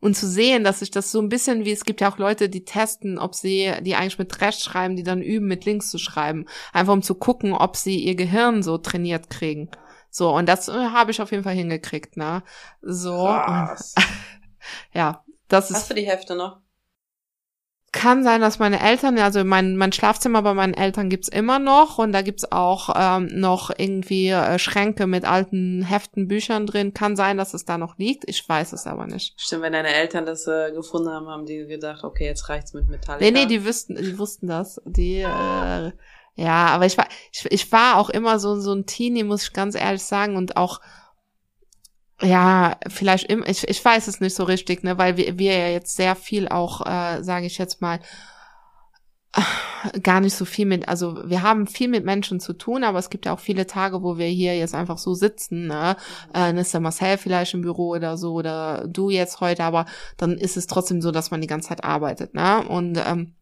Und 0.00 0.16
zu 0.16 0.26
sehen, 0.26 0.64
dass 0.64 0.82
ich 0.82 0.90
das 0.90 1.12
so 1.12 1.20
ein 1.20 1.28
bisschen 1.28 1.64
wie, 1.64 1.72
es 1.72 1.84
gibt 1.84 2.00
ja 2.00 2.10
auch 2.10 2.18
Leute, 2.18 2.48
die 2.48 2.64
testen, 2.64 3.18
ob 3.18 3.34
sie, 3.34 3.72
die 3.82 3.94
eigentlich 3.94 4.18
mit 4.18 4.40
rechts 4.40 4.64
schreiben, 4.64 4.96
die 4.96 5.02
dann 5.02 5.20
üben, 5.20 5.46
mit 5.46 5.66
links 5.66 5.90
zu 5.90 5.98
schreiben. 5.98 6.46
Einfach 6.72 6.94
um 6.94 7.02
zu 7.02 7.14
gucken, 7.14 7.52
ob 7.52 7.76
sie 7.76 7.98
ihr 7.98 8.14
Gehirn 8.14 8.62
so 8.62 8.78
trainiert 8.78 9.28
kriegen. 9.28 9.70
So, 10.10 10.34
und 10.34 10.48
das 10.48 10.68
äh, 10.68 10.72
habe 10.72 11.10
ich 11.10 11.20
auf 11.20 11.30
jeden 11.30 11.44
Fall 11.44 11.54
hingekriegt, 11.54 12.16
ne? 12.16 12.42
So, 12.82 13.26
ja, 14.94 15.24
das 15.48 15.70
ist 15.70 15.76
Hast 15.76 15.90
du 15.90 15.94
die 15.94 16.06
Hefte 16.06 16.34
noch? 16.34 16.60
Kann 17.92 18.22
sein, 18.22 18.40
dass 18.40 18.60
meine 18.60 18.80
Eltern, 18.80 19.18
also 19.18 19.42
mein, 19.42 19.76
mein 19.76 19.92
Schlafzimmer 19.92 20.42
bei 20.42 20.54
meinen 20.54 20.74
Eltern 20.74 21.10
gibt's 21.10 21.28
immer 21.28 21.58
noch 21.58 21.98
und 21.98 22.12
da 22.12 22.22
gibt's 22.22 22.50
auch 22.52 22.94
ähm, 22.96 23.28
noch 23.32 23.70
irgendwie 23.76 24.28
äh, 24.28 24.58
Schränke 24.60 25.08
mit 25.08 25.24
alten 25.24 25.82
Heften, 25.82 26.28
Büchern 26.28 26.66
drin. 26.66 26.94
Kann 26.94 27.16
sein, 27.16 27.36
dass 27.36 27.52
es 27.52 27.64
da 27.64 27.78
noch 27.78 27.98
liegt. 27.98 28.28
Ich 28.28 28.48
weiß 28.48 28.72
es 28.74 28.86
aber 28.86 29.06
nicht. 29.06 29.34
Stimmt, 29.40 29.62
wenn 29.62 29.72
deine 29.72 29.92
Eltern 29.92 30.24
das 30.24 30.46
äh, 30.46 30.70
gefunden 30.72 31.10
haben, 31.10 31.26
haben 31.26 31.46
die 31.46 31.66
gedacht, 31.66 32.04
okay, 32.04 32.26
jetzt 32.26 32.48
reicht's 32.48 32.74
mit 32.74 32.88
Metallica. 32.88 33.24
Nee, 33.24 33.32
nee, 33.32 33.46
die 33.46 33.64
wüssten, 33.64 33.96
die 33.96 34.18
wussten 34.18 34.46
das. 34.46 34.80
Die, 34.84 35.22
äh, 35.22 35.92
ja, 36.36 36.66
aber 36.66 36.86
ich 36.86 36.96
war, 36.96 37.08
ich, 37.32 37.44
ich 37.50 37.72
war 37.72 37.96
auch 37.96 38.08
immer 38.08 38.38
so, 38.38 38.60
so 38.60 38.72
ein 38.72 38.86
Teenie, 38.86 39.24
muss 39.24 39.42
ich 39.42 39.52
ganz 39.52 39.74
ehrlich 39.74 40.04
sagen, 40.04 40.36
und 40.36 40.56
auch 40.56 40.80
ja, 42.22 42.76
vielleicht 42.88 43.30
im, 43.30 43.44
ich, 43.46 43.66
ich 43.68 43.84
weiß 43.84 44.08
es 44.08 44.20
nicht 44.20 44.34
so 44.34 44.44
richtig, 44.44 44.82
ne, 44.84 44.98
weil 44.98 45.16
wir, 45.16 45.38
wir 45.38 45.56
ja 45.56 45.68
jetzt 45.68 45.96
sehr 45.96 46.14
viel 46.16 46.48
auch, 46.48 46.86
äh, 46.86 47.22
sage 47.22 47.46
ich 47.46 47.58
jetzt 47.58 47.80
mal, 47.80 48.00
gar 50.02 50.20
nicht 50.20 50.34
so 50.34 50.44
viel 50.44 50.66
mit, 50.66 50.88
also 50.88 51.16
wir 51.28 51.42
haben 51.42 51.66
viel 51.66 51.88
mit 51.88 52.04
Menschen 52.04 52.40
zu 52.40 52.52
tun, 52.52 52.82
aber 52.82 52.98
es 52.98 53.10
gibt 53.10 53.26
ja 53.26 53.32
auch 53.32 53.40
viele 53.40 53.66
Tage, 53.66 54.02
wo 54.02 54.18
wir 54.18 54.26
hier 54.26 54.56
jetzt 54.58 54.74
einfach 54.74 54.98
so 54.98 55.14
sitzen, 55.14 55.68
ne? 55.68 55.96
Äh, 56.34 56.58
ist 56.60 56.74
der 56.74 56.80
Marcel 56.80 57.16
vielleicht 57.16 57.54
im 57.54 57.62
Büro 57.62 57.90
oder 57.90 58.16
so 58.16 58.32
oder 58.34 58.86
du 58.88 59.08
jetzt 59.10 59.40
heute, 59.40 59.62
aber 59.64 59.86
dann 60.16 60.36
ist 60.36 60.56
es 60.56 60.66
trotzdem 60.66 61.00
so, 61.00 61.12
dass 61.12 61.30
man 61.30 61.40
die 61.40 61.46
ganze 61.46 61.68
Zeit 61.68 61.84
arbeitet, 61.84 62.34
ne? 62.34 62.66
Und 62.68 62.98
ähm, 62.98 63.36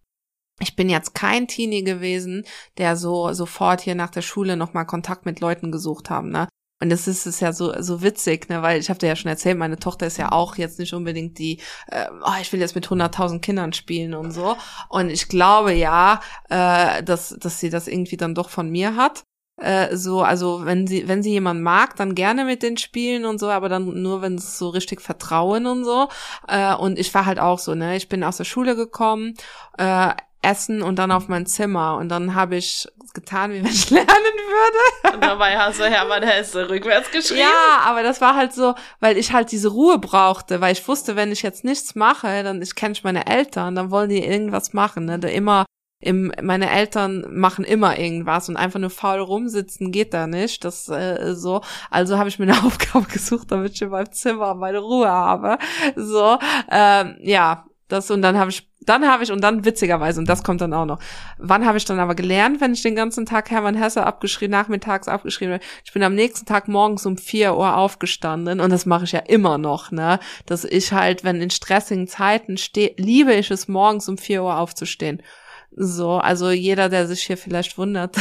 ich 0.60 0.76
bin 0.76 0.90
jetzt 0.90 1.14
kein 1.14 1.48
Teenie 1.48 1.84
gewesen, 1.84 2.44
der 2.76 2.96
so 2.96 3.32
sofort 3.32 3.80
hier 3.80 3.94
nach 3.94 4.10
der 4.10 4.22
Schule 4.22 4.56
nochmal 4.56 4.86
Kontakt 4.86 5.24
mit 5.24 5.40
Leuten 5.40 5.72
gesucht 5.72 6.10
haben, 6.10 6.28
ne? 6.30 6.48
Und 6.80 6.90
das 6.90 7.08
ist 7.08 7.26
es 7.26 7.40
ja 7.40 7.52
so 7.52 7.72
so 7.82 8.02
witzig, 8.02 8.48
ne, 8.48 8.62
weil 8.62 8.78
ich 8.80 8.88
habe 8.88 8.98
dir 8.98 9.08
ja 9.08 9.16
schon 9.16 9.30
erzählt, 9.30 9.58
meine 9.58 9.78
Tochter 9.78 10.06
ist 10.06 10.16
ja 10.16 10.30
auch 10.30 10.56
jetzt 10.56 10.78
nicht 10.78 10.94
unbedingt 10.94 11.38
die, 11.38 11.60
äh, 11.88 12.06
oh, 12.22 12.32
ich 12.40 12.52
will 12.52 12.60
jetzt 12.60 12.76
mit 12.76 12.86
100.000 12.86 13.40
Kindern 13.40 13.72
spielen 13.72 14.14
und 14.14 14.30
so. 14.30 14.56
Und 14.88 15.10
ich 15.10 15.28
glaube 15.28 15.72
ja, 15.72 16.20
äh, 16.48 17.02
dass 17.02 17.30
dass 17.40 17.58
sie 17.60 17.70
das 17.70 17.88
irgendwie 17.88 18.16
dann 18.16 18.34
doch 18.34 18.50
von 18.50 18.70
mir 18.70 18.94
hat. 18.96 19.24
Äh, 19.60 19.96
so, 19.96 20.22
also 20.22 20.64
wenn 20.66 20.86
sie 20.86 21.08
wenn 21.08 21.22
sie 21.22 21.30
jemanden 21.32 21.64
mag, 21.64 21.96
dann 21.96 22.14
gerne 22.14 22.44
mit 22.44 22.62
den 22.62 22.76
spielen 22.76 23.24
und 23.24 23.40
so, 23.40 23.50
aber 23.50 23.68
dann 23.68 24.00
nur 24.02 24.22
wenn 24.22 24.36
es 24.36 24.56
so 24.58 24.68
richtig 24.68 25.00
Vertrauen 25.00 25.66
und 25.66 25.84
so. 25.84 26.08
Äh, 26.46 26.74
und 26.76 26.98
ich 26.98 27.12
war 27.14 27.26
halt 27.26 27.40
auch 27.40 27.58
so, 27.58 27.74
ne, 27.74 27.96
ich 27.96 28.08
bin 28.08 28.22
aus 28.22 28.36
der 28.36 28.44
Schule 28.44 28.76
gekommen. 28.76 29.34
Äh, 29.78 30.12
Essen 30.42 30.82
und 30.82 30.98
dann 30.98 31.10
auf 31.10 31.28
mein 31.28 31.46
Zimmer 31.46 31.96
und 31.96 32.08
dann 32.08 32.34
habe 32.34 32.56
ich 32.56 32.86
getan, 33.12 33.52
wie 33.52 33.64
wenn 33.64 33.66
ich 33.66 33.90
lernen 33.90 34.06
würde. 34.08 35.14
Und 35.14 35.24
dabei 35.24 35.58
hast 35.58 35.80
du 35.80 35.84
Hermann 35.84 36.22
Hesse 36.22 36.68
rückwärts 36.68 37.10
geschrieben. 37.10 37.40
Ja, 37.40 37.80
aber 37.84 38.02
das 38.02 38.20
war 38.20 38.36
halt 38.36 38.52
so, 38.52 38.74
weil 39.00 39.16
ich 39.16 39.32
halt 39.32 39.50
diese 39.50 39.68
Ruhe 39.68 39.98
brauchte, 39.98 40.60
weil 40.60 40.72
ich 40.72 40.86
wusste, 40.86 41.16
wenn 41.16 41.32
ich 41.32 41.42
jetzt 41.42 41.64
nichts 41.64 41.94
mache, 41.94 42.42
dann 42.42 42.62
ich 42.62 42.74
kenne 42.74 42.92
ich 42.92 43.04
meine 43.04 43.26
Eltern, 43.26 43.74
dann 43.74 43.90
wollen 43.90 44.10
die 44.10 44.24
irgendwas 44.24 44.72
machen, 44.72 45.06
ne? 45.06 45.18
Da 45.18 45.28
immer 45.28 45.64
im, 46.00 46.32
meine 46.40 46.70
Eltern 46.70 47.26
machen 47.28 47.64
immer 47.64 47.98
irgendwas 47.98 48.48
und 48.48 48.56
einfach 48.56 48.78
nur 48.78 48.90
faul 48.90 49.18
rumsitzen 49.18 49.90
geht 49.90 50.14
da 50.14 50.28
nicht. 50.28 50.64
Das 50.64 50.88
äh, 50.88 51.34
so. 51.34 51.60
Also 51.90 52.18
habe 52.18 52.28
ich 52.28 52.38
mir 52.38 52.44
eine 52.44 52.62
Aufgabe 52.64 53.06
gesucht, 53.06 53.50
damit 53.50 53.74
ich 53.74 53.82
in 53.82 53.88
meinem 53.88 54.12
Zimmer 54.12 54.54
meine 54.54 54.78
Ruhe 54.78 55.08
habe. 55.08 55.58
So, 55.96 56.38
ähm, 56.70 57.16
ja, 57.20 57.66
das 57.88 58.10
und 58.10 58.22
dann 58.22 58.38
habe 58.38 58.50
ich 58.50 58.67
dann 58.88 59.06
habe 59.06 59.24
ich, 59.24 59.32
und 59.32 59.42
dann 59.42 59.64
witzigerweise, 59.64 60.20
und 60.20 60.28
das 60.28 60.42
kommt 60.42 60.60
dann 60.60 60.72
auch 60.72 60.86
noch, 60.86 60.98
wann 61.38 61.66
habe 61.66 61.78
ich 61.78 61.84
dann 61.84 62.00
aber 62.00 62.14
gelernt, 62.14 62.60
wenn 62.60 62.72
ich 62.72 62.82
den 62.82 62.96
ganzen 62.96 63.26
Tag 63.26 63.50
Hermann 63.50 63.74
Hesse 63.74 64.04
abgeschrieben, 64.04 64.52
nachmittags 64.52 65.08
abgeschrieben 65.08 65.54
habe? 65.54 65.64
Ich 65.84 65.92
bin 65.92 66.02
am 66.02 66.14
nächsten 66.14 66.46
Tag 66.46 66.68
morgens 66.68 67.06
um 67.06 67.16
vier 67.16 67.56
Uhr 67.56 67.76
aufgestanden 67.76 68.60
und 68.60 68.70
das 68.70 68.86
mache 68.86 69.04
ich 69.04 69.12
ja 69.12 69.20
immer 69.20 69.58
noch, 69.58 69.90
ne? 69.90 70.18
Dass 70.46 70.64
ich 70.64 70.92
halt, 70.92 71.24
wenn 71.24 71.40
in 71.40 71.50
stressigen 71.50 72.06
Zeiten 72.06 72.56
stehe, 72.56 72.94
liebe 72.96 73.34
ich 73.34 73.50
es 73.50 73.68
morgens 73.68 74.08
um 74.08 74.18
vier 74.18 74.42
Uhr 74.42 74.58
aufzustehen. 74.58 75.22
So, 75.70 76.12
also 76.12 76.50
jeder, 76.50 76.88
der 76.88 77.06
sich 77.06 77.22
hier 77.22 77.36
vielleicht 77.36 77.78
wundert, 77.78 78.16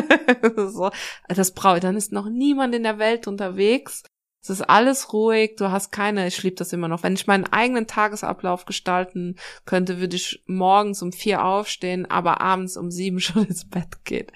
so, 0.56 0.90
das 1.28 1.52
brauche 1.52 1.76
ich, 1.76 1.82
dann 1.82 1.96
ist 1.96 2.12
noch 2.12 2.28
niemand 2.28 2.74
in 2.74 2.82
der 2.82 2.98
Welt 2.98 3.26
unterwegs. 3.26 4.02
Es 4.46 4.60
ist 4.60 4.62
alles 4.62 5.12
ruhig, 5.12 5.56
du 5.56 5.72
hast 5.72 5.90
keine, 5.90 6.28
ich 6.28 6.40
liebe 6.44 6.54
das 6.54 6.72
immer 6.72 6.86
noch. 6.86 7.02
Wenn 7.02 7.14
ich 7.14 7.26
meinen 7.26 7.52
eigenen 7.52 7.88
Tagesablauf 7.88 8.64
gestalten 8.64 9.34
könnte, 9.64 9.98
würde 9.98 10.14
ich 10.14 10.44
morgens 10.46 11.02
um 11.02 11.10
vier 11.10 11.44
aufstehen, 11.44 12.08
aber 12.08 12.40
abends 12.40 12.76
um 12.76 12.92
sieben 12.92 13.18
schon 13.20 13.44
ins 13.44 13.68
Bett 13.68 14.04
gehen. 14.04 14.28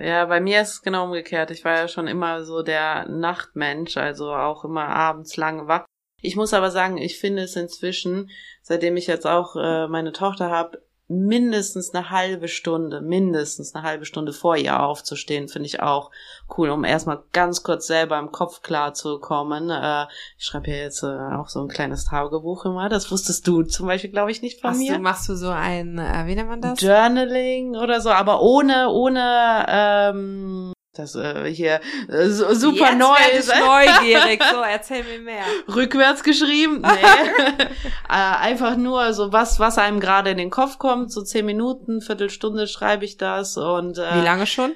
Ja, 0.00 0.24
bei 0.24 0.40
mir 0.40 0.62
ist 0.62 0.70
es 0.70 0.82
genau 0.82 1.04
umgekehrt. 1.04 1.50
Ich 1.50 1.62
war 1.62 1.76
ja 1.76 1.88
schon 1.88 2.06
immer 2.06 2.42
so 2.44 2.62
der 2.62 3.06
Nachtmensch, 3.06 3.98
also 3.98 4.32
auch 4.32 4.64
immer 4.64 4.86
abends 4.86 5.36
lange 5.36 5.68
wach. 5.68 5.84
Ich 6.22 6.36
muss 6.36 6.54
aber 6.54 6.70
sagen, 6.70 6.96
ich 6.96 7.18
finde 7.18 7.42
es 7.42 7.54
inzwischen, 7.54 8.30
seitdem 8.62 8.96
ich 8.96 9.06
jetzt 9.06 9.26
auch 9.26 9.56
äh, 9.56 9.88
meine 9.88 10.12
Tochter 10.12 10.50
habe, 10.50 10.82
mindestens 11.14 11.94
eine 11.94 12.10
halbe 12.10 12.48
Stunde, 12.48 13.00
mindestens 13.00 13.74
eine 13.74 13.84
halbe 13.84 14.04
Stunde 14.04 14.32
vor 14.32 14.56
ihr 14.56 14.80
aufzustehen, 14.80 15.48
finde 15.48 15.66
ich 15.66 15.80
auch 15.80 16.10
cool, 16.56 16.70
um 16.70 16.84
erstmal 16.84 17.22
ganz 17.32 17.62
kurz 17.62 17.86
selber 17.86 18.18
im 18.18 18.32
Kopf 18.32 18.62
klar 18.62 18.94
zu 18.94 19.18
kommen. 19.18 19.70
Äh, 19.70 20.06
ich 20.38 20.44
schreibe 20.44 20.70
hier 20.70 20.80
jetzt 20.80 21.02
äh, 21.02 21.06
auch 21.06 21.48
so 21.48 21.60
ein 21.60 21.68
kleines 21.68 22.04
Tagebuch 22.04 22.64
immer. 22.64 22.88
Das 22.88 23.10
wusstest 23.10 23.46
du 23.46 23.62
zum 23.62 23.86
Beispiel, 23.86 24.10
glaube 24.10 24.30
ich, 24.30 24.42
nicht 24.42 24.60
von 24.60 24.70
Hast 24.70 24.78
mir. 24.78 24.94
Du, 24.94 25.00
machst 25.00 25.28
du 25.28 25.34
so 25.36 25.50
ein, 25.50 25.98
äh, 25.98 26.26
wie 26.26 26.34
nennt 26.34 26.48
man 26.48 26.60
das? 26.60 26.80
Journaling 26.80 27.76
oder 27.76 28.00
so, 28.00 28.10
aber 28.10 28.42
ohne, 28.42 28.90
ohne 28.90 29.66
ähm, 29.68 30.72
das 30.98 31.14
äh, 31.14 31.52
hier 31.52 31.80
äh, 32.08 32.28
super 32.28 32.90
Jetzt 32.90 32.98
neu 32.98 33.38
ist. 33.38 33.48
neugierig. 33.48 34.42
So, 34.42 34.60
erzähl 34.68 35.04
mir 35.04 35.20
mehr. 35.20 35.44
Rückwärts 35.74 36.22
geschrieben? 36.22 36.82
Nee. 36.94 37.64
äh, 37.64 37.66
einfach 38.08 38.76
nur 38.76 39.12
so 39.12 39.32
was, 39.32 39.58
was 39.58 39.78
einem 39.78 39.98
gerade 40.00 40.30
in 40.30 40.38
den 40.38 40.50
Kopf 40.50 40.78
kommt. 40.78 41.10
So 41.10 41.22
zehn 41.22 41.46
Minuten, 41.46 42.00
Viertelstunde 42.00 42.66
schreibe 42.68 43.04
ich 43.04 43.16
das 43.16 43.56
und 43.56 43.98
äh, 43.98 44.20
wie 44.20 44.24
lange 44.24 44.46
schon? 44.46 44.72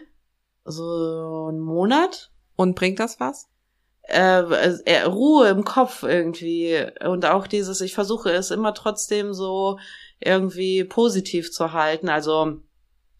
So 0.64 1.46
einen 1.48 1.60
Monat. 1.60 2.30
Und 2.56 2.74
bringt 2.74 2.98
das 2.98 3.20
was? 3.20 3.48
Äh, 4.02 4.40
äh, 4.84 5.02
Ruhe 5.02 5.48
im 5.48 5.64
Kopf 5.64 6.02
irgendwie 6.02 6.84
und 7.04 7.24
auch 7.26 7.46
dieses. 7.46 7.80
Ich 7.80 7.94
versuche 7.94 8.30
es 8.30 8.50
immer 8.50 8.74
trotzdem 8.74 9.34
so 9.34 9.78
irgendwie 10.18 10.84
positiv 10.84 11.52
zu 11.52 11.72
halten. 11.72 12.08
Also 12.08 12.60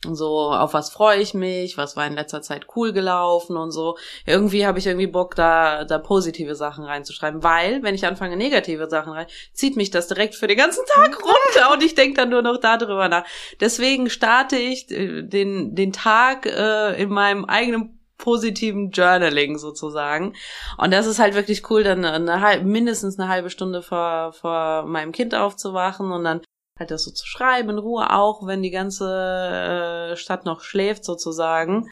so, 0.05 0.53
auf 0.53 0.75
was 0.75 0.91
freue 0.91 1.21
ich 1.21 1.35
mich, 1.35 1.77
was 1.77 1.97
war 1.97 2.07
in 2.07 2.15
letzter 2.15 2.41
Zeit 2.41 2.67
cool 2.77 2.93
gelaufen 2.93 3.57
und 3.57 3.73
so. 3.73 3.99
Irgendwie 4.27 4.65
habe 4.65 4.79
ich 4.79 4.87
irgendwie 4.87 5.09
Bock, 5.09 5.35
da, 5.35 5.85
da 5.85 5.99
positive 5.99 6.55
Sachen 6.55 6.85
reinzuschreiben, 6.85 7.43
weil, 7.43 7.83
wenn 7.83 7.97
ich 7.97 8.07
anfange, 8.07 8.37
negative 8.37 8.89
Sachen 8.89 9.13
rein, 9.13 9.27
zieht 9.53 9.77
mich 9.77 9.91
das 9.91 10.07
direkt 10.07 10.37
für 10.37 10.47
den 10.47 10.57
ganzen 10.57 10.85
Tag 10.87 11.19
runter 11.23 11.73
und 11.73 11.83
ich 11.83 11.97
denke 11.97 12.15
dann 12.15 12.29
nur 12.31 12.43
noch 12.43 12.59
darüber 12.59 13.09
nach. 13.09 13.25
Deswegen 13.61 14.09
starte 14.09 14.57
ich 14.57 14.89
äh, 14.93 15.23
den, 15.23 15.75
den 15.75 15.93
Tag 15.93 16.47
äh, 16.47 17.01
in 17.03 17.09
meinem 17.09 17.45
eigenen 17.45 17.99
positiven 18.19 18.91
Journaling 18.91 19.59
sozusagen. 19.59 20.35
Und 20.77 20.93
das 20.93 21.07
ist 21.07 21.19
halt 21.19 21.35
wirklich 21.35 21.71
cool, 21.71 21.85
dann 21.85 22.05
eine 22.05 22.41
halbe, 22.41 22.65
mindestens 22.67 23.19
eine 23.19 23.29
halbe 23.29 23.51
Stunde 23.51 23.83
vor, 23.83 24.33
vor 24.33 24.85
meinem 24.87 25.13
Kind 25.13 25.35
aufzuwachen 25.35 26.13
und 26.13 26.25
dann 26.25 26.41
halt 26.79 26.91
das 26.91 27.05
so 27.05 27.11
zu 27.11 27.27
schreiben, 27.27 27.71
in 27.71 27.79
Ruhe 27.79 28.13
auch, 28.13 28.47
wenn 28.47 28.63
die 28.63 28.71
ganze 28.71 30.13
äh, 30.13 30.17
Stadt 30.17 30.45
noch 30.45 30.63
schläft 30.63 31.05
sozusagen. 31.05 31.89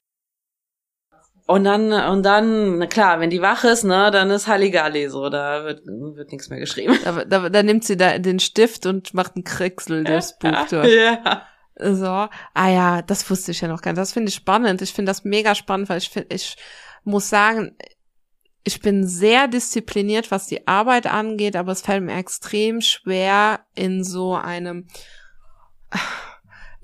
Und 1.49 1.62
dann, 1.62 1.92
und 1.92 2.25
dann, 2.25 2.79
na 2.79 2.87
klar, 2.87 3.20
wenn 3.20 3.31
die 3.31 3.40
wach 3.40 3.62
ist, 3.62 3.85
ne, 3.85 4.11
dann 4.11 4.31
ist 4.31 4.49
Halligalli 4.49 5.09
so, 5.09 5.29
da 5.31 5.64
wird, 5.64 5.87
wird 5.87 6.33
nichts 6.33 6.51
mehr 6.51 6.59
geschrieben. 6.59 6.99
Da, 7.05 7.25
da, 7.25 7.49
da 7.49 7.62
nimmt 7.62 7.85
sie 7.85 7.96
da 7.96 8.18
den 8.18 8.40
Stift 8.40 8.85
und 8.85 9.14
macht 9.14 9.37
einen 9.37 9.44
Kricksel 9.44 10.03
durchs 10.03 10.37
Buch 10.38 10.66
durch. 10.68 10.92
Ja. 10.92 11.46
So, 11.79 12.07
ah 12.07 12.68
ja, 12.68 13.03
das 13.03 13.29
wusste 13.31 13.53
ich 13.53 13.61
ja 13.61 13.68
noch 13.68 13.83
gar 13.83 13.92
nicht. 13.92 14.01
Das 14.01 14.12
finde 14.12 14.31
ich 14.31 14.35
spannend. 14.35 14.83
Ich 14.83 14.92
finde 14.92 15.11
das 15.11 15.25
mega 15.25 15.55
spannend, 15.55 15.88
weil 15.88 15.99
ich 15.99 16.09
finde, 16.09 16.35
ich 16.35 16.57
muss 17.05 17.29
sagen, 17.29 17.77
ich 18.66 18.81
bin 18.81 19.07
sehr 19.07 19.46
diszipliniert, 19.46 20.33
was 20.33 20.48
die 20.48 20.66
Arbeit 20.66 21.07
angeht, 21.07 21.55
aber 21.55 21.70
es 21.70 21.83
fällt 21.83 22.02
mir 22.02 22.16
extrem 22.16 22.81
schwer 22.81 23.61
in 23.76 24.02
so 24.02 24.35
einem 24.35 24.88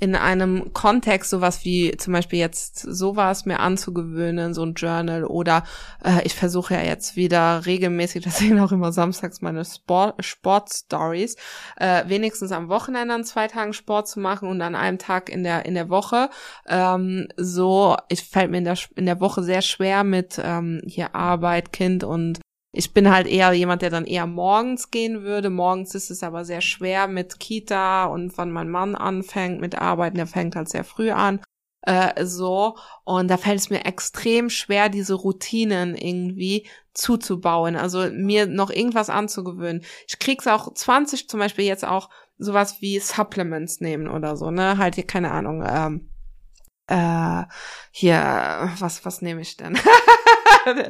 in 0.03 0.17
einem 0.17 0.73
Kontext 0.73 1.31
sowas 1.31 1.65
wie 1.65 1.97
zum 1.97 2.13
Beispiel 2.13 2.41
jetzt 2.41 2.77
sowas 2.77 3.47
mir 3.47 3.61
anzugewöhnen, 3.61 4.53
so 4.53 4.65
ein 4.65 4.75
Journal 4.75 5.25
oder 5.25 5.63
äh, 6.05 6.23
ich 6.25 6.35
versuche 6.35 6.75
ja 6.75 6.81
jetzt 6.81 7.15
wieder 7.15 7.67
regelmäßig, 7.67 8.25
deswegen 8.25 8.59
auch 8.59 8.73
immer 8.73 8.91
samstags 8.91 9.43
meine 9.43 9.65
Sport, 9.65 10.17
Sport-Stories, 10.25 11.37
äh, 11.77 12.03
wenigstens 12.09 12.51
am 12.51 12.69
Wochenende 12.69 13.15
an 13.15 13.23
zwei 13.23 13.47
Tagen 13.47 13.75
Sport 13.75 14.09
zu 14.09 14.19
machen 14.19 14.49
und 14.49 14.61
an 14.61 14.75
einem 14.75 14.99
Tag 14.99 15.29
in 15.29 15.45
der 15.45 15.67
in 15.67 15.75
der 15.75 15.89
Woche. 15.89 16.31
Ähm, 16.67 17.29
so, 17.37 17.97
ich 18.09 18.25
fällt 18.25 18.51
mir 18.51 18.59
in 18.59 18.65
der 18.65 18.79
in 18.97 19.07
der 19.07 19.21
Woche 19.21 19.45
sehr 19.45 19.63
schwer 19.63 20.03
mit 20.03 20.41
ähm, 20.43 20.83
hier 20.85 21.15
Arbeit, 21.15 21.73
Kind 21.73 22.03
und 22.03 22.41
ich 22.73 22.95
bin 22.95 23.11
halt 23.11 23.27
eher 23.27 23.53
jemand, 23.53 23.83
der 23.83 23.91
dann 23.91 24.07
eher 24.07 24.27
morgens 24.27 24.91
gehen 24.91 25.23
würde. 25.23 25.51
Morgens 25.51 25.95
ist 25.95 26.11
es 26.11 26.23
aber 26.23 26.47
sehr 26.47 26.63
schwer 26.63 27.07
mit 27.07 27.39
Kita 27.39 28.07
und 28.07 28.37
wann 28.39 28.51
mein 28.51 28.71
Mann 28.71 28.95
anfängt 28.95 29.61
mit 29.61 29.77
Arbeiten, 29.77 30.17
der 30.17 30.27
fängt 30.27 30.57
halt 30.57 30.71
sehr 30.71 30.85
früh 30.85 31.11
an. 31.11 31.41
Äh, 31.83 32.25
so. 32.25 32.79
Und 33.05 33.29
da 33.29 33.37
fällt 33.37 33.59
es 33.59 33.69
mir 33.69 33.85
extrem 33.85 34.49
schwer, 34.49 34.89
diese 34.89 35.15
Routinen 35.15 35.95
irgendwie 35.95 36.67
zuzubauen. 36.95 37.77
Also 37.77 38.11
mir 38.11 38.47
noch 38.47 38.71
irgendwas 38.71 39.11
anzugewöhnen. 39.11 39.85
Ich 40.09 40.19
krieg's 40.19 40.47
auch 40.47 40.73
20 40.73 41.29
zum 41.29 41.41
Beispiel 41.41 41.67
jetzt 41.67 41.85
auch 41.85 42.09
sowas 42.39 42.81
wie 42.81 42.99
Supplements 42.99 43.81
nehmen 43.81 44.09
oder 44.09 44.37
so, 44.37 44.51
ne? 44.51 44.79
Halt 44.79 44.95
hier, 44.95 45.07
keine 45.07 45.31
Ahnung, 45.31 45.63
ähm, 45.69 46.09
äh, 46.87 47.45
hier, 47.91 48.71
was, 48.79 49.05
was 49.05 49.21
nehme 49.23 49.43
ich 49.43 49.57
denn? 49.59 49.79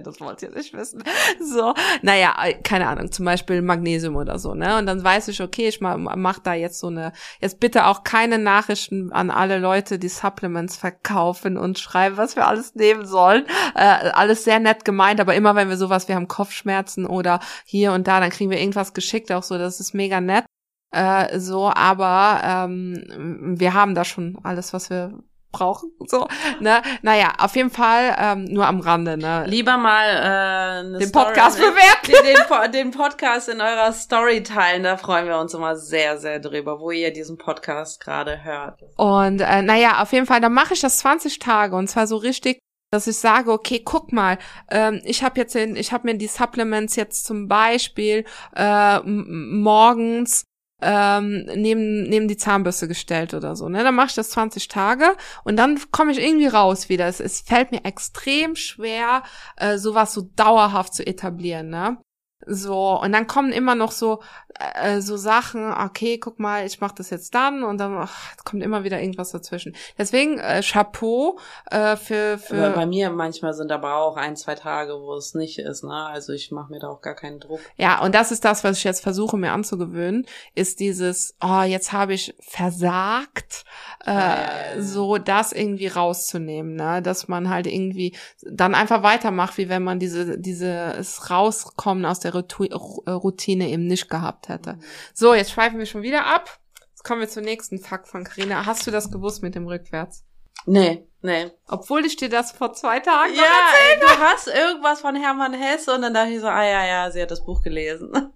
das 0.02 0.20
wollt 0.20 0.42
ihr 0.42 0.50
nicht 0.50 0.72
wissen. 0.74 1.02
So, 1.40 1.74
naja, 2.02 2.34
keine 2.62 2.88
Ahnung, 2.88 3.10
zum 3.10 3.24
Beispiel 3.24 3.62
Magnesium 3.62 4.16
oder 4.16 4.38
so, 4.38 4.54
ne? 4.54 4.78
Und 4.78 4.86
dann 4.86 5.02
weiß 5.02 5.28
ich, 5.28 5.40
okay, 5.40 5.68
ich 5.68 5.80
mach, 5.80 6.38
da 6.38 6.54
jetzt 6.54 6.78
so 6.78 6.88
eine, 6.88 7.12
jetzt 7.40 7.60
bitte 7.60 7.86
auch 7.86 8.04
keine 8.04 8.38
Nachrichten 8.38 9.12
an 9.12 9.30
alle 9.30 9.58
Leute, 9.58 9.98
die 9.98 10.08
Supplements 10.08 10.76
verkaufen 10.76 11.56
und 11.56 11.78
schreiben, 11.78 12.16
was 12.16 12.36
wir 12.36 12.46
alles 12.46 12.74
nehmen 12.74 13.06
sollen. 13.06 13.46
Äh, 13.74 14.10
alles 14.12 14.44
sehr 14.44 14.60
nett 14.60 14.84
gemeint, 14.84 15.20
aber 15.20 15.34
immer 15.34 15.54
wenn 15.54 15.68
wir 15.68 15.76
sowas, 15.76 16.08
wir 16.08 16.14
haben 16.14 16.28
Kopfschmerzen 16.28 17.06
oder 17.06 17.40
hier 17.64 17.92
und 17.92 18.06
da, 18.06 18.20
dann 18.20 18.30
kriegen 18.30 18.50
wir 18.50 18.60
irgendwas 18.60 18.94
geschickt, 18.94 19.32
auch 19.32 19.42
so, 19.42 19.58
das 19.58 19.80
ist 19.80 19.94
mega 19.94 20.20
nett. 20.20 20.44
Äh, 20.92 21.38
so, 21.38 21.70
aber 21.70 22.40
ähm, 22.44 23.54
wir 23.58 23.74
haben 23.74 23.94
da 23.94 24.04
schon 24.04 24.38
alles, 24.42 24.72
was 24.72 24.90
wir 24.90 25.18
brauchen. 25.52 25.92
So, 26.06 26.26
ne? 26.60 26.82
Naja, 27.02 27.34
auf 27.38 27.54
jeden 27.54 27.70
Fall 27.70 28.16
ähm, 28.18 28.44
nur 28.44 28.66
am 28.66 28.80
Rande, 28.80 29.16
ne? 29.16 29.44
Lieber 29.46 29.76
mal 29.76 30.84
äh, 30.84 30.98
den 30.98 31.08
Story, 31.08 31.26
Podcast 31.26 31.58
bewerten. 31.58 32.12
Den, 32.24 32.72
den, 32.72 32.72
den, 32.72 32.90
Podcast 32.90 33.48
in 33.48 33.60
eurer 33.60 33.92
Story 33.92 34.42
teilen, 34.42 34.82
da 34.82 34.96
freuen 34.96 35.26
wir 35.26 35.38
uns 35.38 35.54
immer 35.54 35.76
sehr, 35.76 36.18
sehr 36.18 36.40
drüber, 36.40 36.80
wo 36.80 36.90
ihr 36.90 37.12
diesen 37.12 37.38
Podcast 37.38 38.00
gerade 38.00 38.42
hört. 38.42 38.80
Und 38.96 39.40
äh, 39.40 39.62
naja, 39.62 40.02
auf 40.02 40.12
jeden 40.12 40.26
Fall, 40.26 40.40
dann 40.40 40.52
mache 40.52 40.74
ich 40.74 40.80
das 40.80 40.98
20 40.98 41.38
Tage 41.38 41.76
und 41.76 41.88
zwar 41.88 42.06
so 42.06 42.16
richtig 42.16 42.58
dass 42.92 43.06
ich 43.06 43.16
sage, 43.16 43.50
okay, 43.50 43.80
guck 43.82 44.12
mal, 44.12 44.36
ähm, 44.70 45.00
ich 45.04 45.22
habe 45.22 45.40
jetzt, 45.40 45.56
in, 45.56 45.76
ich 45.76 45.92
habe 45.92 46.06
mir 46.06 46.18
die 46.18 46.26
Supplements 46.26 46.94
jetzt 46.94 47.24
zum 47.24 47.48
Beispiel 47.48 48.26
äh, 48.54 49.00
morgens 49.00 50.44
ähm, 50.82 51.46
neben, 51.54 52.04
neben 52.04 52.28
die 52.28 52.36
Zahnbürste 52.36 52.88
gestellt 52.88 53.34
oder 53.34 53.56
so. 53.56 53.68
Ne? 53.68 53.84
Dann 53.84 53.94
mache 53.94 54.08
ich 54.08 54.14
das 54.14 54.30
20 54.30 54.68
Tage 54.68 55.16
und 55.44 55.56
dann 55.56 55.80
komme 55.90 56.12
ich 56.12 56.18
irgendwie 56.18 56.48
raus 56.48 56.88
wieder. 56.88 57.06
Es, 57.06 57.20
es 57.20 57.40
fällt 57.40 57.70
mir 57.70 57.84
extrem 57.84 58.56
schwer, 58.56 59.22
äh, 59.56 59.78
sowas 59.78 60.12
so 60.12 60.22
dauerhaft 60.36 60.94
zu 60.94 61.06
etablieren. 61.06 61.70
Ne? 61.70 61.98
So, 62.46 63.00
und 63.00 63.12
dann 63.12 63.26
kommen 63.28 63.52
immer 63.52 63.74
noch 63.74 63.92
so, 63.92 64.20
äh, 64.58 65.00
so 65.00 65.16
Sachen, 65.16 65.72
okay, 65.72 66.18
guck 66.18 66.38
mal, 66.38 66.66
ich 66.66 66.80
mache 66.80 66.94
das 66.96 67.10
jetzt 67.10 67.34
dann 67.34 67.62
und 67.62 67.78
dann 67.78 67.96
ach, 67.96 68.36
kommt 68.44 68.62
immer 68.62 68.84
wieder 68.84 69.00
irgendwas 69.00 69.30
dazwischen. 69.30 69.74
Deswegen 69.98 70.38
äh, 70.38 70.62
Chapeau 70.62 71.38
äh, 71.70 71.96
für, 71.96 72.38
für. 72.38 72.66
Aber 72.66 72.74
bei 72.74 72.86
mir 72.86 73.10
manchmal 73.10 73.54
sind 73.54 73.72
aber 73.72 73.96
auch 73.96 74.16
ein, 74.16 74.36
zwei 74.36 74.54
Tage, 74.54 74.94
wo 75.00 75.14
es 75.14 75.34
nicht 75.34 75.58
ist, 75.58 75.84
ne? 75.84 76.06
Also 76.06 76.32
ich 76.32 76.50
mache 76.50 76.70
mir 76.70 76.78
da 76.78 76.88
auch 76.88 77.00
gar 77.00 77.14
keinen 77.14 77.40
Druck. 77.40 77.60
Ja, 77.76 78.02
und 78.02 78.14
das 78.14 78.32
ist 78.32 78.44
das, 78.44 78.64
was 78.64 78.78
ich 78.78 78.84
jetzt 78.84 79.02
versuche 79.02 79.36
mir 79.36 79.52
anzugewöhnen, 79.52 80.26
ist 80.54 80.80
dieses, 80.80 81.36
oh, 81.42 81.62
jetzt 81.62 81.92
habe 81.92 82.14
ich 82.14 82.34
versagt, 82.40 83.64
äh, 84.04 84.10
ja. 84.10 84.48
so 84.80 85.18
das 85.18 85.52
irgendwie 85.52 85.88
rauszunehmen, 85.88 86.74
ne? 86.74 87.02
Dass 87.02 87.28
man 87.28 87.48
halt 87.48 87.66
irgendwie 87.66 88.16
dann 88.42 88.74
einfach 88.74 89.02
weitermacht, 89.02 89.58
wie 89.58 89.68
wenn 89.68 89.82
man 89.82 89.98
diese, 89.98 90.38
dieses 90.38 91.30
Rauskommen 91.30 92.04
aus 92.04 92.20
der 92.20 92.34
Routine 92.34 93.68
eben 93.68 93.86
nicht 93.86 94.08
gehabt 94.08 94.41
hätte. 94.48 94.78
So, 95.14 95.34
jetzt 95.34 95.52
schweifen 95.52 95.78
wir 95.78 95.86
schon 95.86 96.02
wieder 96.02 96.26
ab. 96.26 96.58
Jetzt 96.90 97.04
kommen 97.04 97.20
wir 97.20 97.28
zum 97.28 97.44
nächsten 97.44 97.78
Fakt 97.78 98.08
von 98.08 98.24
Karina. 98.24 98.66
Hast 98.66 98.86
du 98.86 98.90
das 98.90 99.10
gewusst 99.10 99.42
mit 99.42 99.54
dem 99.54 99.66
Rückwärts? 99.66 100.24
Nee, 100.66 101.08
nee. 101.22 101.50
Obwohl 101.66 102.06
ich 102.06 102.16
dir 102.16 102.28
das 102.28 102.52
vor 102.52 102.72
zwei 102.72 103.00
Tagen 103.00 103.34
ja, 103.34 103.42
ey, 103.42 104.00
du 104.00 104.06
hast 104.06 104.46
irgendwas 104.46 105.00
von 105.00 105.16
Hermann 105.16 105.54
Hesse 105.54 105.94
und 105.94 106.02
dann 106.02 106.14
dachte 106.14 106.30
ich 106.30 106.40
so, 106.40 106.46
ah 106.46 106.64
ja, 106.64 106.86
ja, 106.86 107.10
sie 107.10 107.20
hat 107.20 107.30
das 107.30 107.44
Buch 107.44 107.62
gelesen. 107.62 108.32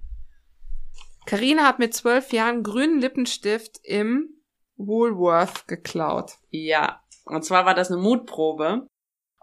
Karina 1.27 1.65
hat 1.65 1.79
mit 1.79 1.95
zwölf 1.95 2.33
Jahren 2.33 2.63
grünen 2.63 3.01
Lippenstift 3.01 3.81
im 3.83 4.29
Woolworth 4.77 5.67
geklaut. 5.67 6.39
Ja, 6.51 7.01
und 7.25 7.45
zwar 7.45 7.67
war 7.67 7.75
das 7.75 7.91
eine 7.91 8.01
Mutprobe. 8.01 8.87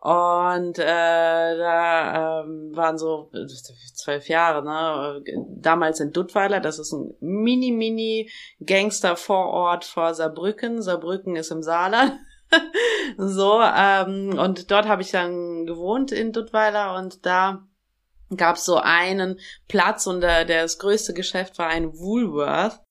Und 0.03 0.79
äh, 0.79 1.57
da 1.57 2.41
ähm, 2.41 2.75
waren 2.75 2.97
so 2.97 3.31
zwölf 3.95 4.27
Jahre, 4.27 4.61
ne? 4.61 5.23
Damals 5.47 6.01
in 6.01 6.11
Duttweiler, 6.11 6.59
das 6.59 6.77
ist 6.77 6.91
ein 6.91 7.15
mini-mini 7.21 8.29
Gangster-Vorort 8.59 9.85
vor 9.85 10.13
Saarbrücken. 10.13 10.81
Saarbrücken 10.81 11.37
ist 11.37 11.51
im 11.51 11.63
Saarland. 11.63 12.19
so, 13.17 13.61
ähm, 13.61 14.37
und 14.37 14.71
dort 14.71 14.89
habe 14.89 15.03
ich 15.03 15.11
dann 15.11 15.65
gewohnt 15.65 16.11
in 16.11 16.33
Duttweiler 16.33 16.97
und 16.97 17.25
da 17.25 17.65
gab 18.35 18.57
es 18.57 18.65
so 18.65 18.75
einen 18.75 19.39
Platz 19.69 20.05
und 20.05 20.19
der, 20.19 20.43
der 20.43 20.63
das 20.63 20.79
größte 20.79 21.13
Geschäft 21.13 21.57
war 21.59 21.67
ein 21.67 21.93
Woolworth. 21.93 22.81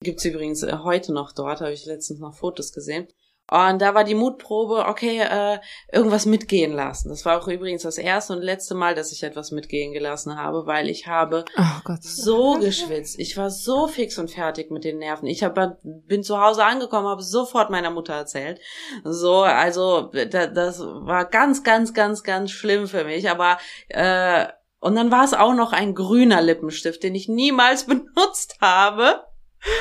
Gibt's 0.00 0.24
übrigens 0.24 0.62
äh, 0.62 0.76
heute 0.84 1.12
noch 1.12 1.32
dort, 1.32 1.60
habe 1.60 1.72
ich 1.72 1.86
letztens 1.86 2.20
noch 2.20 2.34
Fotos 2.36 2.72
gesehen. 2.72 3.08
Und 3.50 3.82
da 3.82 3.94
war 3.94 4.04
die 4.04 4.14
Mutprobe, 4.14 4.86
okay, 4.86 5.20
äh, 5.20 5.58
irgendwas 5.92 6.24
mitgehen 6.24 6.72
lassen. 6.72 7.10
Das 7.10 7.26
war 7.26 7.38
auch 7.38 7.48
übrigens 7.48 7.82
das 7.82 7.98
erste 7.98 8.32
und 8.32 8.40
letzte 8.40 8.74
Mal, 8.74 8.94
dass 8.94 9.12
ich 9.12 9.22
etwas 9.24 9.50
mitgehen 9.50 9.92
gelassen 9.92 10.36
habe, 10.36 10.66
weil 10.66 10.88
ich 10.88 11.06
habe 11.06 11.44
oh 11.58 11.94
so 12.00 12.54
geschwitzt. 12.54 13.18
Ich 13.18 13.36
war 13.36 13.50
so 13.50 13.88
fix 13.88 14.16
und 14.16 14.30
fertig 14.30 14.70
mit 14.70 14.84
den 14.84 14.98
Nerven. 14.98 15.26
Ich 15.26 15.42
hab, 15.42 15.58
bin 15.82 16.22
zu 16.22 16.40
Hause 16.40 16.64
angekommen, 16.64 17.08
habe 17.08 17.22
sofort 17.22 17.68
meiner 17.68 17.90
Mutter 17.90 18.14
erzählt. 18.14 18.58
So, 19.04 19.42
also 19.42 20.10
da, 20.30 20.46
das 20.46 20.80
war 20.80 21.26
ganz, 21.26 21.62
ganz, 21.62 21.92
ganz, 21.92 22.22
ganz 22.22 22.50
schlimm 22.52 22.86
für 22.86 23.04
mich. 23.04 23.28
Aber 23.28 23.58
äh, 23.88 24.46
und 24.80 24.96
dann 24.96 25.12
war 25.12 25.24
es 25.24 25.32
auch 25.32 25.54
noch 25.54 25.72
ein 25.72 25.94
grüner 25.94 26.42
Lippenstift, 26.42 27.02
den 27.02 27.14
ich 27.14 27.28
niemals 27.28 27.84
benutzt 27.86 28.56
habe. 28.60 29.24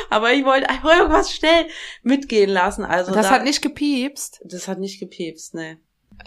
Aber 0.10 0.32
ich 0.34 0.46
wollte 0.46 0.70
einfach 0.70 0.98
irgendwas 0.98 1.34
schnell 1.34 1.68
mitgehen 2.04 2.50
lassen. 2.50 2.86
Also 2.86 3.14
das 3.14 3.28
da, 3.28 3.34
hat 3.34 3.44
nicht 3.44 3.62
gepiepst. 3.62 4.42
Das 4.46 4.68
hat 4.68 4.80
nicht 4.80 5.00
gepiepst, 5.00 5.54
ne. 5.54 5.80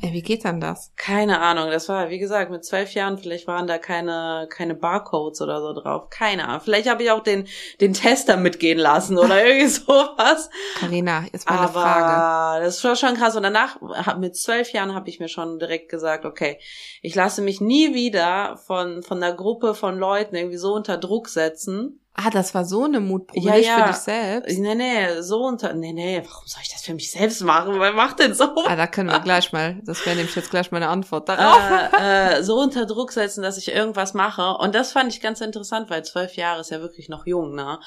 Wie 0.02 0.22
geht 0.22 0.44
dann 0.44 0.60
das? 0.60 0.92
Keine 0.96 1.40
Ahnung. 1.40 1.70
Das 1.70 1.88
war, 1.88 2.10
wie 2.10 2.18
gesagt, 2.18 2.50
mit 2.50 2.64
zwölf 2.64 2.92
Jahren, 2.94 3.18
vielleicht 3.18 3.46
waren 3.46 3.66
da 3.66 3.78
keine, 3.78 4.48
keine 4.50 4.74
Barcodes 4.74 5.40
oder 5.40 5.60
so 5.60 5.72
drauf. 5.72 6.10
Keine 6.10 6.48
Ahnung. 6.48 6.60
Vielleicht 6.62 6.88
habe 6.88 7.02
ich 7.02 7.10
auch 7.10 7.22
den, 7.22 7.46
den 7.80 7.94
Tester 7.94 8.36
mitgehen 8.36 8.78
lassen 8.78 9.18
oder 9.18 9.44
irgendwie 9.46 9.68
sowas. 9.68 10.50
Karina, 10.78 11.24
jetzt 11.32 11.48
mal 11.48 11.58
eine 11.58 11.68
Frage. 11.68 12.64
das 12.64 12.82
war 12.82 12.96
schon 12.96 13.14
krass. 13.14 13.36
Und 13.36 13.44
danach, 13.44 13.78
mit 14.18 14.36
zwölf 14.36 14.72
Jahren, 14.72 14.94
habe 14.94 15.08
ich 15.08 15.20
mir 15.20 15.28
schon 15.28 15.58
direkt 15.58 15.90
gesagt, 15.90 16.24
okay, 16.24 16.58
ich 17.02 17.14
lasse 17.14 17.42
mich 17.42 17.60
nie 17.60 17.94
wieder 17.94 18.56
von, 18.56 19.02
von 19.02 19.22
einer 19.22 19.34
Gruppe 19.34 19.74
von 19.74 19.98
Leuten 19.98 20.34
irgendwie 20.34 20.58
so 20.58 20.74
unter 20.74 20.98
Druck 20.98 21.28
setzen 21.28 22.00
Ah, 22.16 22.30
das 22.30 22.54
war 22.54 22.64
so 22.64 22.84
eine 22.84 23.00
Mutprobe, 23.00 23.44
Ja, 23.44 23.56
nicht 23.56 23.66
ja. 23.66 23.78
für 23.80 23.88
dich 23.88 23.96
selbst. 23.96 24.58
Nee, 24.58 24.74
nee, 24.76 25.20
so 25.20 25.42
unter. 25.44 25.72
Nee, 25.72 25.92
nee, 25.92 26.22
warum 26.24 26.46
soll 26.46 26.60
ich 26.62 26.70
das 26.70 26.82
für 26.82 26.94
mich 26.94 27.10
selbst 27.10 27.42
machen? 27.42 27.80
Wer 27.80 27.92
macht 27.92 28.20
denn 28.20 28.34
so? 28.34 28.54
Ah, 28.66 28.76
da 28.76 28.86
können 28.86 29.10
wir 29.10 29.18
gleich 29.18 29.52
mal, 29.52 29.80
das 29.84 30.06
wäre 30.06 30.14
nämlich 30.14 30.36
jetzt 30.36 30.50
gleich 30.50 30.70
meine 30.70 30.88
Antwort 30.88 31.28
darauf. 31.28 31.92
äh, 31.92 32.36
äh, 32.38 32.42
so 32.44 32.54
unter 32.54 32.86
Druck 32.86 33.10
setzen, 33.10 33.42
dass 33.42 33.58
ich 33.58 33.72
irgendwas 33.72 34.14
mache. 34.14 34.56
Und 34.58 34.76
das 34.76 34.92
fand 34.92 35.12
ich 35.12 35.20
ganz 35.20 35.40
interessant, 35.40 35.90
weil 35.90 36.04
zwölf 36.04 36.36
Jahre 36.36 36.60
ist 36.60 36.70
ja 36.70 36.80
wirklich 36.80 37.08
noch 37.08 37.26
jung, 37.26 37.56
ne? 37.56 37.80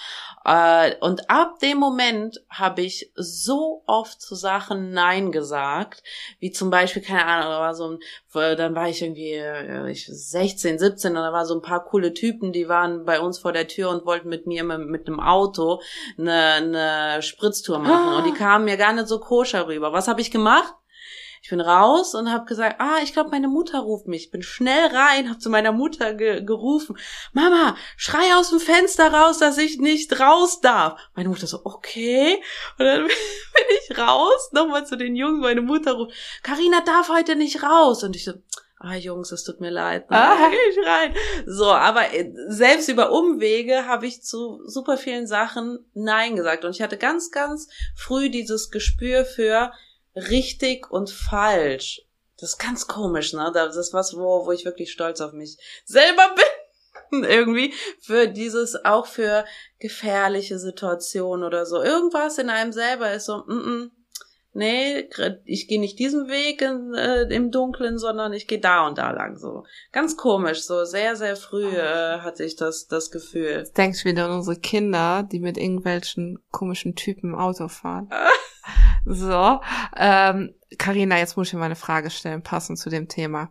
Äh, 0.43 0.95
und 0.99 1.29
ab 1.29 1.59
dem 1.59 1.77
Moment 1.77 2.41
habe 2.49 2.81
ich 2.81 3.11
so 3.15 3.83
oft 3.87 4.21
zu 4.21 4.35
Sachen 4.35 4.91
Nein 4.91 5.31
gesagt, 5.31 6.03
wie 6.39 6.51
zum 6.51 6.69
Beispiel, 6.69 7.01
keine 7.01 7.25
Ahnung, 7.25 7.49
da 7.49 7.59
war 7.61 7.75
so 7.75 7.91
ein, 7.91 7.99
dann 8.37 8.75
war 8.75 8.89
ich 8.89 9.01
irgendwie 9.01 9.33
äh, 9.33 9.89
ich 9.89 10.05
16, 10.05 10.79
17 10.79 11.11
und 11.11 11.21
da 11.21 11.33
war 11.33 11.45
so 11.45 11.55
ein 11.55 11.61
paar 11.61 11.83
coole 11.83 12.13
Typen, 12.13 12.51
die 12.51 12.67
waren 12.67 13.05
bei 13.05 13.19
uns 13.19 13.39
vor 13.39 13.51
der 13.51 13.67
Tür 13.67 13.89
und 13.89 14.05
wollten 14.05 14.29
mit 14.29 14.47
mir 14.47 14.63
mit, 14.63 15.07
einem 15.07 15.19
Auto 15.19 15.81
eine, 16.17 16.33
eine 16.33 17.21
Spritztour 17.21 17.79
machen. 17.79 18.15
Und 18.15 18.25
die 18.25 18.37
kamen 18.37 18.65
mir 18.65 18.77
gar 18.77 18.93
nicht 18.93 19.07
so 19.07 19.19
koscher 19.19 19.67
rüber. 19.67 19.93
Was 19.93 20.07
habe 20.07 20.21
ich 20.21 20.31
gemacht? 20.31 20.73
Ich 21.41 21.49
bin 21.49 21.61
raus 21.61 22.15
und 22.15 22.31
habe 22.31 22.45
gesagt, 22.45 22.77
ah, 22.79 22.97
ich 23.03 23.13
glaube, 23.13 23.29
meine 23.29 23.47
Mutter 23.47 23.79
ruft 23.79 24.07
mich. 24.07 24.31
Bin 24.31 24.41
schnell 24.41 24.87
rein, 24.87 25.29
habe 25.29 25.39
zu 25.39 25.49
meiner 25.49 25.71
Mutter 25.71 26.13
ge 26.13 26.43
gerufen, 26.43 26.97
Mama, 27.33 27.75
schrei 27.95 28.35
aus 28.35 28.49
dem 28.49 28.59
Fenster 28.59 29.13
raus, 29.13 29.37
dass 29.37 29.57
ich 29.57 29.77
nicht 29.77 30.19
raus 30.19 30.61
darf. 30.61 30.99
Meine 31.15 31.29
Mutter 31.29 31.47
so, 31.47 31.61
okay. 31.63 32.41
Und 32.77 32.85
dann 32.85 33.03
bin 33.07 33.65
ich 33.81 33.97
raus, 33.97 34.49
nochmal 34.51 34.85
zu 34.85 34.97
den 34.97 35.15
Jungs, 35.15 35.39
meine 35.41 35.61
Mutter 35.61 35.93
ruft, 35.93 36.13
Karina 36.43 36.81
darf 36.81 37.09
heute 37.09 37.35
nicht 37.35 37.63
raus. 37.63 38.03
Und 38.03 38.15
ich 38.15 38.25
so, 38.25 38.33
ah 38.79 38.95
Jungs, 38.95 39.31
es 39.31 39.43
tut 39.43 39.59
mir 39.59 39.71
leid, 39.71 40.09
ne? 40.09 40.17
Ah. 40.17 40.49
geh 40.49 40.55
ich 40.71 40.87
rein. 40.87 41.13
So, 41.45 41.71
aber 41.71 42.13
äh, 42.13 42.31
selbst 42.47 42.89
über 42.89 43.11
Umwege 43.11 43.85
habe 43.85 44.05
ich 44.05 44.23
zu 44.23 44.61
super 44.65 44.97
vielen 44.97 45.27
Sachen 45.27 45.79
Nein 45.93 46.35
gesagt. 46.35 46.65
Und 46.65 46.75
ich 46.75 46.81
hatte 46.81 46.97
ganz, 46.97 47.31
ganz 47.31 47.69
früh 47.95 48.29
dieses 48.29 48.69
Gespür 48.69 49.25
für 49.25 49.71
richtig 50.29 50.91
und 50.91 51.09
falsch. 51.09 52.01
Das 52.39 52.51
ist 52.51 52.59
ganz 52.59 52.87
komisch, 52.87 53.33
ne? 53.33 53.51
Das 53.53 53.75
ist 53.75 53.93
was, 53.93 54.15
wo, 54.15 54.45
wo 54.45 54.51
ich 54.51 54.65
wirklich 54.65 54.91
stolz 54.91 55.21
auf 55.21 55.33
mich 55.33 55.57
selber 55.85 56.23
bin. 57.11 57.23
Irgendwie 57.23 57.73
für 58.01 58.27
dieses, 58.27 58.83
auch 58.83 59.05
für 59.05 59.45
gefährliche 59.79 60.59
Situationen 60.59 61.45
oder 61.45 61.65
so. 61.65 61.81
Irgendwas 61.81 62.37
in 62.37 62.49
einem 62.49 62.73
selber 62.73 63.13
ist 63.13 63.25
so, 63.25 63.37
mm, 63.47 63.53
mm, 63.53 63.91
nee, 64.53 65.09
ich 65.45 65.67
gehe 65.67 65.79
nicht 65.79 65.99
diesen 65.99 66.27
Weg 66.27 66.61
in, 66.61 66.93
äh, 66.93 67.23
im 67.33 67.49
Dunkeln, 67.49 67.97
sondern 67.97 68.33
ich 68.33 68.45
gehe 68.45 68.59
da 68.59 68.85
und 68.87 68.97
da 68.97 69.11
lang 69.11 69.37
so. 69.37 69.63
Ganz 69.93 70.17
komisch, 70.17 70.63
so 70.63 70.83
sehr, 70.83 71.15
sehr 71.15 71.37
früh 71.37 71.69
äh, 71.69 72.19
hatte 72.19 72.43
ich 72.43 72.55
das, 72.55 72.87
das 72.87 73.09
Gefühl. 73.09 73.51
Jetzt 73.59 73.77
denkst 73.77 74.03
du 74.03 74.09
wieder 74.09 74.25
an 74.25 74.31
unsere 74.31 74.59
Kinder, 74.59 75.23
die 75.31 75.39
mit 75.39 75.57
irgendwelchen 75.57 76.39
komischen 76.51 76.95
Typen 76.95 77.35
Auto 77.35 77.67
fahren. 77.69 78.09
so, 79.05 79.61
ähm, 79.95 80.53
Carina, 80.77 81.17
jetzt 81.17 81.37
muss 81.37 81.47
ich 81.47 81.51
dir 81.51 81.57
mal 81.57 81.65
eine 81.65 81.75
Frage 81.75 82.09
stellen, 82.09 82.43
passend 82.43 82.79
zu 82.79 82.89
dem 82.89 83.07
Thema. 83.07 83.49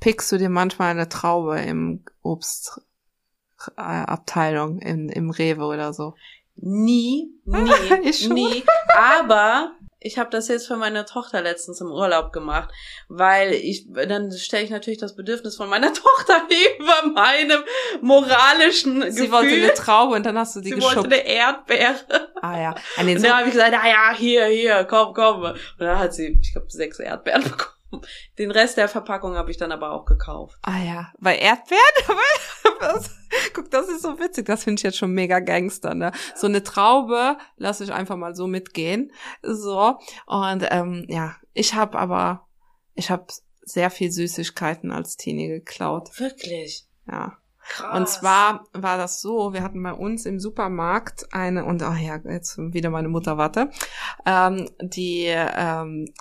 Pickst 0.00 0.32
du 0.32 0.38
dir 0.38 0.48
manchmal 0.48 0.90
eine 0.90 1.08
Traube 1.08 1.60
im 1.60 2.04
Obstabteilung, 2.22 4.80
im, 4.80 5.08
im 5.08 5.30
Rewe 5.30 5.64
oder 5.64 5.92
so? 5.92 6.14
Nie, 6.56 7.30
nie, 7.44 7.64
nie. 8.28 8.64
Aber 8.96 9.72
ich 10.04 10.18
habe 10.18 10.30
das 10.30 10.48
jetzt 10.48 10.66
für 10.66 10.76
meine 10.76 11.04
Tochter 11.04 11.40
letztens 11.42 11.80
im 11.80 11.90
Urlaub 11.90 12.32
gemacht, 12.32 12.70
weil 13.08 13.52
ich 13.52 13.86
dann 13.92 14.32
stelle 14.32 14.64
ich 14.64 14.70
natürlich 14.70 14.98
das 14.98 15.14
Bedürfnis 15.16 15.56
von 15.56 15.68
meiner 15.68 15.92
Tochter 15.92 16.42
über 16.78 17.10
meinem 17.12 17.62
moralischen 18.00 19.02
Sie 19.10 19.22
Gefühl. 19.26 19.32
wollte 19.32 19.54
eine 19.54 19.74
Traube 19.74 20.14
und 20.16 20.26
dann 20.26 20.38
hast 20.38 20.56
du 20.56 20.60
die 20.60 20.70
Sie 20.70 20.82
wollte 20.82 21.02
geschubbt. 21.08 21.12
eine 21.12 21.26
Erdbeere. 21.26 21.94
Ah 22.40 22.60
ja. 22.60 22.74
Ah, 22.96 23.02
nee, 23.02 23.14
Und 23.14 23.20
so, 23.20 23.26
dann 23.28 23.36
habe 23.38 23.46
ich 23.48 23.54
gesagt, 23.54 23.74
ah 23.74 23.88
ja, 23.88 24.14
hier, 24.16 24.46
hier, 24.46 24.84
komm, 24.84 25.14
komm. 25.14 25.42
Und 25.44 25.56
dann 25.78 25.98
hat 25.98 26.14
sie, 26.14 26.38
ich 26.40 26.52
glaube, 26.52 26.68
sechs 26.70 26.98
Erdbeeren 26.98 27.42
bekommen. 27.44 27.70
Den 28.38 28.50
Rest 28.50 28.76
der 28.76 28.88
Verpackung 28.88 29.36
habe 29.36 29.50
ich 29.50 29.56
dann 29.56 29.72
aber 29.72 29.92
auch 29.92 30.04
gekauft. 30.04 30.58
ah 30.62 30.78
ja. 30.78 31.12
Bei 31.18 31.36
Erdbeeren? 31.36 31.80
Was? 32.80 33.10
Guck, 33.54 33.70
das 33.70 33.88
ist 33.88 34.02
so 34.02 34.18
witzig. 34.18 34.46
Das 34.46 34.64
finde 34.64 34.80
ich 34.80 34.84
jetzt 34.84 34.98
schon 34.98 35.12
mega 35.12 35.40
Gangster, 35.40 35.94
ne? 35.94 36.12
So 36.34 36.46
eine 36.46 36.62
Traube 36.62 37.36
lasse 37.56 37.84
ich 37.84 37.92
einfach 37.92 38.16
mal 38.16 38.34
so 38.34 38.46
mitgehen. 38.46 39.12
So. 39.42 39.98
Und 40.26 40.66
ähm, 40.70 41.06
ja, 41.08 41.36
ich 41.54 41.74
habe 41.74 41.98
aber, 41.98 42.46
ich 42.94 43.10
habe 43.10 43.26
sehr 43.62 43.90
viel 43.90 44.10
Süßigkeiten 44.10 44.90
als 44.90 45.16
Teenie 45.16 45.48
geklaut. 45.48 46.18
Wirklich. 46.18 46.86
Ja. 47.06 47.38
Krass. 47.68 47.96
Und 47.96 48.08
zwar 48.08 48.64
war 48.72 48.98
das 48.98 49.20
so, 49.20 49.52
wir 49.52 49.62
hatten 49.62 49.82
bei 49.82 49.92
uns 49.92 50.26
im 50.26 50.40
Supermarkt 50.40 51.32
eine, 51.32 51.64
und 51.64 51.80
ach 51.82 51.96
ja, 51.96 52.18
jetzt 52.24 52.58
wieder 52.58 52.90
meine 52.90 53.08
Mutter, 53.08 53.38
warte, 53.38 53.70
ähm, 54.26 54.68
die 54.80 55.26
ähm, 55.28 56.12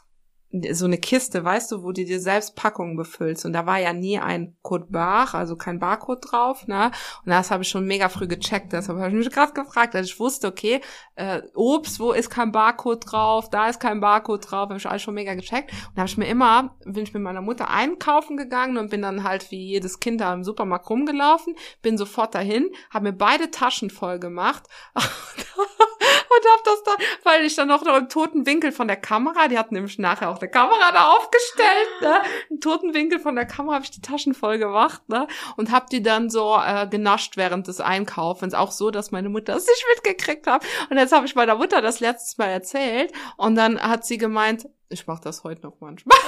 so 0.71 0.85
eine 0.85 0.97
Kiste, 0.97 1.43
weißt 1.43 1.71
du, 1.71 1.83
wo 1.83 1.91
du 1.91 2.03
dir 2.03 2.19
selbst 2.19 2.55
Packungen 2.55 2.97
befüllst. 2.97 3.45
Und 3.45 3.53
da 3.53 3.65
war 3.65 3.79
ja 3.79 3.93
nie 3.93 4.19
ein 4.19 4.55
Code 4.61 4.87
Bar, 4.89 5.33
also 5.33 5.55
kein 5.55 5.79
Barcode 5.79 6.19
drauf, 6.29 6.67
ne? 6.67 6.91
Und 7.25 7.29
das 7.29 7.51
habe 7.51 7.63
ich 7.63 7.69
schon 7.69 7.85
mega 7.85 8.09
früh 8.09 8.27
gecheckt. 8.27 8.73
Deshalb 8.73 8.97
habe 8.99 9.09
ich 9.09 9.15
mich 9.15 9.29
gerade 9.29 9.53
gefragt, 9.53 9.93
dass 9.93 10.07
ich 10.07 10.19
wusste, 10.19 10.47
okay, 10.47 10.81
äh, 11.15 11.41
Obst, 11.55 11.99
wo 11.99 12.11
ist 12.11 12.29
kein 12.29 12.51
Barcode 12.51 13.11
drauf, 13.11 13.49
da 13.49 13.69
ist 13.69 13.79
kein 13.79 14.01
Barcode 14.01 14.51
drauf, 14.51 14.69
habe 14.69 14.77
ich 14.77 14.87
alles 14.87 15.01
schon 15.01 15.13
mega 15.13 15.33
gecheckt. 15.35 15.71
Und 15.71 15.95
da 15.95 16.01
habe 16.01 16.09
ich 16.09 16.17
mir 16.17 16.27
immer, 16.27 16.75
bin 16.83 17.03
ich 17.03 17.13
mit 17.13 17.23
meiner 17.23 17.41
Mutter 17.41 17.69
einkaufen 17.69 18.35
gegangen 18.35 18.77
und 18.77 18.89
bin 18.89 19.01
dann 19.01 19.23
halt 19.23 19.51
wie 19.51 19.67
jedes 19.67 19.99
Kind 19.99 20.19
da 20.19 20.33
im 20.33 20.43
Supermarkt 20.43 20.89
rumgelaufen, 20.89 21.55
bin 21.81 21.97
sofort 21.97 22.35
dahin, 22.35 22.69
habe 22.89 23.05
mir 23.05 23.13
beide 23.13 23.51
Taschen 23.51 23.89
voll 23.89 24.19
gemacht 24.19 24.63
und 26.35 26.45
hab 26.51 26.63
das 26.63 26.83
dann, 26.83 26.95
weil 27.23 27.45
ich 27.45 27.55
dann 27.55 27.67
noch 27.67 27.83
im 27.83 28.09
toten 28.09 28.45
Winkel 28.45 28.71
von 28.71 28.87
der 28.87 28.97
Kamera, 28.97 29.47
die 29.47 29.57
hatten 29.57 29.75
nämlich 29.75 29.99
nachher 29.99 30.29
auch 30.29 30.39
eine 30.39 30.49
Kamera 30.49 30.91
da 30.91 31.11
aufgestellt, 31.11 32.01
ne? 32.01 32.21
Im 32.49 32.59
toten 32.59 32.93
Winkel 32.93 33.19
von 33.19 33.35
der 33.35 33.45
Kamera 33.45 33.75
habe 33.75 33.85
ich 33.85 33.91
die 33.91 34.01
Taschen 34.01 34.33
voll 34.33 34.57
gemacht, 34.57 35.07
ne? 35.09 35.27
Und 35.57 35.71
hab 35.71 35.89
die 35.89 36.01
dann 36.01 36.29
so 36.29 36.57
äh, 36.57 36.87
genascht 36.87 37.37
während 37.37 37.67
des 37.67 37.81
Einkaufens, 37.81 38.53
auch 38.53 38.71
so, 38.71 38.91
dass 38.91 39.11
meine 39.11 39.29
Mutter 39.29 39.55
es 39.55 39.67
nicht 39.67 39.85
mitgekriegt 39.95 40.47
hat. 40.47 40.65
Und 40.89 40.97
jetzt 40.97 41.11
habe 41.11 41.25
ich 41.25 41.35
meiner 41.35 41.55
Mutter 41.55 41.81
das 41.81 41.99
letztes 41.99 42.37
Mal 42.37 42.47
erzählt 42.47 43.11
und 43.37 43.55
dann 43.55 43.81
hat 43.81 44.05
sie 44.05 44.17
gemeint, 44.17 44.67
ich 44.89 45.07
mache 45.07 45.21
das 45.23 45.43
heute 45.43 45.61
noch 45.61 45.79
manchmal. 45.79 46.17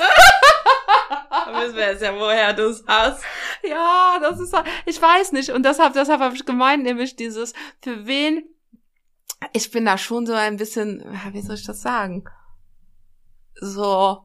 Da 1.45 1.61
wissen 1.61 1.75
wir 1.75 1.91
jetzt 1.91 2.01
ja, 2.01 2.17
woher 2.17 2.53
du 2.53 2.69
es 2.69 2.83
hast. 2.87 3.23
Ja, 3.63 4.17
das 4.21 4.39
ist, 4.39 4.55
ich 4.85 5.01
weiß 5.01 5.31
nicht. 5.33 5.49
Und 5.49 5.63
deshalb, 5.65 5.93
deshalb 5.93 6.21
habe 6.21 6.35
ich 6.35 6.45
gemeint, 6.45 6.83
nämlich 6.83 7.15
dieses, 7.15 7.53
für 7.81 8.05
wen, 8.05 8.43
ich 9.53 9.69
bin 9.71 9.85
da 9.85 9.97
schon 9.97 10.25
so 10.25 10.33
ein 10.33 10.57
bisschen, 10.57 11.03
wie 11.31 11.41
soll 11.41 11.55
ich 11.55 11.65
das 11.65 11.81
sagen? 11.81 12.23
So, 13.55 14.19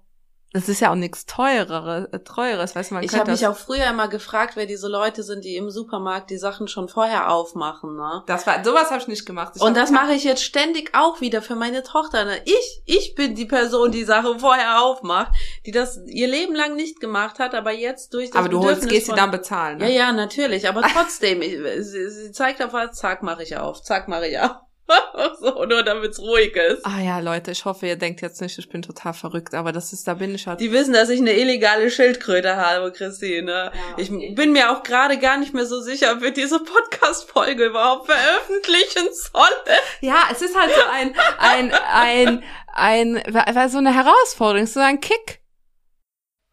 das 0.55 0.67
ist 0.71 0.81
ja 0.81 0.91
auch 0.91 0.95
nichts 0.95 1.27
teureres, 1.27 2.07
äh, 2.11 2.21
teures, 2.21 2.75
weißt 2.75 2.91
du, 2.91 2.95
man 2.95 3.05
Ich 3.05 3.13
habe 3.15 3.31
mich 3.31 3.47
auch 3.47 3.57
früher 3.57 3.85
immer 3.91 4.09
gefragt, 4.09 4.57
wer 4.57 4.65
diese 4.65 4.89
Leute 4.89 5.23
sind, 5.23 5.45
die 5.45 5.57
im 5.57 5.69
Supermarkt 5.71 6.31
die 6.31 6.39
Sachen 6.39 6.69
schon 6.69 6.89
vorher 6.89 7.31
aufmachen, 7.31 7.95
ne? 7.97 8.23
das 8.27 8.47
war, 8.47 8.65
sowas 8.65 8.91
habe 8.91 9.03
ich 9.03 9.09
nicht 9.09 9.27
gemacht. 9.27 9.53
Ich 9.57 9.63
Und 9.63 9.77
das 9.77 9.91
mache 9.91 10.15
ich 10.15 10.25
jetzt 10.25 10.43
ständig 10.43 10.93
auch 10.95 11.21
wieder 11.21 11.43
für 11.43 11.55
meine 11.55 11.83
Tochter. 11.83 12.25
Ne? 12.25 12.41
Ich, 12.47 12.83
ich 12.87 13.15
bin 13.15 13.35
die 13.35 13.45
Person, 13.45 13.93
die 13.93 14.05
Sachen 14.05 14.39
vorher 14.41 14.83
aufmacht, 14.83 15.33
die 15.67 15.71
das 15.71 16.01
ihr 16.07 16.29
Leben 16.29 16.55
lang 16.55 16.75
nicht 16.77 16.99
gemacht 16.99 17.39
hat, 17.39 17.55
aber 17.55 17.73
jetzt 17.73 18.15
durch 18.15 18.31
das 18.31 18.39
aber 18.39 18.49
du 18.49 18.63
holst, 18.65 18.89
gehst 18.89 19.05
sie 19.05 19.11
von- 19.11 19.17
dann 19.17 19.31
bezahlen. 19.31 19.79
Ja, 19.81 19.87
Ne? 19.87 19.95
ja, 19.95 20.13
natürlich, 20.13 20.67
aber 20.67 20.81
trotzdem, 20.95 21.43
ich- 21.43 21.59
sie, 21.85 22.09
sie 22.09 22.33
zeigt 22.33 22.63
auf 22.63 22.73
was, 22.73 22.97
zack, 22.97 23.23
mache 23.23 23.43
ich 23.43 23.59
auf, 23.59 23.83
zack, 23.83 24.09
mache 24.09 24.27
ich 24.29 24.39
auf. 24.41 24.53
so, 25.41 25.65
nur 25.65 25.83
damit 25.83 26.13
es 26.13 26.21
ruhig 26.21 26.57
ist. 26.57 26.85
Ah 26.85 27.01
ja, 27.01 27.19
Leute, 27.19 27.51
ich 27.51 27.65
hoffe, 27.65 27.87
ihr 27.87 27.97
denkt 27.97 28.23
jetzt 28.23 28.41
nicht, 28.41 28.59
ich 28.59 28.69
bin 28.69 28.83
total 28.83 29.13
verrückt, 29.13 29.55
aber 29.55 29.73
das 29.73 29.93
ist, 29.93 30.09
da 30.09 30.15
bin 30.15 30.35
ich 30.35 30.47
halt. 30.47 30.61
Die 30.61 30.73
wissen, 30.73 30.93
dass 30.93 31.09
ich 31.09 31.21
eine 31.21 31.33
illegale 31.33 31.91
Schildkröte 31.91 32.57
habe, 32.57 32.93
Christine. 32.93 33.73
Ja, 33.75 33.99
ich 33.99 34.11
bin 34.35 34.53
mir 34.53 34.71
auch 34.71 34.83
gerade 34.83 35.19
gar 35.19 35.37
nicht 35.37 35.55
mehr 35.55 35.67
so 35.67 35.81
sicher, 35.81 36.13
ob 36.13 36.23
wir 36.23 36.33
diese 36.33 36.61
Podcast-Folge 36.61 37.67
überhaupt 37.67 38.07
veröffentlichen 38.07 39.09
sollen. 39.13 39.79
Ja, 40.01 40.29
es 40.33 40.43
ist 40.43 40.59
halt 40.59 40.73
so 40.75 40.83
ein, 40.91 41.15
ein, 41.39 41.73
ein, 41.91 42.43
ein, 42.75 43.55
ein 43.55 43.69
so 43.69 43.79
eine 43.79 43.95
Herausforderung, 43.95 44.67
so 44.67 44.81
ein 44.81 45.01
Kick. 45.01 45.41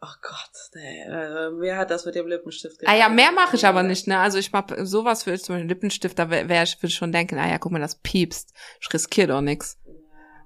Oh 0.02 0.15
Gott, 0.21 0.55
nee, 0.76 1.02
äh, 1.02 1.52
wer 1.60 1.78
hat 1.78 1.90
das 1.90 2.06
mit 2.06 2.16
dem 2.16 2.28
Lippenstift 2.28 2.80
gemacht? 2.80 2.94
Ah 2.94 2.98
ja, 2.98 3.10
mehr 3.10 3.32
mache 3.32 3.56
ich 3.56 3.66
aber 3.66 3.84
nicht, 3.84 4.08
ne? 4.08 4.20
Also 4.20 4.38
ich 4.38 4.52
mach 4.52 4.66
sowas 4.84 5.24
für 5.24 5.38
zum 5.40 5.56
Beispiel 5.56 5.70
Lippenstift, 5.70 6.20
da 6.20 6.30
wäre 6.30 6.64
ich 6.64 6.82
würde 6.82 6.94
schon 6.94 7.12
denken, 7.12 7.40
ah 7.40 7.50
ja, 7.50 7.58
guck 7.58 7.72
mal, 7.72 7.80
das 7.80 7.96
piepst. 7.96 8.54
Ich 8.82 8.94
riskiere 8.94 9.28
doch 9.30 9.42
nix. 9.42 9.80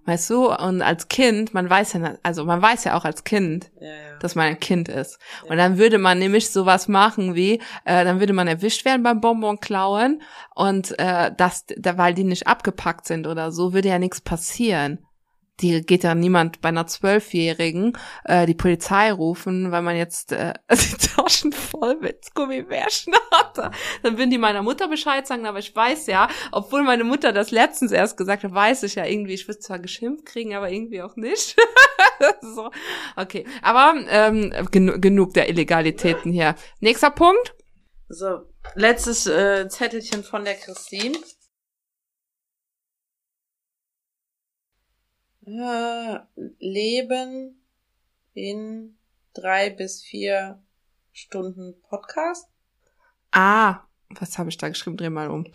Weißt 0.05 0.29
du, 0.29 0.51
und 0.51 0.81
als 0.81 1.07
Kind, 1.07 1.53
man 1.53 1.69
weiß 1.69 1.93
ja, 1.93 2.15
also 2.23 2.45
man 2.45 2.61
weiß 2.61 2.85
ja 2.85 2.97
auch 2.97 3.05
als 3.05 3.25
Kind, 3.25 3.69
ja, 3.79 3.87
ja. 3.87 4.17
dass 4.19 4.33
man 4.33 4.47
ein 4.47 4.59
Kind 4.59 4.89
ist. 4.89 5.19
Und 5.47 5.57
dann 5.57 5.77
würde 5.77 5.97
man 5.97 6.17
nämlich 6.17 6.49
sowas 6.49 6.87
machen 6.87 7.35
wie, 7.35 7.61
äh, 7.85 8.03
dann 8.05 8.19
würde 8.19 8.33
man 8.33 8.47
erwischt 8.47 8.85
werden 8.85 9.03
beim 9.03 9.21
Bonbon 9.21 9.59
klauen 9.59 10.23
und 10.55 10.97
äh, 10.97 11.31
das, 11.35 11.65
da, 11.77 11.97
weil 11.97 12.15
die 12.15 12.23
nicht 12.23 12.47
abgepackt 12.47 13.05
sind 13.05 13.27
oder 13.27 13.51
so, 13.51 13.73
würde 13.73 13.89
ja 13.89 13.99
nichts 13.99 14.21
passieren 14.21 15.05
die 15.61 15.81
geht 15.81 16.03
ja 16.03 16.15
niemand 16.15 16.61
bei 16.61 16.69
einer 16.69 16.87
Zwölfjährigen 16.87 17.97
äh, 18.25 18.45
die 18.45 18.53
Polizei 18.53 19.11
rufen, 19.11 19.71
weil 19.71 19.81
man 19.81 19.95
jetzt 19.95 20.31
äh, 20.31 20.53
die 20.71 20.97
Taschen 20.97 21.51
voll 21.51 21.97
mit 21.97 22.33
Gummibärchen 22.33 23.13
hatte. 23.31 23.71
Dann 24.03 24.17
würden 24.17 24.29
die 24.29 24.37
meiner 24.37 24.63
Mutter 24.63 24.87
Bescheid 24.87 25.27
sagen, 25.27 25.45
aber 25.45 25.59
ich 25.59 25.75
weiß 25.75 26.07
ja, 26.07 26.27
obwohl 26.51 26.83
meine 26.83 27.03
Mutter 27.03 27.31
das 27.31 27.51
letztens 27.51 27.91
erst 27.91 28.17
gesagt 28.17 28.43
hat, 28.43 28.53
weiß 28.53 28.83
ich 28.83 28.95
ja 28.95 29.05
irgendwie, 29.05 29.33
ich 29.33 29.47
würde 29.47 29.59
zwar 29.59 29.79
geschimpft 29.79 30.25
kriegen, 30.25 30.55
aber 30.55 30.71
irgendwie 30.71 31.01
auch 31.01 31.15
nicht. 31.15 31.55
so, 32.41 32.71
okay, 33.15 33.45
aber 33.61 33.95
ähm, 34.09 34.53
genu 34.71 34.99
genug 34.99 35.33
der 35.33 35.49
Illegalitäten 35.49 36.31
hier. 36.31 36.55
Nächster 36.79 37.11
Punkt. 37.11 37.55
So, 38.07 38.41
letztes 38.75 39.27
äh, 39.27 39.67
Zettelchen 39.69 40.23
von 40.23 40.43
der 40.43 40.55
Christine. 40.55 41.17
Äh, 45.45 46.19
leben 46.59 47.61
in 48.33 48.97
drei 49.33 49.69
bis 49.69 50.01
vier 50.01 50.61
Stunden 51.11 51.75
Podcast. 51.81 52.49
Ah, 53.31 53.81
was 54.09 54.37
habe 54.37 54.49
ich 54.49 54.57
da 54.57 54.69
geschrieben? 54.69 54.97
Dreh 54.97 55.09
mal 55.09 55.29
um. 55.29 55.45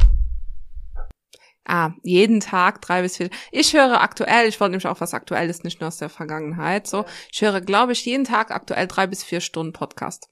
Ah, 1.66 1.92
jeden 2.02 2.40
Tag 2.40 2.82
drei 2.82 3.02
bis 3.02 3.16
vier. 3.16 3.30
Ich 3.50 3.72
höre 3.72 4.00
aktuell, 4.00 4.48
ich 4.48 4.60
wollte 4.60 4.72
nämlich 4.72 4.86
auch 4.86 5.00
was 5.00 5.14
Aktuelles, 5.14 5.64
nicht 5.64 5.80
nur 5.80 5.88
aus 5.88 5.96
der 5.96 6.10
Vergangenheit. 6.10 6.86
So, 6.86 7.06
ich 7.32 7.40
höre, 7.40 7.60
glaube 7.62 7.92
ich, 7.92 8.04
jeden 8.04 8.24
Tag 8.24 8.50
aktuell 8.50 8.86
drei 8.86 9.06
bis 9.06 9.24
vier 9.24 9.40
Stunden 9.40 9.72
Podcast. 9.72 10.30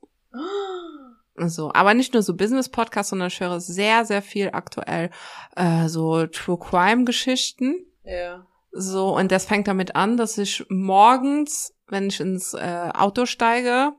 So, 1.37 1.73
aber 1.73 1.95
nicht 1.95 2.13
nur 2.13 2.23
so 2.23 2.37
Business-Podcast, 2.37 3.11
sondern 3.11 3.29
ich 3.29 3.41
höre 3.41 3.61
sehr, 3.61 4.05
sehr 4.05 4.21
viel 4.21 4.51
aktuell 4.53 5.11
äh, 5.57 5.89
so 5.89 6.27
True 6.27 6.59
Crime-Geschichten. 6.59 7.87
Ja. 8.05 8.47
So, 8.73 9.17
und 9.17 9.31
das 9.31 9.45
fängt 9.45 9.69
damit 9.69 9.95
an, 9.95 10.17
dass 10.17 10.39
ich 10.39 10.65
morgens, 10.71 11.75
wenn 11.87 12.09
ich 12.09 12.21
ins 12.21 12.55
äh, 12.55 12.91
Auto 12.95 13.27
steige, 13.27 13.93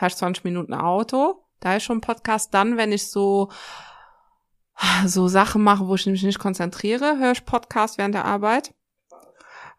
ich 0.00 0.16
20 0.16 0.44
Minuten 0.44 0.74
Auto, 0.74 1.42
da 1.60 1.76
ist 1.76 1.84
schon 1.84 2.02
Podcast. 2.02 2.52
Dann, 2.52 2.76
wenn 2.76 2.92
ich 2.92 3.10
so 3.10 3.50
so 5.06 5.28
Sachen 5.28 5.62
mache, 5.62 5.86
wo 5.86 5.94
ich 5.94 6.06
mich 6.06 6.22
nicht 6.22 6.38
konzentriere, 6.38 7.18
höre 7.18 7.32
ich 7.32 7.44
Podcast 7.44 7.98
während 7.98 8.14
der 8.14 8.24
Arbeit. 8.24 8.74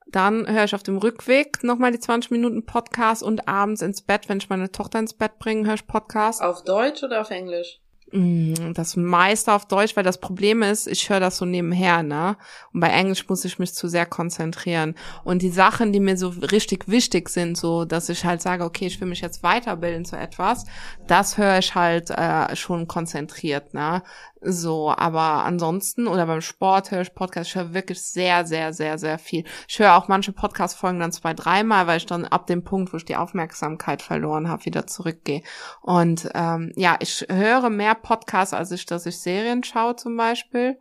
Dann 0.07 0.47
höre 0.47 0.63
ich 0.63 0.75
auf 0.75 0.83
dem 0.83 0.97
Rückweg 0.97 1.63
nochmal 1.63 1.91
die 1.91 1.99
20 1.99 2.31
Minuten 2.31 2.65
Podcast 2.65 3.21
und 3.23 3.47
abends 3.47 3.81
ins 3.81 4.01
Bett, 4.01 4.29
wenn 4.29 4.37
ich 4.37 4.49
meine 4.49 4.71
Tochter 4.71 4.99
ins 4.99 5.13
Bett 5.13 5.39
bringe, 5.39 5.67
höre 5.67 5.75
ich 5.75 5.87
Podcast. 5.87 6.41
Auf 6.41 6.63
Deutsch 6.63 7.03
oder 7.03 7.21
auf 7.21 7.31
Englisch? 7.31 7.81
Mm, 8.11 8.73
das 8.73 8.95
meiste 8.95 9.51
auf 9.51 9.65
Deutsch, 9.65 9.95
weil 9.95 10.03
das 10.03 10.19
Problem 10.19 10.61
ist, 10.61 10.87
ich 10.87 11.09
höre 11.09 11.19
das 11.19 11.37
so 11.37 11.45
nebenher, 11.45 12.03
ne? 12.03 12.37
Und 12.71 12.79
bei 12.79 12.89
Englisch 12.89 13.27
muss 13.27 13.43
ich 13.45 13.57
mich 13.57 13.73
zu 13.73 13.87
sehr 13.87 14.05
konzentrieren. 14.05 14.93
Und 15.23 15.41
die 15.41 15.49
Sachen, 15.49 15.91
die 15.91 15.99
mir 15.99 16.15
so 16.15 16.29
richtig 16.29 16.87
wichtig 16.87 17.29
sind, 17.29 17.57
so, 17.57 17.83
dass 17.83 18.09
ich 18.09 18.23
halt 18.23 18.43
sage, 18.43 18.63
okay, 18.63 18.85
ich 18.85 19.01
will 19.01 19.07
mich 19.07 19.21
jetzt 19.21 19.41
weiterbilden 19.41 20.05
zu 20.05 20.17
etwas, 20.17 20.65
das 21.07 21.37
höre 21.39 21.57
ich 21.57 21.73
halt 21.73 22.11
äh, 22.11 22.55
schon 22.55 22.87
konzentriert, 22.87 23.73
ne? 23.73 24.03
So, 24.47 24.91
aber 24.91 25.43
ansonsten 25.43 26.07
oder 26.07 26.27
beim 26.27 26.41
Sport 26.41 26.91
höre 26.91 27.01
ich 27.01 27.15
Podcast, 27.15 27.49
ich 27.49 27.55
höre 27.55 27.73
wirklich 27.73 27.99
sehr, 27.99 28.45
sehr, 28.45 28.73
sehr, 28.73 28.99
sehr 28.99 29.17
viel. 29.17 29.43
Ich 29.67 29.79
höre 29.79 29.95
auch 29.95 30.07
manche 30.07 30.33
Podcast-Folgen 30.33 30.99
dann 30.99 31.11
zwei, 31.11 31.33
dreimal, 31.33 31.87
weil 31.87 31.97
ich 31.97 32.05
dann 32.05 32.25
ab 32.25 32.45
dem 32.45 32.63
Punkt, 32.63 32.93
wo 32.93 32.97
ich 32.97 33.05
die 33.05 33.15
Aufmerksamkeit 33.15 34.03
verloren 34.03 34.47
habe, 34.47 34.65
wieder 34.65 34.85
zurückgehe. 34.85 35.41
Und 35.81 36.29
ähm, 36.35 36.71
ja, 36.75 36.95
ich 36.99 37.25
höre 37.27 37.71
mehr 37.71 37.95
Podcasts, 37.95 38.53
als 38.53 38.69
ich, 38.69 38.85
dass 38.85 39.07
ich 39.07 39.19
Serien 39.19 39.63
schaue 39.63 39.95
zum 39.95 40.15
Beispiel. 40.15 40.77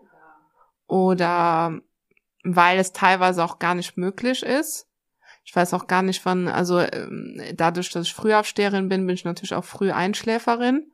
Oder 0.86 1.80
weil 2.44 2.78
es 2.78 2.92
teilweise 2.92 3.42
auch 3.42 3.58
gar 3.58 3.74
nicht 3.74 3.96
möglich 3.96 4.42
ist. 4.42 4.88
Ich 5.46 5.56
weiß 5.56 5.72
auch 5.72 5.86
gar 5.86 6.02
nicht, 6.02 6.22
wann, 6.26 6.48
also 6.48 6.80
ähm, 6.80 7.40
dadurch, 7.54 7.90
dass 7.90 8.06
ich 8.06 8.14
Frühaufsteherin 8.14 8.90
bin, 8.90 9.06
bin 9.06 9.14
ich 9.14 9.24
natürlich 9.24 9.54
auch 9.54 9.64
früh 9.64 9.90
Einschläferin. 9.90 10.92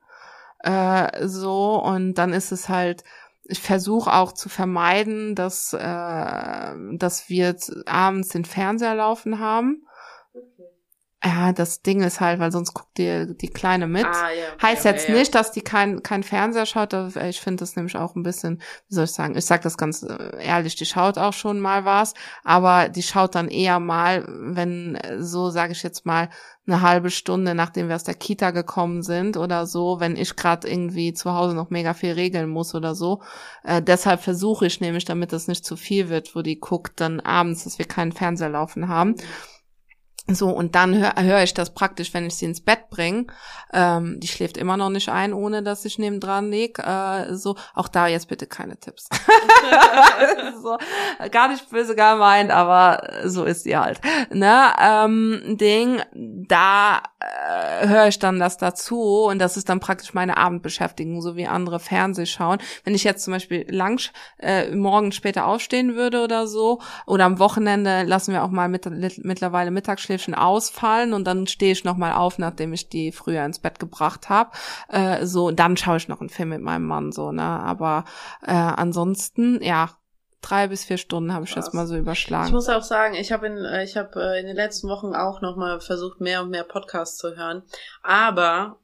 Äh, 0.63 1.27
so, 1.27 1.81
und 1.81 2.15
dann 2.15 2.33
ist 2.33 2.51
es 2.51 2.69
halt, 2.69 3.03
ich 3.43 3.59
versuche 3.61 4.13
auch 4.13 4.31
zu 4.31 4.49
vermeiden, 4.49 5.35
dass, 5.35 5.73
äh, 5.73 6.73
dass 6.97 7.29
wir 7.29 7.55
abends 7.85 8.29
den 8.29 8.45
Fernseher 8.45 8.95
laufen 8.95 9.39
haben. 9.39 9.85
Ja, 11.23 11.53
das 11.53 11.83
Ding 11.83 12.01
ist 12.01 12.19
halt, 12.19 12.39
weil 12.39 12.51
sonst 12.51 12.73
guckt 12.73 12.97
die, 12.97 13.37
die 13.37 13.49
Kleine 13.49 13.85
mit. 13.85 14.05
Ah, 14.05 14.31
ja, 14.31 14.53
okay, 14.55 14.67
heißt 14.67 14.85
jetzt 14.85 15.07
ja, 15.07 15.13
nicht, 15.13 15.35
dass 15.35 15.51
die 15.51 15.61
kein, 15.61 16.01
kein 16.01 16.23
Fernseher 16.23 16.65
schaut. 16.65 16.93
Ich 16.93 17.41
finde 17.41 17.59
das 17.59 17.75
nämlich 17.75 17.95
auch 17.95 18.15
ein 18.15 18.23
bisschen, 18.23 18.59
wie 18.87 18.95
soll 18.95 19.03
ich 19.03 19.11
sagen, 19.11 19.37
ich 19.37 19.45
sag 19.45 19.61
das 19.61 19.77
ganz 19.77 20.01
äh, 20.01 20.43
ehrlich, 20.43 20.75
die 20.75 20.85
schaut 20.85 21.19
auch 21.19 21.33
schon 21.33 21.59
mal 21.59 21.85
was, 21.85 22.15
aber 22.43 22.89
die 22.89 23.03
schaut 23.03 23.35
dann 23.35 23.49
eher 23.49 23.79
mal, 23.79 24.25
wenn 24.27 24.97
so, 25.19 25.51
sage 25.51 25.73
ich 25.73 25.83
jetzt 25.83 26.07
mal, 26.07 26.29
eine 26.65 26.81
halbe 26.81 27.11
Stunde, 27.11 27.53
nachdem 27.53 27.87
wir 27.87 27.95
aus 27.95 28.03
der 28.03 28.13
Kita 28.15 28.51
gekommen 28.51 29.03
sind 29.03 29.37
oder 29.37 29.65
so, 29.67 29.99
wenn 29.99 30.15
ich 30.15 30.35
gerade 30.35 30.67
irgendwie 30.69 31.13
zu 31.13 31.33
Hause 31.33 31.55
noch 31.55 31.69
mega 31.69 31.93
viel 31.93 32.13
regeln 32.13 32.49
muss 32.49 32.73
oder 32.73 32.95
so. 32.95 33.21
Äh, 33.63 33.81
deshalb 33.81 34.21
versuche 34.21 34.65
ich 34.65 34.79
nämlich, 34.79 35.05
damit 35.05 35.33
das 35.33 35.47
nicht 35.47 35.65
zu 35.65 35.75
viel 35.75 36.09
wird, 36.09 36.35
wo 36.35 36.41
die 36.41 36.59
guckt, 36.59 36.99
dann 36.99 37.19
abends, 37.19 37.63
dass 37.63 37.77
wir 37.77 37.85
keinen 37.85 38.11
Fernseher 38.11 38.49
laufen 38.49 38.87
haben. 38.87 39.15
So, 40.27 40.49
und 40.49 40.75
dann 40.75 40.95
höre 40.95 41.15
hör 41.15 41.43
ich 41.43 41.53
das 41.53 41.73
praktisch, 41.73 42.13
wenn 42.13 42.25
ich 42.25 42.35
sie 42.35 42.45
ins 42.45 42.61
Bett 42.61 42.89
bringe. 42.89 43.27
Ähm, 43.73 44.19
die 44.19 44.27
schläft 44.27 44.57
immer 44.57 44.77
noch 44.77 44.89
nicht 44.89 45.09
ein, 45.09 45.33
ohne 45.33 45.63
dass 45.63 45.83
ich 45.83 45.97
nebendran 45.97 46.49
leg. 46.49 46.77
Äh, 46.79 47.35
so, 47.35 47.55
auch 47.73 47.87
da 47.87 48.07
jetzt 48.07 48.27
bitte 48.27 48.45
keine 48.45 48.77
Tipps. 48.77 49.09
so, 50.61 50.77
gar 51.31 51.47
nicht 51.49 51.69
böse 51.69 51.95
gemeint, 51.95 52.51
aber 52.51 53.01
so 53.25 53.43
ist 53.45 53.63
sie 53.63 53.75
halt. 53.75 53.99
Ne? 54.29 54.73
Ähm, 54.79 55.57
Ding, 55.59 56.01
da 56.13 57.01
äh, 57.21 57.87
höre 57.87 58.07
ich 58.07 58.19
dann 58.19 58.39
das 58.39 58.57
dazu 58.57 59.23
und 59.23 59.39
das 59.39 59.57
ist 59.57 59.69
dann 59.69 59.79
praktisch 59.79 60.13
meine 60.13 60.37
Abendbeschäftigung, 60.37 61.21
so 61.21 61.35
wie 61.35 61.47
andere 61.47 61.79
Fernseh 61.79 62.25
schauen. 62.25 62.59
Wenn 62.83 62.95
ich 62.95 63.03
jetzt 63.03 63.23
zum 63.23 63.33
Beispiel 63.33 63.65
lang 63.69 64.01
äh, 64.39 64.73
morgen 64.75 65.11
später 65.11 65.45
aufstehen 65.45 65.95
würde 65.95 66.23
oder 66.23 66.47
so, 66.47 66.79
oder 67.05 67.25
am 67.25 67.39
Wochenende 67.39 68.03
lassen 68.03 68.33
wir 68.33 68.43
auch 68.43 68.49
mal 68.49 68.69
mit, 68.69 68.85
mittlerweile 69.23 69.71
Mittagsschläfchen 69.71 70.35
ausfallen 70.35 71.13
und 71.13 71.25
dann 71.25 71.47
stehe 71.47 71.71
ich 71.71 71.83
nochmal 71.83 72.13
auf, 72.13 72.37
nachdem 72.37 72.73
ich 72.73 72.89
die 72.89 73.11
früher 73.11 73.45
ins 73.45 73.59
Bett 73.59 73.79
gebracht 73.79 74.29
habe. 74.29 74.51
Äh, 74.89 75.25
so, 75.25 75.51
dann 75.51 75.77
schaue 75.77 75.97
ich 75.97 76.07
noch 76.07 76.21
einen 76.21 76.29
Film 76.29 76.49
mit 76.49 76.61
meinem 76.61 76.85
Mann 76.85 77.11
so, 77.11 77.31
ne? 77.31 77.43
Aber 77.43 78.05
äh, 78.45 78.51
ansonsten, 78.51 79.61
ja, 79.61 79.89
drei 80.41 80.67
bis 80.67 80.83
vier 80.83 80.97
Stunden 80.97 81.33
habe 81.33 81.45
ich 81.45 81.53
das 81.53 81.73
mal 81.73 81.87
so 81.87 81.95
überschlagen. 81.95 82.47
Ich 82.47 82.53
muss 82.53 82.69
auch 82.69 82.83
sagen, 82.83 83.15
ich 83.15 83.31
habe 83.31 83.47
in, 83.47 83.57
äh, 83.63 83.83
ich 83.83 83.95
habe 83.97 84.21
äh, 84.21 84.39
in 84.39 84.47
den 84.47 84.55
letzten 84.55 84.89
Wochen 84.89 85.13
auch 85.15 85.41
noch 85.41 85.55
mal 85.55 85.79
versucht, 85.79 86.19
mehr 86.19 86.41
und 86.41 86.49
mehr 86.49 86.63
Podcasts 86.63 87.17
zu 87.17 87.35
hören. 87.35 87.63
Aber 88.03 88.77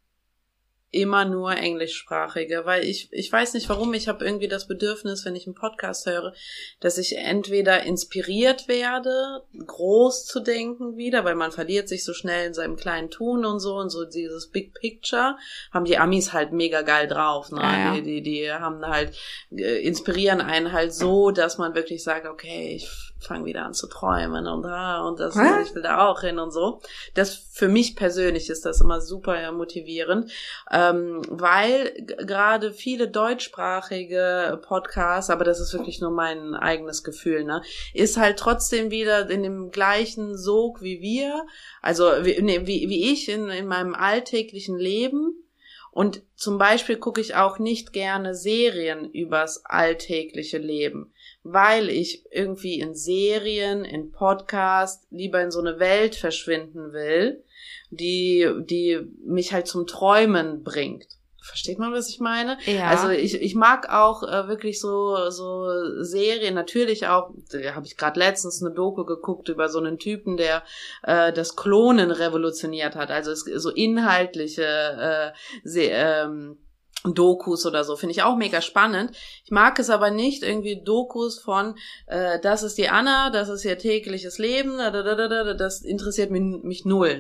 immer 0.92 1.26
nur 1.26 1.52
englischsprachige, 1.52 2.66
weil 2.66 2.86
ich 2.86 3.10
ich 3.12 3.32
weiß 3.32 3.54
nicht 3.56 3.68
warum, 3.68 3.94
ich 3.94 4.08
habe 4.08 4.24
irgendwie 4.24 4.48
das 4.48 4.68
Bedürfnis, 4.68 5.26
wenn 5.26 5.36
ich 5.36 5.46
einen 5.46 5.56
Podcast 5.56 6.06
höre, 6.06 6.34
dass 6.80 6.98
ich 6.98 7.18
entweder 7.18 7.84
inspiriert 7.84 8.70
werde, 8.70 9.44
groß 9.58 10.26
zu 10.26 10.40
denken 10.40 10.96
wieder, 10.96 11.26
weil 11.26 11.36
man 11.36 11.52
verliert 11.52 11.90
sich 11.90 12.06
so 12.06 12.14
schnell 12.14 12.48
in 12.48 12.54
seinem 12.54 12.78
kleinen 12.78 13.10
Tun 13.10 13.44
und 13.44 13.60
so 13.60 13.76
und 13.76 13.90
so 13.90 14.06
dieses 14.06 14.50
Big 14.50 14.74
Picture 14.74 15.36
haben 15.72 15.86
die 15.86 15.98
Amis 15.98 16.32
halt 16.32 16.54
mega 16.54 16.84
geil 16.84 17.08
drauf, 17.08 17.52
ne? 17.52 17.62
Ja, 17.62 17.78
ja. 17.78 17.94
Die, 17.96 18.02
die 18.02 18.22
die 18.22 18.52
haben 18.52 18.86
halt 18.86 19.18
äh, 19.52 19.82
inspirieren 19.86 20.40
einen 20.40 20.72
halt 20.72 20.94
so, 20.94 21.32
dass 21.32 21.58
man 21.58 21.76
wirklich 21.76 22.04
sagt, 22.04 22.26
okay, 22.26 22.76
ich 22.76 22.90
fange 23.20 23.46
wieder 23.46 23.66
an 23.66 23.74
zu 23.74 23.88
träumen 23.88 24.48
und 24.48 24.64
da 24.64 25.02
und 25.02 25.20
das 25.20 25.36
und 25.36 25.62
ich 25.64 25.76
will 25.76 25.84
da 25.84 26.08
auch 26.08 26.22
hin 26.22 26.40
und 26.40 26.52
so. 26.52 26.82
Das 27.14 27.36
für 27.36 27.68
mich 27.68 27.96
persönlich 27.96 28.50
ist 28.50 28.66
das 28.66 28.82
immer 28.82 29.02
super 29.02 29.52
motivierend. 29.52 30.32
Äh, 30.72 30.88
ähm, 30.88 31.22
weil 31.30 31.94
gerade 32.18 32.72
viele 32.72 33.08
deutschsprachige 33.08 34.60
Podcasts, 34.66 35.30
aber 35.30 35.44
das 35.44 35.60
ist 35.60 35.74
wirklich 35.74 36.02
nur 36.02 36.12
mein 36.12 36.56
eigenes 36.56 37.04
Gefühl, 37.04 37.44
ne, 37.44 37.62
ist 37.94 38.18
halt 38.18 38.38
trotzdem 38.38 38.92
wieder 38.92 39.30
in 39.30 39.44
dem 39.44 39.72
gleichen 39.72 40.38
Sog 40.38 40.82
wie 40.82 41.02
wir, 41.02 41.46
also 41.82 42.06
wie, 42.22 42.42
nee, 42.42 42.66
wie, 42.66 42.90
wie 42.90 43.12
ich 43.12 43.30
in, 43.30 43.50
in 43.50 43.68
meinem 43.68 43.96
alltäglichen 43.96 44.78
Leben. 44.78 45.44
Und 45.92 46.22
zum 46.36 46.60
Beispiel 46.60 46.98
gucke 46.98 47.22
ich 47.22 47.34
auch 47.34 47.58
nicht 47.58 47.92
gerne 47.92 48.36
Serien 48.36 49.10
übers 49.10 49.66
alltägliche 49.66 50.60
Leben, 50.60 51.12
weil 51.52 51.90
ich 51.90 52.24
irgendwie 52.32 52.80
in 52.80 52.94
Serien, 52.96 53.86
in 53.86 54.12
Podcasts 54.12 55.08
lieber 55.12 55.42
in 55.42 55.52
so 55.52 55.60
eine 55.60 55.80
Welt 55.80 56.16
verschwinden 56.16 56.94
will, 56.94 57.44
die, 57.90 58.50
die 58.62 59.00
mich 59.26 59.54
halt 59.54 59.68
zum 59.68 59.88
Träumen 59.88 60.64
bringt. 60.64 61.08
Versteht 61.48 61.80
man, 61.80 61.94
was 61.94 62.10
ich 62.10 62.20
meine? 62.20 62.58
Ja. 62.66 62.88
Also 62.88 63.10
ich, 63.10 63.42
ich 63.42 63.56
mag 63.56 63.90
auch 63.90 64.24
äh, 64.24 64.50
wirklich 64.50 64.82
so 64.82 65.30
so 65.30 65.70
Serien, 66.04 66.54
natürlich 66.54 67.08
auch, 67.08 67.30
da 67.52 67.74
habe 67.74 67.86
ich 67.86 67.96
gerade 67.96 68.20
letztens 68.20 68.62
eine 68.62 68.76
Doku 68.76 69.06
geguckt 69.06 69.48
über 69.48 69.70
so 69.70 69.80
einen 69.80 69.98
Typen, 69.98 70.36
der 70.36 70.64
äh, 71.04 71.32
das 71.32 71.56
Klonen 71.56 72.12
revolutioniert 72.12 72.96
hat. 72.96 73.12
Also 73.12 73.32
es, 73.32 73.46
so 73.46 73.70
inhaltliche 73.70 74.64
äh, 74.64 75.32
Se 75.64 75.84
ähm, 75.84 76.58
Dokus 77.04 77.66
oder 77.66 77.84
so, 77.84 77.96
finde 77.96 78.14
ich 78.14 78.24
auch 78.24 78.36
mega 78.36 78.62
spannend. 78.62 79.12
Ich 79.44 79.52
mag 79.52 79.80
es 79.80 79.90
aber 79.90 80.12
nicht, 80.12 80.44
irgendwie 80.44 80.82
Dokus 80.84 81.40
von, 81.40 81.76
äh, 82.08 82.40
das 82.40 82.64
ist 82.64 82.78
die 82.78 82.90
Anna, 82.90 83.30
das 83.30 83.50
ist 83.50 83.66
ihr 83.66 83.78
tägliches 83.78 84.38
Leben, 84.38 84.78
da, 84.78 84.92
da, 84.92 85.04
da, 85.04 85.28
da, 85.28 85.54
das 85.54 85.82
interessiert 85.82 86.32
mich, 86.32 86.64
mich 86.64 86.86
null. 86.86 87.18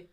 Ne? 0.00 0.09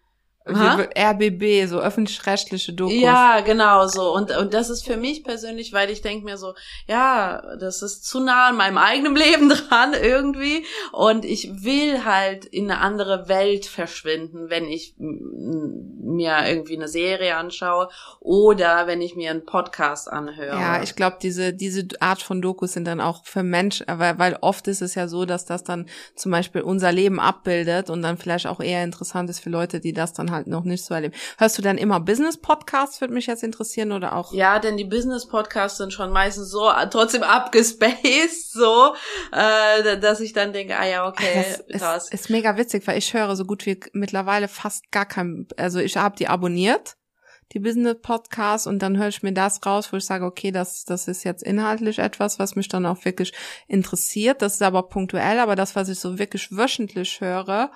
RBB. 0.49 0.55
Aha. 0.55 0.77
Wie- 1.19 1.27
RBB, 1.29 1.67
so 1.69 1.79
öffentlich-rechtliche 1.79 2.73
Dokus. 2.73 2.95
Ja, 2.95 3.41
genau 3.41 3.87
so. 3.87 4.13
Und, 4.13 4.35
und 4.37 4.53
das 4.53 4.69
ist 4.69 4.85
für 4.85 4.97
mich 4.97 5.23
persönlich, 5.23 5.73
weil 5.73 5.89
ich 5.89 6.01
denke 6.01 6.25
mir 6.25 6.37
so, 6.37 6.53
ja, 6.87 7.55
das 7.57 7.81
ist 7.81 8.05
zu 8.05 8.19
nah 8.19 8.47
an 8.49 8.57
meinem 8.57 8.77
eigenen 8.77 9.15
Leben 9.15 9.49
dran 9.69 9.93
irgendwie. 9.93 10.65
Und 10.91 11.25
ich 11.25 11.63
will 11.63 12.05
halt 12.05 12.45
in 12.45 12.69
eine 12.71 12.81
andere 12.81 13.27
Welt 13.27 13.65
verschwinden, 13.65 14.49
wenn 14.49 14.65
ich 14.65 14.95
mir 14.97 16.47
irgendwie 16.47 16.75
eine 16.75 16.87
Serie 16.87 17.35
anschaue 17.35 17.89
oder 18.19 18.87
wenn 18.87 19.01
ich 19.01 19.15
mir 19.15 19.31
einen 19.31 19.45
Podcast 19.45 20.11
anhöre. 20.11 20.55
Ja, 20.57 20.81
ich 20.81 20.95
glaube, 20.95 21.17
diese, 21.21 21.53
diese 21.53 21.87
Art 21.99 22.21
von 22.21 22.41
Dokus 22.41 22.73
sind 22.73 22.85
dann 22.85 23.01
auch 23.01 23.25
für 23.25 23.43
Menschen, 23.43 23.85
weil, 23.89 24.17
weil 24.19 24.37
oft 24.41 24.67
ist 24.67 24.81
es 24.81 24.95
ja 24.95 25.07
so, 25.07 25.25
dass 25.25 25.45
das 25.45 25.63
dann 25.63 25.87
zum 26.15 26.31
Beispiel 26.31 26.61
unser 26.61 26.91
Leben 26.91 27.19
abbildet 27.19 27.89
und 27.89 28.01
dann 28.01 28.17
vielleicht 28.17 28.47
auch 28.47 28.59
eher 28.59 28.83
interessant 28.83 29.29
ist 29.29 29.39
für 29.39 29.49
Leute, 29.49 29.79
die 29.79 29.93
das 29.93 30.13
dann 30.13 30.31
halt 30.31 30.36
noch 30.45 30.63
nicht 30.63 30.83
so 30.83 30.93
erleben. 30.93 31.13
Hörst 31.37 31.57
du 31.57 31.61
dann 31.61 31.77
immer 31.77 31.99
Business-Podcasts, 31.99 33.01
würde 33.01 33.13
mich 33.13 33.27
jetzt 33.27 33.43
interessieren, 33.43 33.91
oder 33.91 34.15
auch? 34.15 34.33
Ja, 34.33 34.59
denn 34.59 34.77
die 34.77 34.85
Business-Podcasts 34.85 35.77
sind 35.77 35.93
schon 35.93 36.11
meistens 36.11 36.49
so 36.49 36.69
äh, 36.69 36.89
trotzdem 36.89 37.23
abgespaced, 37.23 38.51
so, 38.51 38.93
äh, 39.31 39.97
dass 39.99 40.19
ich 40.19 40.33
dann 40.33 40.53
denke, 40.53 40.77
ah 40.77 40.87
ja, 40.87 41.07
okay, 41.07 41.45
das 41.69 41.81
krass. 41.81 42.03
ist, 42.05 42.13
ist 42.13 42.29
mega 42.29 42.57
witzig, 42.57 42.87
weil 42.87 42.97
ich 42.97 43.13
höre 43.13 43.35
so 43.35 43.45
gut 43.45 43.65
wie 43.65 43.79
mittlerweile 43.93 44.47
fast 44.47 44.91
gar 44.91 45.05
kein, 45.05 45.47
also 45.57 45.79
ich 45.79 45.97
habe 45.97 46.15
die 46.15 46.27
abonniert, 46.27 46.97
die 47.53 47.59
Business 47.59 47.95
Podcasts 48.01 48.67
und 48.67 48.79
dann 48.79 48.97
höre 48.97 49.07
ich 49.07 49.23
mir 49.23 49.31
das 49.31 49.65
raus, 49.65 49.91
wo 49.91 49.97
ich 49.97 50.05
sage, 50.05 50.25
okay, 50.25 50.51
das, 50.51 50.83
das 50.83 51.07
ist 51.07 51.23
jetzt 51.23 51.43
inhaltlich 51.43 51.99
etwas, 51.99 52.39
was 52.39 52.55
mich 52.55 52.67
dann 52.67 52.85
auch 52.85 53.05
wirklich 53.05 53.33
interessiert. 53.67 54.41
Das 54.41 54.55
ist 54.55 54.61
aber 54.61 54.83
punktuell, 54.83 55.39
aber 55.39 55.55
das, 55.55 55.75
was 55.75 55.87
ich 55.89 55.99
so 55.99 56.19
wirklich 56.19 56.51
wöchentlich 56.51 57.21
höre, 57.21 57.71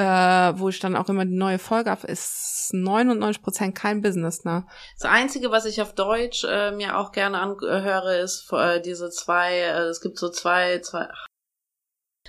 äh, 0.00 0.58
wo 0.58 0.70
ich 0.70 0.80
dann 0.80 0.96
auch 0.96 1.08
immer 1.08 1.26
die 1.26 1.36
neue 1.36 1.58
Folge 1.58 1.90
habe, 1.90 2.06
ist 2.06 2.70
99 2.72 3.42
Prozent 3.42 3.74
kein 3.74 4.00
Business, 4.00 4.44
ne? 4.44 4.66
Das 4.98 5.10
Einzige, 5.10 5.50
was 5.50 5.66
ich 5.66 5.82
auf 5.82 5.94
Deutsch 5.94 6.44
äh, 6.44 6.70
mir 6.72 6.96
auch 6.96 7.12
gerne 7.12 7.38
anhöre, 7.38 8.18
ist 8.18 8.50
äh, 8.52 8.80
diese 8.80 9.10
zwei, 9.10 9.58
äh, 9.58 9.88
es 9.88 10.00
gibt 10.00 10.18
so 10.18 10.30
zwei, 10.30 10.78
zwei, 10.78 11.08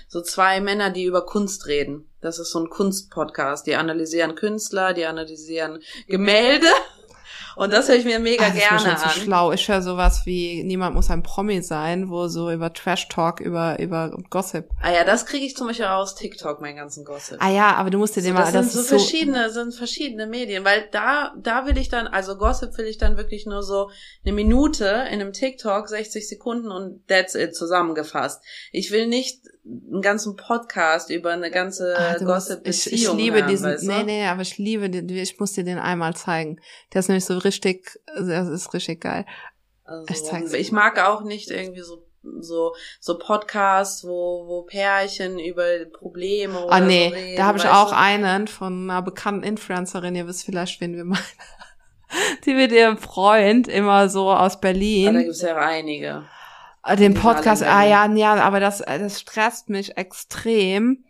so 0.08 0.20
zwei 0.20 0.60
Männer, 0.60 0.90
die 0.90 1.04
über 1.04 1.24
Kunst 1.24 1.66
reden. 1.66 2.12
Das 2.20 2.38
ist 2.38 2.50
so 2.50 2.60
ein 2.60 2.68
Kunstpodcast. 2.68 3.66
Die 3.66 3.76
analysieren 3.76 4.34
Künstler, 4.34 4.92
die 4.92 5.06
analysieren 5.06 5.80
Gemälde. 6.06 6.68
Und 7.56 7.72
das 7.72 7.88
höre 7.88 7.96
ich 7.96 8.04
mir 8.04 8.18
mega 8.18 8.44
Ah, 8.44 8.48
das 8.48 8.56
ist 8.56 8.62
mir 8.62 8.68
gerne 8.78 8.80
schon 8.90 8.96
zu 8.98 9.04
an. 9.04 9.10
schlau. 9.10 9.52
Ich 9.52 9.68
höre 9.68 9.82
sowas 9.82 10.22
wie 10.24 10.62
Niemand 10.64 10.94
muss 10.94 11.10
ein 11.10 11.22
Promi 11.22 11.62
sein, 11.62 12.08
wo 12.10 12.28
so 12.28 12.50
über 12.50 12.72
Trash 12.72 13.08
Talk, 13.08 13.40
über, 13.40 13.78
über 13.78 14.16
Gossip. 14.30 14.68
Ah 14.80 14.92
ja, 14.92 15.04
das 15.04 15.26
kriege 15.26 15.44
ich 15.44 15.56
zum 15.56 15.66
Beispiel 15.66 15.86
aus 15.86 16.14
TikTok, 16.14 16.60
meinen 16.60 16.76
ganzen 16.76 17.04
Gossip. 17.04 17.38
Ah 17.40 17.50
ja, 17.50 17.74
aber 17.74 17.90
du 17.90 17.98
musst 17.98 18.16
dir 18.16 18.20
So, 18.22 18.28
den 18.28 18.36
das 18.36 18.52
mal, 18.52 18.52
sind 18.52 18.64
das 18.66 18.72
so 18.72 18.80
ist 18.80 18.88
so, 18.88 18.98
verschiedene, 18.98 19.50
sind 19.50 19.74
verschiedene 19.74 20.26
Medien, 20.26 20.64
weil 20.64 20.88
da, 20.92 21.32
da 21.40 21.66
will 21.66 21.76
ich 21.78 21.88
dann, 21.88 22.06
also 22.06 22.36
Gossip 22.36 22.76
will 22.78 22.86
ich 22.86 22.98
dann 22.98 23.16
wirklich 23.16 23.46
nur 23.46 23.62
so 23.62 23.90
eine 24.24 24.32
Minute 24.34 24.84
in 25.10 25.20
einem 25.20 25.32
TikTok, 25.32 25.88
60 25.88 26.28
Sekunden 26.28 26.70
und 26.70 27.06
that's 27.08 27.34
it 27.34 27.54
zusammengefasst. 27.54 28.42
Ich 28.72 28.90
will 28.90 29.06
nicht 29.06 29.40
einen 29.64 30.02
ganzen 30.02 30.34
Podcast 30.34 31.10
über 31.10 31.30
eine 31.30 31.50
ganze 31.50 31.94
du 31.94 32.00
musst- 32.00 32.20
ich, 32.20 32.26
Gossip-Beziehung 32.26 33.16
ich 33.18 33.24
liebe 33.24 33.36
hören, 33.38 33.48
diesen, 33.48 33.66
weißt 33.66 33.82
du? 33.84 33.86
nee, 33.86 34.02
nee, 34.02 34.26
aber 34.26 34.42
ich 34.42 34.58
liebe 34.58 34.90
den, 34.90 35.08
ich 35.08 35.38
muss 35.38 35.52
dir 35.52 35.62
den 35.62 35.78
einmal 35.78 36.16
zeigen. 36.16 36.58
Der 36.92 36.98
ist 37.00 37.08
nämlich 37.08 37.24
so 37.24 37.38
richtig, 37.44 37.98
das 38.16 38.48
ist 38.48 38.72
richtig 38.74 39.00
geil. 39.00 39.26
Also, 39.84 40.06
Ich 40.08 40.24
zeig's 40.24 40.52
ich 40.52 40.68
dir. 40.68 40.74
mag 40.74 40.98
auch 40.98 41.22
nicht 41.22 41.50
irgendwie 41.50 41.80
so 41.82 42.04
so 42.40 42.74
so 43.00 43.18
Podcasts, 43.18 44.04
wo 44.04 44.46
wo 44.46 44.62
Pärchen 44.62 45.38
über 45.40 45.64
Probleme 45.92 46.64
oder 46.64 46.72
Ah 46.72 46.80
nee, 46.80 47.08
so 47.08 47.14
reden, 47.14 47.36
da 47.36 47.46
habe 47.46 47.58
ich 47.58 47.66
auch 47.66 47.90
du? 47.90 47.96
einen 47.96 48.46
von 48.48 48.88
einer 48.90 49.02
bekannten 49.02 49.42
Influencerin, 49.42 50.14
ihr 50.14 50.26
wisst 50.28 50.44
vielleicht, 50.44 50.80
wen 50.80 50.94
wir 50.96 51.04
meinen. 51.04 51.22
Die 52.44 52.52
mit 52.54 52.72
ihrem 52.72 52.98
Freund 52.98 53.68
immer 53.68 54.08
so 54.08 54.30
aus 54.30 54.52
Ah, 54.52 54.56
da 54.56 54.60
Berlin. 54.60 55.18
gibt's 55.18 55.40
ja 55.42 55.56
einige. 55.56 56.24
Ah, 56.82 56.94
Den 56.96 57.14
Podcast, 57.14 57.62
ah 57.62 57.84
ja, 57.84 58.06
ja, 58.12 58.34
aber 58.34 58.60
das, 58.60 58.78
das 58.78 59.20
stresst 59.20 59.68
mich 59.70 59.96
extrem. 59.96 61.04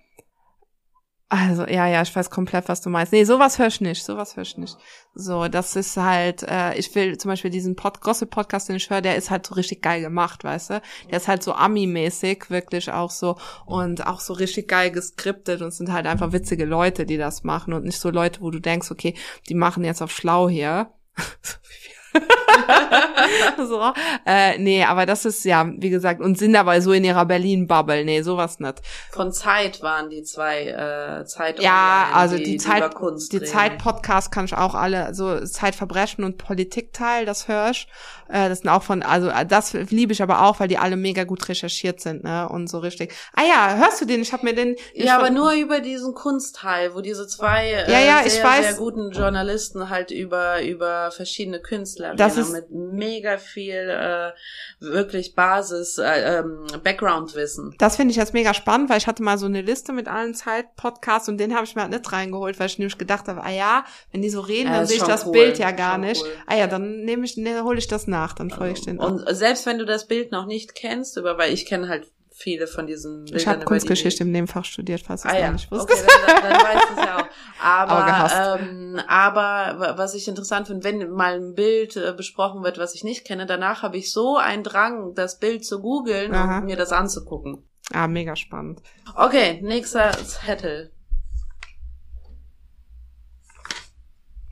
Also, 1.35 1.67
ja, 1.67 1.87
ja, 1.87 2.03
ich 2.03 2.15
weiß 2.15 2.29
komplett, 2.29 2.69
was 2.69 2.83
du 2.83 2.91
meinst. 2.91 3.11
Nee, 3.11 3.25
sowas 3.25 3.59
höre 3.59 3.69
ich 3.69 3.81
nicht, 3.81 4.05
sowas 4.05 4.37
höre 4.37 4.43
ich 4.43 4.59
nicht. 4.59 4.77
So, 5.15 5.49
das 5.49 5.77
ist 5.77 5.97
halt, 5.97 6.43
äh, 6.43 6.75
ich 6.75 6.95
will 6.95 7.17
zum 7.17 7.31
Beispiel 7.31 7.51
diesen 7.51 7.75
Pod 7.75 8.03
Gossip-Podcast, 8.03 8.69
den 8.69 8.77
ich 8.77 8.91
höre, 8.91 9.01
der 9.01 9.17
ist 9.17 9.31
halt 9.31 9.47
so 9.47 9.55
richtig 9.55 9.81
geil 9.81 10.03
gemacht, 10.03 10.45
weißt 10.45 10.69
du? 10.69 10.83
Der 11.11 11.17
ist 11.17 11.29
halt 11.29 11.43
so 11.43 11.55
Ami-mäßig, 11.55 12.51
wirklich 12.51 12.93
auch 12.93 13.11
so, 13.11 13.39
und 13.65 14.07
auch 14.07 14.21
so 14.21 14.35
richtig 14.35 14.69
geil 14.69 14.91
geskriptet 14.91 15.63
und 15.63 15.71
sind 15.71 15.91
halt 15.91 16.07
einfach 16.07 16.33
witzige 16.33 16.67
Leute, 16.67 17.07
die 17.07 17.17
das 17.17 17.45
machen 17.45 17.73
und 17.73 17.87
nicht 17.87 17.99
so 17.99 18.11
Leute, 18.11 18.43
wo 18.43 18.51
du 18.51 18.61
denkst, 18.61 18.91
okay, 18.91 19.15
die 19.49 19.55
machen 19.55 19.85
jetzt 19.85 20.03
auf 20.03 20.11
schlau 20.11 20.51
hier. 20.51 20.93
So 23.57 23.93
äh, 24.27 24.59
nee, 24.59 24.85
aber 24.85 25.07
das 25.07 25.25
ist 25.25 25.45
ja, 25.45 25.67
wie 25.77 25.91
gesagt, 25.91 26.21
und 26.21 26.39
sind 26.39 26.55
aber 26.57 26.81
so 26.81 26.93
in 26.93 27.05
ihrer 27.05 27.25
Berlin-Bubble. 27.25 28.05
Nee, 28.05 28.23
sowas 28.23 28.61
nicht. 28.61 28.81
Von 29.11 29.33
Zeit 29.33 29.83
waren 29.83 30.11
die 30.11 30.23
zwei 30.23 30.67
äh, 30.67 31.25
Zeit 31.25 31.61
Ja, 31.61 32.05
Online, 32.05 32.17
also 32.17 32.37
die, 32.37 32.45
die, 32.45 32.57
Zeit, 32.59 32.95
die 33.33 33.37
reden. 33.37 33.47
Zeit-Podcast 33.47 34.33
kann 34.33 34.45
ich 34.45 34.55
auch 34.55 34.75
alle, 34.75 35.15
so 35.15 35.41
Zeitverbrechen 35.41 36.25
und 36.25 36.39
Politikteil, 36.39 37.25
das 37.25 37.49
höre 37.49 37.71
ich. 37.71 37.87
Äh, 38.29 38.49
das 38.49 38.61
sind 38.61 38.71
auch 38.71 38.83
von, 38.83 39.03
also 39.03 39.29
äh, 39.29 39.45
das 39.47 39.75
liebe 39.75 40.13
ich 40.13 40.23
aber 40.23 40.43
auch, 40.43 40.59
weil 40.61 40.69
die 40.69 40.79
alle 40.79 40.97
mega 40.97 41.25
gut 41.25 41.49
recherchiert 41.49 42.01
sind, 42.01 42.25
ne? 42.25 42.49
Und 42.49 42.69
so 42.69 42.79
richtig. 42.79 43.13
Ah 43.35 43.43
ja, 43.43 43.77
hörst 43.77 44.01
du 44.01 44.07
den? 44.07 44.23
Ich 44.23 44.33
habe 44.33 44.45
mir 44.45 44.55
den. 44.55 44.77
Ja, 44.95 45.19
aber 45.19 45.31
nur 45.31 45.53
über 45.53 45.81
diesen 45.81 46.15
Kunstteil, 46.15 46.95
wo 46.95 47.01
diese 47.01 47.27
zwei 47.27 47.67
äh, 47.73 47.93
Ja, 47.93 48.01
ja, 48.01 48.23
ich 48.25 48.33
sehr, 48.33 48.63
sehr 48.63 48.75
guten 48.75 49.11
Journalisten 49.11 49.91
halt 49.91 50.11
über 50.11 50.63
über 50.63 51.11
verschiedene 51.11 51.61
Künstler 51.61 52.02
Das 52.17 52.37
reden, 52.37 52.43
ist- 52.47 52.53
mit 52.53 52.71
mega 52.71 53.39
viel 53.39 53.89
äh, 53.91 54.33
wirklich 54.81 55.35
Basis 55.35 55.99
äh, 55.99 56.39
ähm, 56.39 56.67
Background-Wissen. 56.83 57.75
Das 57.79 57.97
finde 57.97 58.13
ich 58.13 58.17
jetzt 58.17 58.35
mega 58.35 58.55
spannend, 58.55 58.91
weil 58.91 58.99
ich 58.99 59.07
hatte 59.07 59.23
mal 59.23 59.39
so 59.39 59.47
eine 59.47 59.63
Liste 59.63 59.93
mit 59.93 60.09
allen 60.09 60.35
Zeit-Podcasts 60.35 61.29
und 61.29 61.39
den 61.39 61.55
habe 61.55 61.65
ich 61.65 61.75
mir 61.75 61.83
halt 61.83 61.93
nicht 61.93 62.13
reingeholt, 62.13 62.59
weil 62.61 62.67
ich 62.67 62.79
nämlich 62.79 62.99
gedacht 62.99 63.29
habe, 63.29 63.43
ah 63.43 63.51
ja, 63.51 63.85
wenn 64.13 64.23
die 64.23 64.31
so 64.31 64.41
reden, 64.41 64.69
Ja, 64.71 64.79
dann 64.79 64.87
sehe 64.87 64.97
ich 64.99 65.03
das 65.03 65.27
cool, 65.27 65.33
Bild 65.33 65.59
ja 65.59 65.71
gar 65.71 65.99
nicht. 65.99 66.23
cool. 66.23 66.31
Ah 66.47 66.57
ja, 66.57 66.67
dann 66.67 67.01
nehme 67.05 67.25
ich, 67.25 67.37
ne, 67.37 67.63
hole 67.65 67.79
ich 67.79 67.89
das 67.89 68.07
nach, 68.07 68.33
dann 68.35 68.51
folge 68.51 68.75
ich 68.75 68.85
den. 68.85 69.01
auch. 69.01 69.11
Und 69.11 69.25
selbst 69.35 69.67
wenn 69.67 69.79
du 69.79 69.85
das 69.85 70.07
Bild 70.07 70.33
noch 70.33 70.47
nicht 70.47 70.75
kennst, 70.75 71.17
über 71.17 71.39
weil 71.39 71.53
ich 71.53 71.67
kenne 71.67 71.89
halt 71.89 72.07
viele 72.35 72.67
von 72.67 72.87
diesen 72.87 73.25
Bildern 73.25 73.39
ich 73.39 73.47
habe 73.47 73.65
Kunstgeschichte 73.65 74.23
im 74.25 74.33
Nebenfach 74.33 74.65
studiert, 74.65 75.03
falls 75.03 75.23
du 75.23 75.29
es 75.29 75.35
Ah 75.35 75.37
gar 75.39 75.47
ja, 75.47 75.53
nicht 75.53 75.71
wusstest. 75.71 76.05
okay, 76.05 76.11
dann, 76.43 76.43
dann, 76.43 76.63
weißt 76.63 76.89
du 76.89 76.95
es 76.95 76.99
ja 77.01 77.23
auch. 77.23 77.27
Aber 77.61 78.59
ähm, 78.61 79.01
aber 79.07 79.79
wa- 79.81 79.95
was 79.99 80.15
ich 80.15 80.27
interessant 80.29 80.67
finde, 80.67 80.85
wenn 80.85 81.11
mal 81.11 81.35
ein 81.37 81.55
Bild 81.55 81.97
äh, 81.97 82.13
besprochen 82.17 82.63
wird, 82.65 82.79
was 82.79 82.95
ich 82.95 83.05
nicht 83.05 83.25
kenne, 83.25 83.47
danach 83.47 83.83
habe 83.83 83.97
ich 83.97 84.11
so 84.13 84.37
einen 84.37 84.65
Drang, 84.65 85.15
das 85.15 85.39
Bild 85.39 85.65
zu 85.65 85.81
googeln 85.81 86.33
und 86.35 86.65
mir 86.67 86.77
das 86.77 86.93
anzugucken. 86.93 87.69
Ah, 87.93 88.09
mega 88.09 88.35
spannend. 88.37 88.81
Okay, 89.15 89.61
nächster 89.63 90.11
Zettel. 90.25 90.91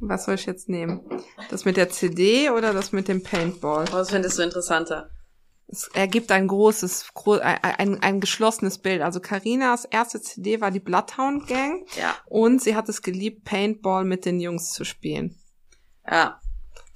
Was 0.03 0.25
soll 0.25 0.37
ich 0.37 0.47
jetzt 0.47 0.69
nehmen? 0.69 1.01
Das 1.51 1.65
mit 1.65 1.77
der 1.77 1.91
CD 1.91 2.51
oder 2.51 2.73
das 2.73 2.93
mit 2.93 3.09
dem 3.09 3.23
Paintball? 3.23 3.85
Was 3.93 4.11
findest 4.11 4.39
du 4.39 4.43
interessanter? 4.43 5.11
Es 5.73 5.89
ergibt 5.95 6.33
ein 6.33 6.49
großes, 6.49 7.15
gro 7.15 7.35
ein, 7.35 7.59
ein, 7.63 8.03
ein 8.03 8.21
geschlossenes 8.21 8.79
Bild. 8.79 9.03
Also 9.03 9.21
Karinas 9.21 9.85
erste 9.85 10.21
CD 10.21 10.61
war 10.61 10.71
die 10.71 10.81
Bloodhound 10.81 11.47
Gang 11.47 11.87
Ja, 11.97 12.17
und 12.27 12.61
sie 12.61 12.75
hat 12.75 12.89
es 12.89 13.03
geliebt, 13.03 13.45
Paintball 13.45 14.05
mit 14.05 14.25
den 14.25 14.41
Jungs 14.41 14.73
zu 14.73 14.85
spielen. 14.85 15.37
ja. 16.11 16.41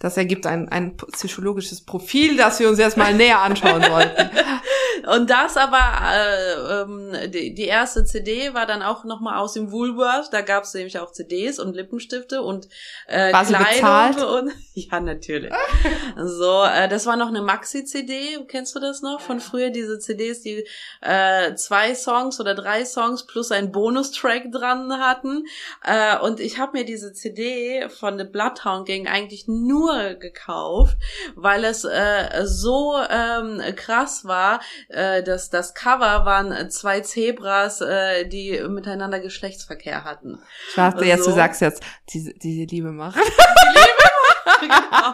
Das 0.01 0.18
ergibt 0.18 0.45
ein, 0.45 0.68
ein 0.68 0.99
psychologisches 0.99 1.83
Profil, 1.83 2.37
das 2.37 2.61
wir 2.61 2.68
uns 2.68 2.79
erstmal 2.79 3.14
näher 3.14 3.41
anschauen 3.41 3.83
sollten. 3.83 4.31
Und 5.07 5.30
das 5.30 5.57
aber, 5.57 5.78
äh, 6.12 6.82
ähm, 6.82 7.30
die, 7.30 7.55
die 7.55 7.64
erste 7.64 8.05
CD 8.05 8.55
war 8.55 8.66
dann 8.66 8.82
auch 8.82 9.05
nochmal 9.05 9.38
aus 9.38 9.55
dem 9.55 9.72
Woolworth. 9.72 10.32
Da 10.32 10.40
gab 10.40 10.64
es 10.64 10.74
nämlich 10.74 10.99
auch 10.99 11.12
CDs 11.12 11.59
und 11.59 11.74
Lippenstifte 11.74 12.42
und 12.42 12.68
äh, 13.07 13.32
war 13.32 13.45
Kleidung 13.45 13.66
bezahlt? 13.66 14.22
und 14.22 14.53
ja 14.74 15.01
natürlich. 15.01 15.53
so, 16.16 16.64
äh, 16.64 16.88
das 16.88 17.07
war 17.07 17.16
noch 17.16 17.28
eine 17.28 17.42
Maxi-CD. 17.42 18.45
Kennst 18.49 18.74
du 18.74 18.80
das 18.80 19.03
noch 19.03 19.20
von 19.20 19.40
früher? 19.40 19.70
Diese 19.70 19.99
CDs, 19.99 20.42
die 20.42 20.66
äh, 21.01 21.55
zwei 21.55 21.95
Songs 21.95 22.40
oder 22.40 22.55
drei 22.55 22.84
Songs 22.84 23.26
plus 23.26 23.51
einen 23.51 23.72
Bonustrack 23.72 24.51
dran 24.51 25.01
hatten. 25.01 25.45
Äh, 25.84 26.18
und 26.18 26.40
ich 26.40 26.59
habe 26.59 26.78
mir 26.78 26.84
diese 26.84 27.12
CD 27.12 27.88
von 27.88 28.18
The 28.18 28.24
Bloodhound 28.24 28.86
Gang 28.86 29.09
eigentlich 29.09 29.47
nur 29.47 30.14
gekauft, 30.14 30.97
weil 31.34 31.64
es 31.64 31.84
äh, 31.84 32.45
so 32.45 32.97
ähm, 33.09 33.62
krass 33.76 34.24
war, 34.24 34.61
äh, 34.89 35.22
dass 35.22 35.51
das 35.51 35.74
Cover 35.74 36.24
waren 36.24 36.70
zwei 36.70 37.01
Zebras, 37.01 37.80
äh, 37.80 38.26
die 38.26 38.61
miteinander 38.68 39.20
Geschlechtsverkehr 39.20 40.05
hatten. 40.05 40.39
Ich 40.70 40.74
dachte 40.76 41.05
jetzt, 41.05 41.26
du 41.26 41.30
So. 41.30 41.37
sagst 41.37 41.61
jetzt, 41.61 41.82
diese, 42.11 42.32
diese 42.35 42.64
Liebe 42.64 42.93
macht. 42.93 43.18
Genau. 44.61 45.12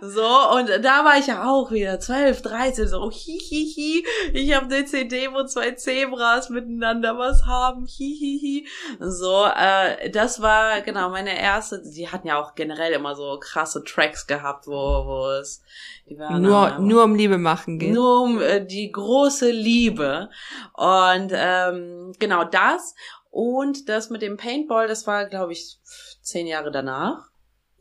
So, 0.00 0.26
und 0.54 0.68
da 0.82 1.04
war 1.04 1.18
ich 1.18 1.26
ja 1.26 1.48
auch 1.48 1.70
wieder 1.70 1.98
12, 1.98 2.42
13, 2.42 2.88
so 2.88 3.10
hihihi, 3.10 4.04
ich 4.32 4.54
habe 4.54 4.66
eine 4.66 4.84
CD, 4.84 5.32
wo 5.32 5.44
zwei 5.44 5.72
Zebras 5.72 6.50
miteinander 6.50 7.16
was 7.18 7.46
haben, 7.46 7.86
hihihi. 7.86 8.66
So, 9.00 9.46
äh, 9.46 10.10
das 10.10 10.42
war 10.42 10.82
genau 10.82 11.10
meine 11.10 11.40
erste, 11.40 11.82
die 11.82 12.08
hatten 12.08 12.28
ja 12.28 12.40
auch 12.40 12.54
generell 12.54 12.92
immer 12.92 13.14
so 13.14 13.38
krasse 13.40 13.82
Tracks 13.84 14.26
gehabt, 14.26 14.66
wo, 14.66 14.72
wo 14.72 15.30
es, 15.40 15.62
die 16.08 16.18
waren 16.18 16.42
nur, 16.42 16.68
äh, 16.68 16.78
nur 16.78 17.04
um 17.04 17.14
Liebe 17.14 17.38
machen 17.38 17.78
geht. 17.78 17.94
nur 17.94 18.22
um 18.22 18.40
äh, 18.40 18.64
die 18.64 18.90
große 18.92 19.50
Liebe. 19.50 20.28
Und 20.74 21.32
ähm, 21.32 22.12
genau 22.18 22.44
das. 22.44 22.94
Und 23.30 23.88
das 23.88 24.08
mit 24.08 24.22
dem 24.22 24.36
Paintball, 24.36 24.88
das 24.88 25.06
war, 25.06 25.26
glaube 25.26 25.52
ich, 25.52 25.78
zehn 26.22 26.46
Jahre 26.46 26.70
danach. 26.70 27.28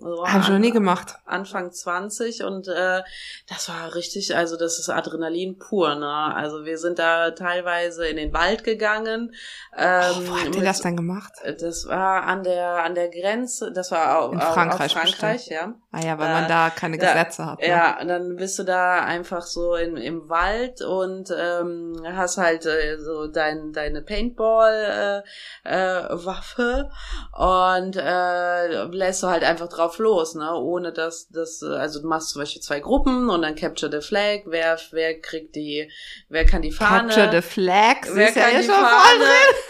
Also 0.01 0.25
Hab 0.27 0.41
ich 0.41 0.49
noch 0.49 0.59
nie 0.59 0.67
an- 0.67 0.73
gemacht. 0.73 1.15
Anfang 1.25 1.71
20 1.71 2.43
und 2.43 2.67
äh, 2.67 3.01
das 3.47 3.69
war 3.69 3.95
richtig, 3.95 4.35
also 4.35 4.57
das 4.57 4.77
ist 4.77 4.89
Adrenalin 4.89 5.57
pur, 5.57 5.95
ne? 5.95 6.33
Also 6.35 6.65
wir 6.65 6.77
sind 6.77 6.99
da 6.99 7.31
teilweise 7.31 8.05
in 8.05 8.17
den 8.17 8.33
Wald 8.33 8.63
gegangen. 8.65 9.33
Ähm, 9.77 10.11
Oh, 10.17 10.27
wo 10.27 10.35
habt 10.35 10.43
ihr 10.45 10.49
mit- 10.59 10.65
das 10.67 10.81
dann 10.81 10.97
gemacht? 10.97 11.31
Das 11.59 11.87
war 11.87 12.23
an 12.23 12.43
der 12.43 12.83
an 12.83 12.93
der 12.93 13.09
Grenze, 13.09 13.71
das 13.71 13.89
war 13.91 14.19
auch, 14.19 14.33
In 14.33 14.41
Frankreich 14.41 14.91
Auch 14.95 15.01
Frankreich, 15.01 15.47
ja. 15.47 15.73
Ah 15.93 16.01
ja, 16.05 16.17
weil 16.19 16.27
Äh, 16.29 16.33
man 16.33 16.47
da 16.49 16.69
keine 16.71 16.97
da- 16.97 17.13
Gesetze 17.13 17.45
hat. 17.45 17.59
Ne? 17.61 17.67
Ja, 17.69 17.99
und 18.01 18.07
dann 18.09 18.35
bist 18.35 18.59
du 18.59 18.63
da 18.63 18.99
einfach 19.03 19.43
so 19.43 19.75
in, 19.75 19.95
im 19.95 20.27
Wald 20.29 20.81
und 20.81 21.29
ähm, 21.37 21.95
hast 22.05 22.37
halt 22.37 22.65
äh, 22.65 22.97
so 22.99 23.27
dein, 23.27 23.71
deine 23.71 24.01
Paintball 24.01 25.23
äh, 25.65 25.69
äh, 25.73 26.25
Waffe 26.25 26.89
und 27.33 27.95
äh, 27.95 28.83
lässt 28.85 29.23
du 29.23 29.27
halt 29.27 29.43
einfach 29.43 29.67
drauf 29.69 29.94
los, 29.97 30.35
ne? 30.35 30.53
Ohne 30.55 30.91
dass 30.93 31.27
das, 31.29 31.61
äh, 31.61 31.67
also 31.67 32.01
du 32.01 32.07
machst 32.07 32.29
zum 32.29 32.41
Beispiel 32.41 32.61
zwei 32.61 32.79
Gruppen 32.79 33.29
und 33.29 33.41
dann 33.41 33.55
Capture 33.55 33.91
the 33.91 34.05
Flag, 34.05 34.41
wer, 34.45 34.77
wer 34.91 35.19
kriegt 35.19 35.55
die, 35.55 35.91
wer 36.29 36.45
kann 36.45 36.61
die 36.61 36.71
Fahne. 36.71 37.09
Capture 37.13 37.31
the 37.31 37.41
Flag. 37.47 37.97
Wer 38.11 38.27
ja 38.27 38.41
kann, 38.41 38.51
hier 38.51 38.61
die 38.61 38.67
Fahne, 38.67 39.25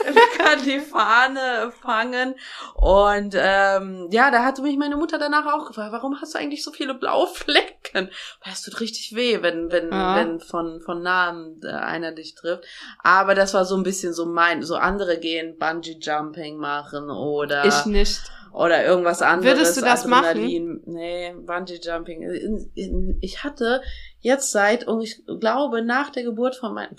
wer 0.13 0.45
kann 0.45 0.65
die 0.65 0.79
Fahne 0.79 1.73
fangen? 1.81 2.35
Und 2.75 3.35
ähm, 3.37 4.07
ja, 4.11 4.31
da 4.31 4.43
hatte 4.43 4.61
mich 4.61 4.77
meine 4.77 4.97
Mutter 4.97 5.17
danach 5.17 5.45
auch 5.53 5.67
gefragt, 5.67 5.91
warum 5.91 6.19
hast 6.21 6.33
du 6.35 6.39
eigentlich 6.39 6.63
so 6.63 6.71
viele 6.71 6.93
blaue 6.93 7.27
Flecken? 7.27 8.09
Weil 8.43 8.53
es 8.53 8.61
tut 8.61 8.79
richtig 8.79 9.15
weh, 9.15 9.41
wenn, 9.41 9.71
wenn, 9.71 9.91
Ja. 9.91 10.15
wenn 10.15 10.39
von, 10.39 10.81
von 10.81 11.01
nahem 11.01 11.59
äh, 11.63 11.67
einer 11.69 12.11
dich 12.11 12.35
trifft. 12.35 12.65
Aber 13.03 13.35
das 13.35 13.53
war 13.53 13.65
so 13.65 13.75
ein 13.75 13.83
bisschen 13.83 14.13
so 14.13 14.25
mein, 14.25 14.63
so 14.63 14.75
andere 14.75 15.17
gehen 15.19 15.57
Bungee 15.57 15.97
Jumping 15.99 16.57
machen 16.57 17.09
oder 17.09 17.65
Ich 17.65 17.85
nicht. 17.85 18.21
Oder 18.55 18.85
irgendwas 18.85 19.21
anderes. 19.21 19.57
Würdest 19.57 19.77
du 19.77 19.81
das 19.81 20.05
machen? 20.05 20.25
Adrenalin. 20.25 20.81
Nee, 20.85 21.33
Bungee 21.45 21.79
Jumping. 21.81 22.21
In- 22.23 22.71
in- 22.73 23.17
Ich 23.21 23.43
hatte 23.43 23.81
jetzt 24.19 24.51
seit, 24.51 24.87
und 24.87 25.01
ich 25.01 25.23
glaube, 25.39 25.83
nach 25.83 26.09
der 26.09 26.23
Geburt 26.23 26.55
von 26.55 26.73
meinem, 26.73 26.95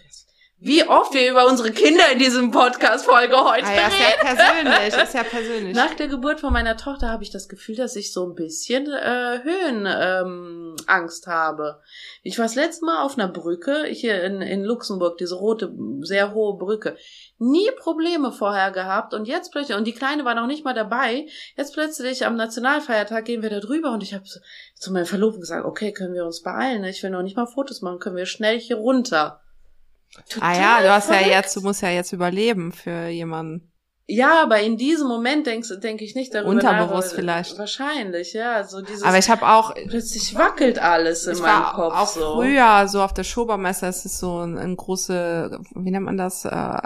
wie 0.58 0.82
oft 0.88 1.12
wir 1.12 1.30
über 1.30 1.46
unsere 1.46 1.70
Kinder 1.70 2.10
in 2.12 2.18
diesem 2.18 2.50
Podcast-Folge 2.50 3.36
heute 3.36 3.66
Ah 3.66 3.74
ja, 3.74 3.88
ist 3.88 3.94
reden. 3.94 4.26
ja 4.26 4.34
persönlich, 4.34 5.02
ist 5.02 5.14
ja 5.14 5.22
persönlich. 5.22 5.76
Nach 5.76 5.92
der 5.94 6.08
Geburt 6.08 6.40
von 6.40 6.52
meiner 6.52 6.78
Tochter 6.78 7.10
habe 7.10 7.22
ich 7.22 7.30
das 7.30 7.48
Gefühl, 7.48 7.76
dass 7.76 7.94
ich 7.94 8.10
so 8.10 8.26
ein 8.26 8.34
bisschen 8.34 8.90
äh, 8.90 9.40
Höhenangst 9.42 10.24
ähm, 10.24 10.76
Angst 10.86 11.26
habe. 11.26 11.80
Ich 12.22 12.38
war 12.38 12.46
das 12.46 12.54
letzte 12.54 12.86
Mal 12.86 13.02
auf 13.02 13.18
einer 13.18 13.28
Brücke 13.28 13.84
hier 13.84 14.24
in, 14.24 14.40
in 14.40 14.64
Luxemburg, 14.64 15.18
diese 15.18 15.34
rote, 15.34 15.74
sehr 16.00 16.32
hohe 16.32 16.56
Brücke. 16.56 16.96
Nie 17.38 17.70
Probleme 17.78 18.32
vorher 18.32 18.70
gehabt 18.70 19.12
und 19.12 19.28
jetzt 19.28 19.52
plötzlich, 19.52 19.76
und 19.76 19.84
die 19.84 19.92
Kleine 19.92 20.24
war 20.24 20.34
noch 20.34 20.46
nicht 20.46 20.64
mal 20.64 20.74
dabei, 20.74 21.26
jetzt 21.56 21.74
plötzlich 21.74 22.24
am 22.24 22.36
Nationalfeiertag 22.36 23.26
gehen 23.26 23.42
wir 23.42 23.50
da 23.50 23.60
drüber 23.60 23.92
und 23.92 24.02
ich 24.02 24.14
habe 24.14 24.24
zu 24.24 24.92
meinem 24.92 25.06
Verlobten 25.06 25.40
gesagt, 25.40 25.66
okay, 25.66 25.92
können 25.92 26.14
wir 26.14 26.24
uns 26.24 26.42
beeilen, 26.42 26.80
ne? 26.80 26.90
ich 26.90 27.02
will 27.02 27.10
noch 27.10 27.22
nicht 27.22 27.36
mal 27.36 27.46
Fotos 27.46 27.82
machen, 27.82 27.98
können 27.98 28.16
wir 28.16 28.26
schnell 28.26 28.58
hier 28.58 28.76
runter. 28.76 29.42
Ah 30.40 30.54
ja, 30.54 30.82
du 30.82 30.90
hast 30.90 31.08
ja 31.08 31.16
verrückt. 31.16 31.30
jetzt, 31.30 31.56
du 31.56 31.60
musst 31.62 31.82
ja 31.82 31.90
jetzt 31.90 32.12
überleben 32.12 32.72
für 32.72 33.08
jemanden. 33.08 33.72
Ja, 34.08 34.42
aber 34.42 34.60
in 34.60 34.76
diesem 34.76 35.08
Moment 35.08 35.48
denkst 35.48 35.68
denke 35.82 36.04
ich 36.04 36.14
nicht 36.14 36.32
darüber 36.32 36.50
Unterbewusst 36.50 37.08
nach. 37.08 37.16
vielleicht. 37.16 37.58
Wahrscheinlich, 37.58 38.34
ja. 38.34 38.62
So 38.62 38.80
dieses, 38.80 39.02
Aber 39.02 39.18
ich 39.18 39.28
habe 39.28 39.48
auch, 39.48 39.74
plötzlich 39.74 40.36
wackelt 40.36 40.78
alles 40.78 41.26
in 41.26 41.38
meinem 41.40 41.64
Kopf 41.74 41.94
auch 41.94 42.06
so. 42.06 42.34
früher 42.36 42.86
so 42.86 43.02
auf 43.02 43.12
der 43.12 43.24
Schobermesse, 43.24 43.86
es 43.86 44.04
ist 44.04 44.20
so 44.20 44.38
ein, 44.46 44.58
ein 44.58 44.76
große, 44.76 45.58
wie 45.74 45.90
nennt 45.90 46.04
man 46.04 46.16
das, 46.16 46.44
äh, 46.44 46.78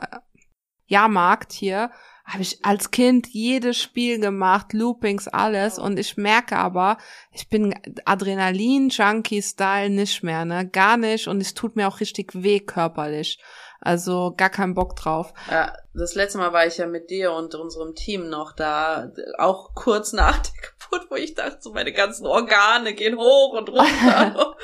Jahrmarkt 0.87 1.53
hier, 1.53 1.91
habe 2.31 2.43
ich 2.43 2.65
als 2.65 2.91
Kind 2.93 3.27
jedes 3.29 3.77
Spiel 3.79 4.21
gemacht, 4.21 4.73
Loopings, 4.73 5.27
alles. 5.27 5.79
Und 5.79 5.99
ich 5.99 6.17
merke 6.17 6.57
aber, 6.57 6.97
ich 7.33 7.49
bin 7.49 7.75
Adrenalin-Junkie-Style 8.05 9.91
nicht 9.91 10.23
mehr, 10.23 10.45
ne, 10.45 10.69
gar 10.69 10.97
nicht. 10.97 11.27
Und 11.27 11.41
es 11.41 11.55
tut 11.55 11.75
mir 11.77 11.89
auch 11.89 12.01
richtig 12.01 12.31
weh 12.35 12.61
körperlich, 12.61 13.39
also 13.81 14.35
gar 14.37 14.51
keinen 14.51 14.75
Bock 14.75 14.95
drauf. 14.97 15.33
Ja, 15.51 15.73
das 15.95 16.15
letzte 16.15 16.39
Mal 16.39 16.53
war 16.53 16.67
ich 16.67 16.77
ja 16.77 16.87
mit 16.87 17.11
dir 17.11 17.33
und 17.33 17.55
unserem 17.55 17.95
Team 17.95 18.29
noch 18.29 18.53
da, 18.53 19.11
auch 19.39 19.75
kurz 19.75 20.13
nach 20.13 20.39
der 20.39 20.53
Geburt, 20.91 21.11
wo 21.11 21.15
ich 21.15 21.35
dachte, 21.35 21.59
so 21.61 21.73
meine 21.73 21.93
ganzen 21.93 22.27
Organe 22.27 22.95
gehen 22.95 23.17
hoch 23.17 23.55
und 23.55 23.71
runter. 23.71 24.57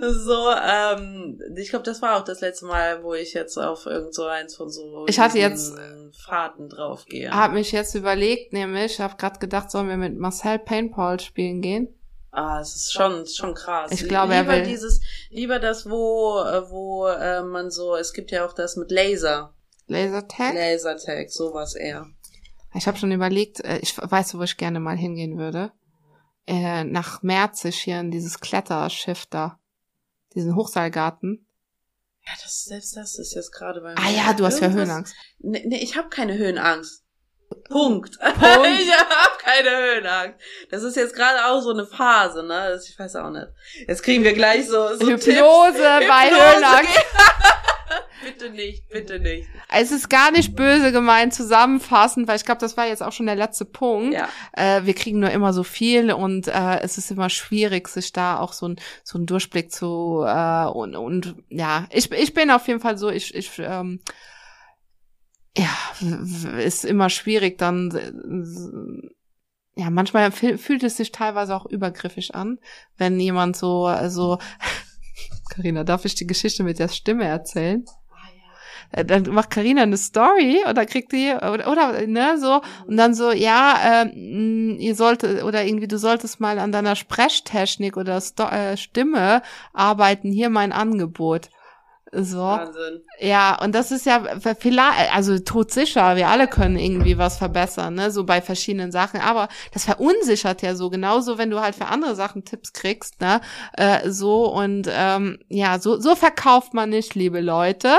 so, 0.00 0.50
ähm, 0.50 1.40
ich 1.56 1.68
glaube, 1.68 1.84
das 1.84 2.00
war 2.00 2.16
auch 2.16 2.24
das 2.24 2.40
letzte 2.40 2.66
Mal, 2.66 3.02
wo 3.04 3.14
ich 3.14 3.34
jetzt 3.34 3.58
auf 3.58 3.84
irgend 3.84 4.14
so 4.14 4.24
eins 4.24 4.56
von 4.56 4.70
so 4.70 5.04
Ich 5.06 5.20
hatte 5.20 5.50
diesen 5.50 6.12
Fahrten 6.12 6.70
draufgehe. 6.70 7.30
Hab 7.30 7.52
mich 7.52 7.72
jetzt 7.72 7.94
überlegt, 7.94 8.52
nämlich, 8.54 9.00
habe 9.00 9.16
gerade 9.16 9.38
gedacht, 9.38 9.70
sollen 9.70 9.88
wir 9.88 9.98
mit 9.98 10.18
Marcel 10.18 10.58
Paintball 10.58 11.20
spielen 11.20 11.60
gehen? 11.60 11.94
Ah, 12.34 12.60
es 12.60 12.74
ist 12.74 12.92
schon, 12.94 13.26
schon 13.26 13.54
krass. 13.54 13.92
Ich 13.92 14.08
glaube, 14.08 14.34
er 14.34 14.40
lieber 14.42 14.54
will- 14.54 14.62
dieses, 14.62 15.02
lieber 15.28 15.58
das, 15.58 15.88
wo, 15.88 16.40
äh, 16.40 16.68
wo 16.70 17.06
äh, 17.06 17.42
man 17.42 17.70
so, 17.70 17.94
es 17.94 18.14
gibt 18.14 18.30
ja 18.30 18.46
auch 18.46 18.54
das 18.54 18.76
mit 18.76 18.90
Laser, 18.90 19.54
Lasertag? 19.86 20.54
Lasertag, 20.54 21.30
sowas 21.30 21.74
eher. 21.74 22.06
Ich 22.74 22.86
habe 22.86 22.96
schon 22.96 23.12
überlegt, 23.12 23.60
äh, 23.60 23.78
ich 23.82 23.98
weiß, 23.98 24.38
wo 24.38 24.42
ich 24.42 24.56
gerne 24.56 24.80
mal 24.80 24.96
hingehen 24.96 25.36
würde. 25.36 25.72
Äh, 26.46 26.84
nach 26.84 27.22
Merzig 27.22 27.76
hier 27.76 28.00
in 28.00 28.10
dieses 28.10 28.40
Kletterschiff 28.40 29.26
da. 29.26 29.60
Diesen 30.34 30.56
Hochseilgarten. 30.56 31.46
Ja, 32.26 32.32
das, 32.42 32.64
selbst 32.64 32.96
das 32.96 33.16
ist 33.16 33.34
jetzt 33.34 33.52
gerade 33.52 33.82
bei 33.82 33.90
mir. 33.90 33.98
Ah 33.98 34.10
ja, 34.10 34.32
du 34.32 34.46
hast 34.46 34.60
ja 34.60 34.70
Höhenangst. 34.70 35.14
Nee, 35.38 35.64
nee 35.66 35.82
ich 35.82 35.96
habe 35.98 36.08
keine 36.08 36.38
Höhenangst. 36.38 37.01
Punkt. 37.68 38.18
Punkt. 38.20 38.80
ich 38.80 38.92
habe 38.92 39.38
keine 39.38 39.70
Höhenangst. 39.70 40.38
Das 40.70 40.82
ist 40.82 40.96
jetzt 40.96 41.14
gerade 41.14 41.46
auch 41.46 41.60
so 41.60 41.70
eine 41.70 41.86
Phase, 41.86 42.42
ne? 42.42 42.78
Ich 42.86 42.98
weiß 42.98 43.16
auch 43.16 43.30
nicht. 43.30 43.48
Jetzt 43.86 44.02
kriegen 44.02 44.24
wir 44.24 44.32
gleich 44.32 44.66
so, 44.66 44.94
so 44.96 45.06
Hypnose 45.08 45.18
Tipps. 45.18 46.08
bei 46.08 46.30
Hypnose 46.30 46.54
Höhenangst. 46.54 46.90
bitte 48.24 48.50
nicht, 48.50 48.88
bitte 48.88 49.18
nicht. 49.18 49.48
Es 49.68 49.92
ist 49.92 50.08
gar 50.08 50.30
nicht 50.30 50.54
böse 50.54 50.92
gemeint 50.92 51.34
zusammenfassend, 51.34 52.28
weil 52.28 52.36
ich 52.36 52.44
glaube, 52.44 52.60
das 52.60 52.76
war 52.76 52.86
jetzt 52.86 53.02
auch 53.02 53.12
schon 53.12 53.26
der 53.26 53.36
letzte 53.36 53.64
Punkt. 53.64 54.14
Ja. 54.14 54.28
Äh, 54.52 54.84
wir 54.84 54.94
kriegen 54.94 55.20
nur 55.20 55.30
immer 55.30 55.52
so 55.52 55.62
viel 55.62 56.12
und 56.12 56.48
äh, 56.48 56.80
es 56.80 56.98
ist 56.98 57.10
immer 57.10 57.30
schwierig, 57.30 57.88
sich 57.88 58.12
da 58.12 58.38
auch 58.38 58.52
so 58.52 58.68
ein 58.68 58.76
so 59.04 59.18
einen 59.18 59.26
Durchblick 59.26 59.72
zu 59.72 60.24
äh, 60.26 60.66
und 60.66 60.96
und 60.96 61.36
ja, 61.48 61.86
ich 61.90 62.10
ich 62.12 62.34
bin 62.34 62.50
auf 62.50 62.66
jeden 62.68 62.80
Fall 62.80 62.98
so, 62.98 63.10
ich 63.10 63.34
ich 63.34 63.50
ähm, 63.58 64.00
ja, 65.56 65.70
ist 66.58 66.84
immer 66.84 67.10
schwierig 67.10 67.58
dann 67.58 67.90
äh, 67.94 69.80
ja, 69.80 69.90
manchmal 69.90 70.30
fühl- 70.30 70.58
fühlt 70.58 70.82
es 70.82 70.96
sich 70.96 71.12
teilweise 71.12 71.54
auch 71.54 71.66
übergriffig 71.66 72.34
an, 72.34 72.58
wenn 72.96 73.18
jemand 73.20 73.56
so 73.56 73.90
so 74.08 74.38
Carina, 75.50 75.84
darf 75.84 76.04
ich 76.04 76.14
die 76.14 76.26
Geschichte 76.26 76.62
mit 76.62 76.78
der 76.78 76.88
Stimme 76.88 77.24
erzählen? 77.24 77.84
äh, 78.92 79.04
dann 79.04 79.24
macht 79.30 79.50
Karina 79.50 79.82
eine 79.82 79.96
Story 79.96 80.62
oder 80.68 80.86
kriegt 80.86 81.12
die 81.12 81.32
oder, 81.32 81.70
oder 81.70 82.06
ne 82.06 82.38
so 82.38 82.62
und 82.86 82.96
dann 82.96 83.14
so 83.14 83.30
ja 83.30 84.04
äh, 84.04 84.08
ihr 84.08 84.94
solltet 84.94 85.42
oder 85.44 85.64
irgendwie 85.64 85.88
du 85.88 85.98
solltest 85.98 86.40
mal 86.40 86.58
an 86.58 86.72
deiner 86.72 86.96
Sprechtechnik 86.96 87.96
oder 87.96 88.20
Sto 88.20 88.44
äh, 88.44 88.76
Stimme 88.76 89.42
arbeiten 89.72 90.30
hier 90.32 90.50
mein 90.50 90.72
Angebot 90.72 91.50
so. 92.12 92.40
Wahnsinn. 92.42 93.00
Ja, 93.22 93.56
und 93.62 93.72
das 93.72 93.92
ist 93.92 94.04
ja 94.04 94.24
vielleicht, 94.58 95.14
also 95.14 95.38
todsicher, 95.38 96.16
wir 96.16 96.26
alle 96.26 96.48
können 96.48 96.76
irgendwie 96.76 97.18
was 97.18 97.38
verbessern, 97.38 97.94
ne, 97.94 98.10
so 98.10 98.24
bei 98.24 98.42
verschiedenen 98.42 98.90
Sachen, 98.90 99.20
aber 99.20 99.46
das 99.72 99.84
verunsichert 99.84 100.60
ja 100.62 100.74
so, 100.74 100.90
genauso 100.90 101.38
wenn 101.38 101.48
du 101.48 101.60
halt 101.60 101.76
für 101.76 101.86
andere 101.86 102.16
Sachen 102.16 102.44
Tipps 102.44 102.72
kriegst, 102.72 103.20
ne, 103.20 103.40
äh, 103.74 104.10
so. 104.10 104.52
Und 104.52 104.88
ähm, 104.90 105.38
ja, 105.48 105.78
so, 105.78 106.00
so 106.00 106.16
verkauft 106.16 106.74
man 106.74 106.90
nicht, 106.90 107.14
liebe 107.14 107.40
Leute, 107.40 107.94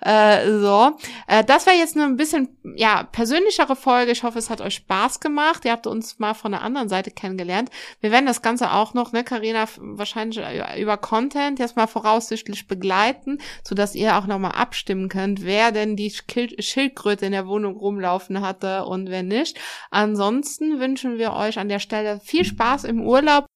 äh, 0.00 0.48
so. 0.48 0.96
Äh, 1.26 1.42
das 1.42 1.66
war 1.66 1.74
jetzt 1.74 1.96
eine 1.96 2.04
ein 2.04 2.16
bisschen, 2.16 2.48
ja, 2.76 3.02
persönlichere 3.02 3.74
Folge, 3.74 4.12
ich 4.12 4.22
hoffe, 4.22 4.38
es 4.38 4.48
hat 4.48 4.60
euch 4.60 4.74
Spaß 4.74 5.18
gemacht, 5.18 5.64
ihr 5.64 5.72
habt 5.72 5.88
uns 5.88 6.20
mal 6.20 6.34
von 6.34 6.52
der 6.52 6.62
anderen 6.62 6.88
Seite 6.88 7.10
kennengelernt. 7.10 7.70
Wir 8.00 8.12
werden 8.12 8.26
das 8.26 8.42
Ganze 8.42 8.70
auch 8.70 8.94
noch, 8.94 9.10
ne, 9.10 9.24
Karina 9.24 9.64
wahrscheinlich 9.78 10.40
über 10.78 10.96
Content 10.98 11.58
jetzt 11.58 11.74
mal 11.74 11.88
voraussichtlich 11.88 12.68
begleiten, 12.68 13.38
so 13.64 13.74
dass 13.74 13.96
ihr 13.96 14.16
auch 14.16 14.28
nochmal 14.28 14.52
abstimmen 14.68 15.08
könnt, 15.08 15.44
wer 15.44 15.72
denn 15.72 15.96
die 15.96 16.10
Schildkröte 16.10 17.24
in 17.24 17.32
der 17.32 17.46
Wohnung 17.46 17.76
rumlaufen 17.76 18.42
hatte 18.42 18.84
und 18.84 19.08
wer 19.08 19.22
nicht. 19.22 19.58
Ansonsten 19.90 20.78
wünschen 20.78 21.16
wir 21.16 21.32
euch 21.32 21.58
an 21.58 21.70
der 21.70 21.78
Stelle 21.78 22.20
viel 22.20 22.44
Spaß 22.44 22.84
im 22.84 23.00
Urlaub 23.00 23.46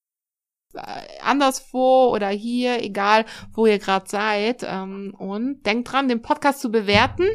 äh, 0.73 1.19
anderswo 1.21 2.11
oder 2.11 2.29
hier, 2.29 2.81
egal 2.81 3.25
wo 3.53 3.67
ihr 3.67 3.77
gerade 3.77 4.09
seid. 4.09 4.63
Ähm, 4.63 5.15
und 5.19 5.61
denkt 5.67 5.91
dran, 5.91 6.07
den 6.07 6.23
Podcast 6.23 6.61
zu 6.61 6.71
bewerten 6.71 7.27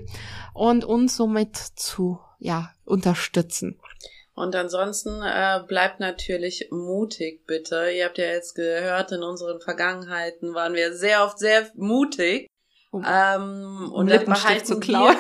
und 0.55 0.85
uns 0.85 1.17
somit 1.17 1.57
zu 1.57 2.19
ja, 2.41 2.73
unterstützen. 2.85 3.81
Und 4.35 4.55
ansonsten 4.55 5.21
äh, 5.23 5.61
bleibt 5.67 6.01
natürlich 6.01 6.69
mutig, 6.71 7.45
bitte. 7.47 7.91
Ihr 7.91 8.07
habt 8.07 8.19
ja 8.19 8.27
jetzt 8.27 8.55
gehört, 8.55 9.13
in 9.13 9.23
unseren 9.23 9.61
Vergangenheiten 9.61 10.55
waren 10.55 10.75
wir 10.75 10.95
sehr 10.95 11.25
oft 11.25 11.39
sehr 11.39 11.69
mutig. 11.75 12.49
Um, 12.91 13.05
ähm, 13.07 13.93
und 13.93 14.11
das 14.11 14.25
behalten, 14.25 14.65
zu 14.65 14.81
klauen. 14.81 15.15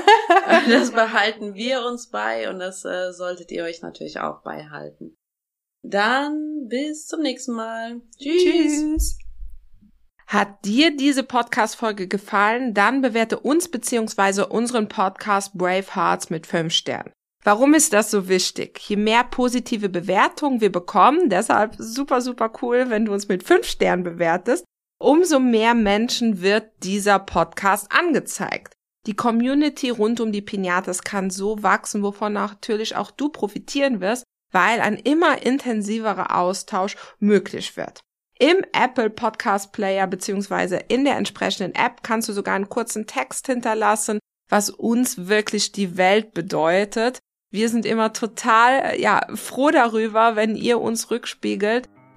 wir, 0.67 0.79
das 0.79 0.91
behalten 0.91 1.55
wir 1.55 1.85
uns 1.85 2.09
bei 2.09 2.49
und 2.49 2.61
das 2.61 2.85
äh, 2.85 3.13
solltet 3.13 3.51
ihr 3.53 3.65
euch 3.65 3.83
natürlich 3.83 4.21
auch 4.21 4.43
beihalten. 4.43 5.17
Dann 5.83 6.67
bis 6.69 7.07
zum 7.07 7.21
nächsten 7.21 7.53
Mal. 7.53 8.01
Tschüss. 8.19 8.43
Tschüss. 8.43 9.19
Hat 10.27 10.65
dir 10.65 10.95
diese 10.95 11.23
Podcast-Folge 11.23 12.07
gefallen? 12.07 12.75
Dann 12.75 13.01
bewerte 13.01 13.39
uns 13.39 13.71
beziehungsweise 13.71 14.47
unseren 14.47 14.89
Podcast 14.89 15.57
Brave 15.57 15.95
Hearts 15.95 16.29
mit 16.29 16.47
fünf 16.47 16.75
Sternen. 16.75 17.13
Warum 17.45 17.73
ist 17.73 17.93
das 17.93 18.11
so 18.11 18.29
wichtig? 18.29 18.79
Je 18.89 18.97
mehr 18.97 19.25
positive 19.25 19.89
Bewertungen 19.89 20.61
wir 20.61 20.71
bekommen, 20.71 21.31
deshalb 21.31 21.77
super, 21.79 22.21
super 22.21 22.53
cool, 22.61 22.91
wenn 22.91 23.07
du 23.07 23.13
uns 23.15 23.29
mit 23.29 23.43
fünf 23.43 23.67
Sternen 23.67 24.03
bewertest, 24.03 24.65
umso 24.99 25.39
mehr 25.39 25.75
Menschen 25.75 26.43
wird 26.43 26.71
dieser 26.83 27.19
Podcast 27.19 27.91
angezeigt. 27.91 28.75
Die 29.07 29.15
Community 29.15 29.91
rund 29.91 30.21
um 30.21 30.33
die 30.33 30.43
Pinatas 30.43 31.03
kann 31.03 31.31
so 31.31 31.63
wachsen, 31.63 32.03
wovon 32.03 32.35
natürlich 32.35 32.97
auch 32.97 33.11
du 33.11 33.31
profitieren 33.31 34.01
wirst, 34.01 34.25
weil 34.53 34.81
ein 34.81 34.97
immer 34.97 35.43
intensiverer 35.43 36.37
Austausch 36.37 36.97
möglich 37.19 37.77
wird. 37.77 38.01
Im 38.39 38.65
Apple 38.73 39.11
Podcast 39.11 39.73
Player 39.73 40.07
beziehungsweise 40.07 40.77
in 40.89 41.05
der 41.05 41.17
entsprechenden 41.17 41.75
App 41.75 42.03
kannst 42.03 42.29
du 42.29 42.33
sogar 42.33 42.55
einen 42.55 42.69
kurzen 42.69 43.07
Text 43.07 43.47
hinterlassen, 43.47 44.19
was 44.49 44.71
uns 44.71 45.29
wirklich 45.29 45.73
die 45.73 45.97
Welt 45.97 46.35
bedeutet. 46.35 47.19
Wir 47.51 47.69
sind 47.69 47.87
immer 47.87 48.13
total 48.13 49.01
ja 49.01 49.27
froh 49.35 49.71
darüber, 49.71 50.37
wenn 50.37 50.55
ihr 50.55 50.81
uns 50.81 51.11
rückspiegelt, 51.11 51.89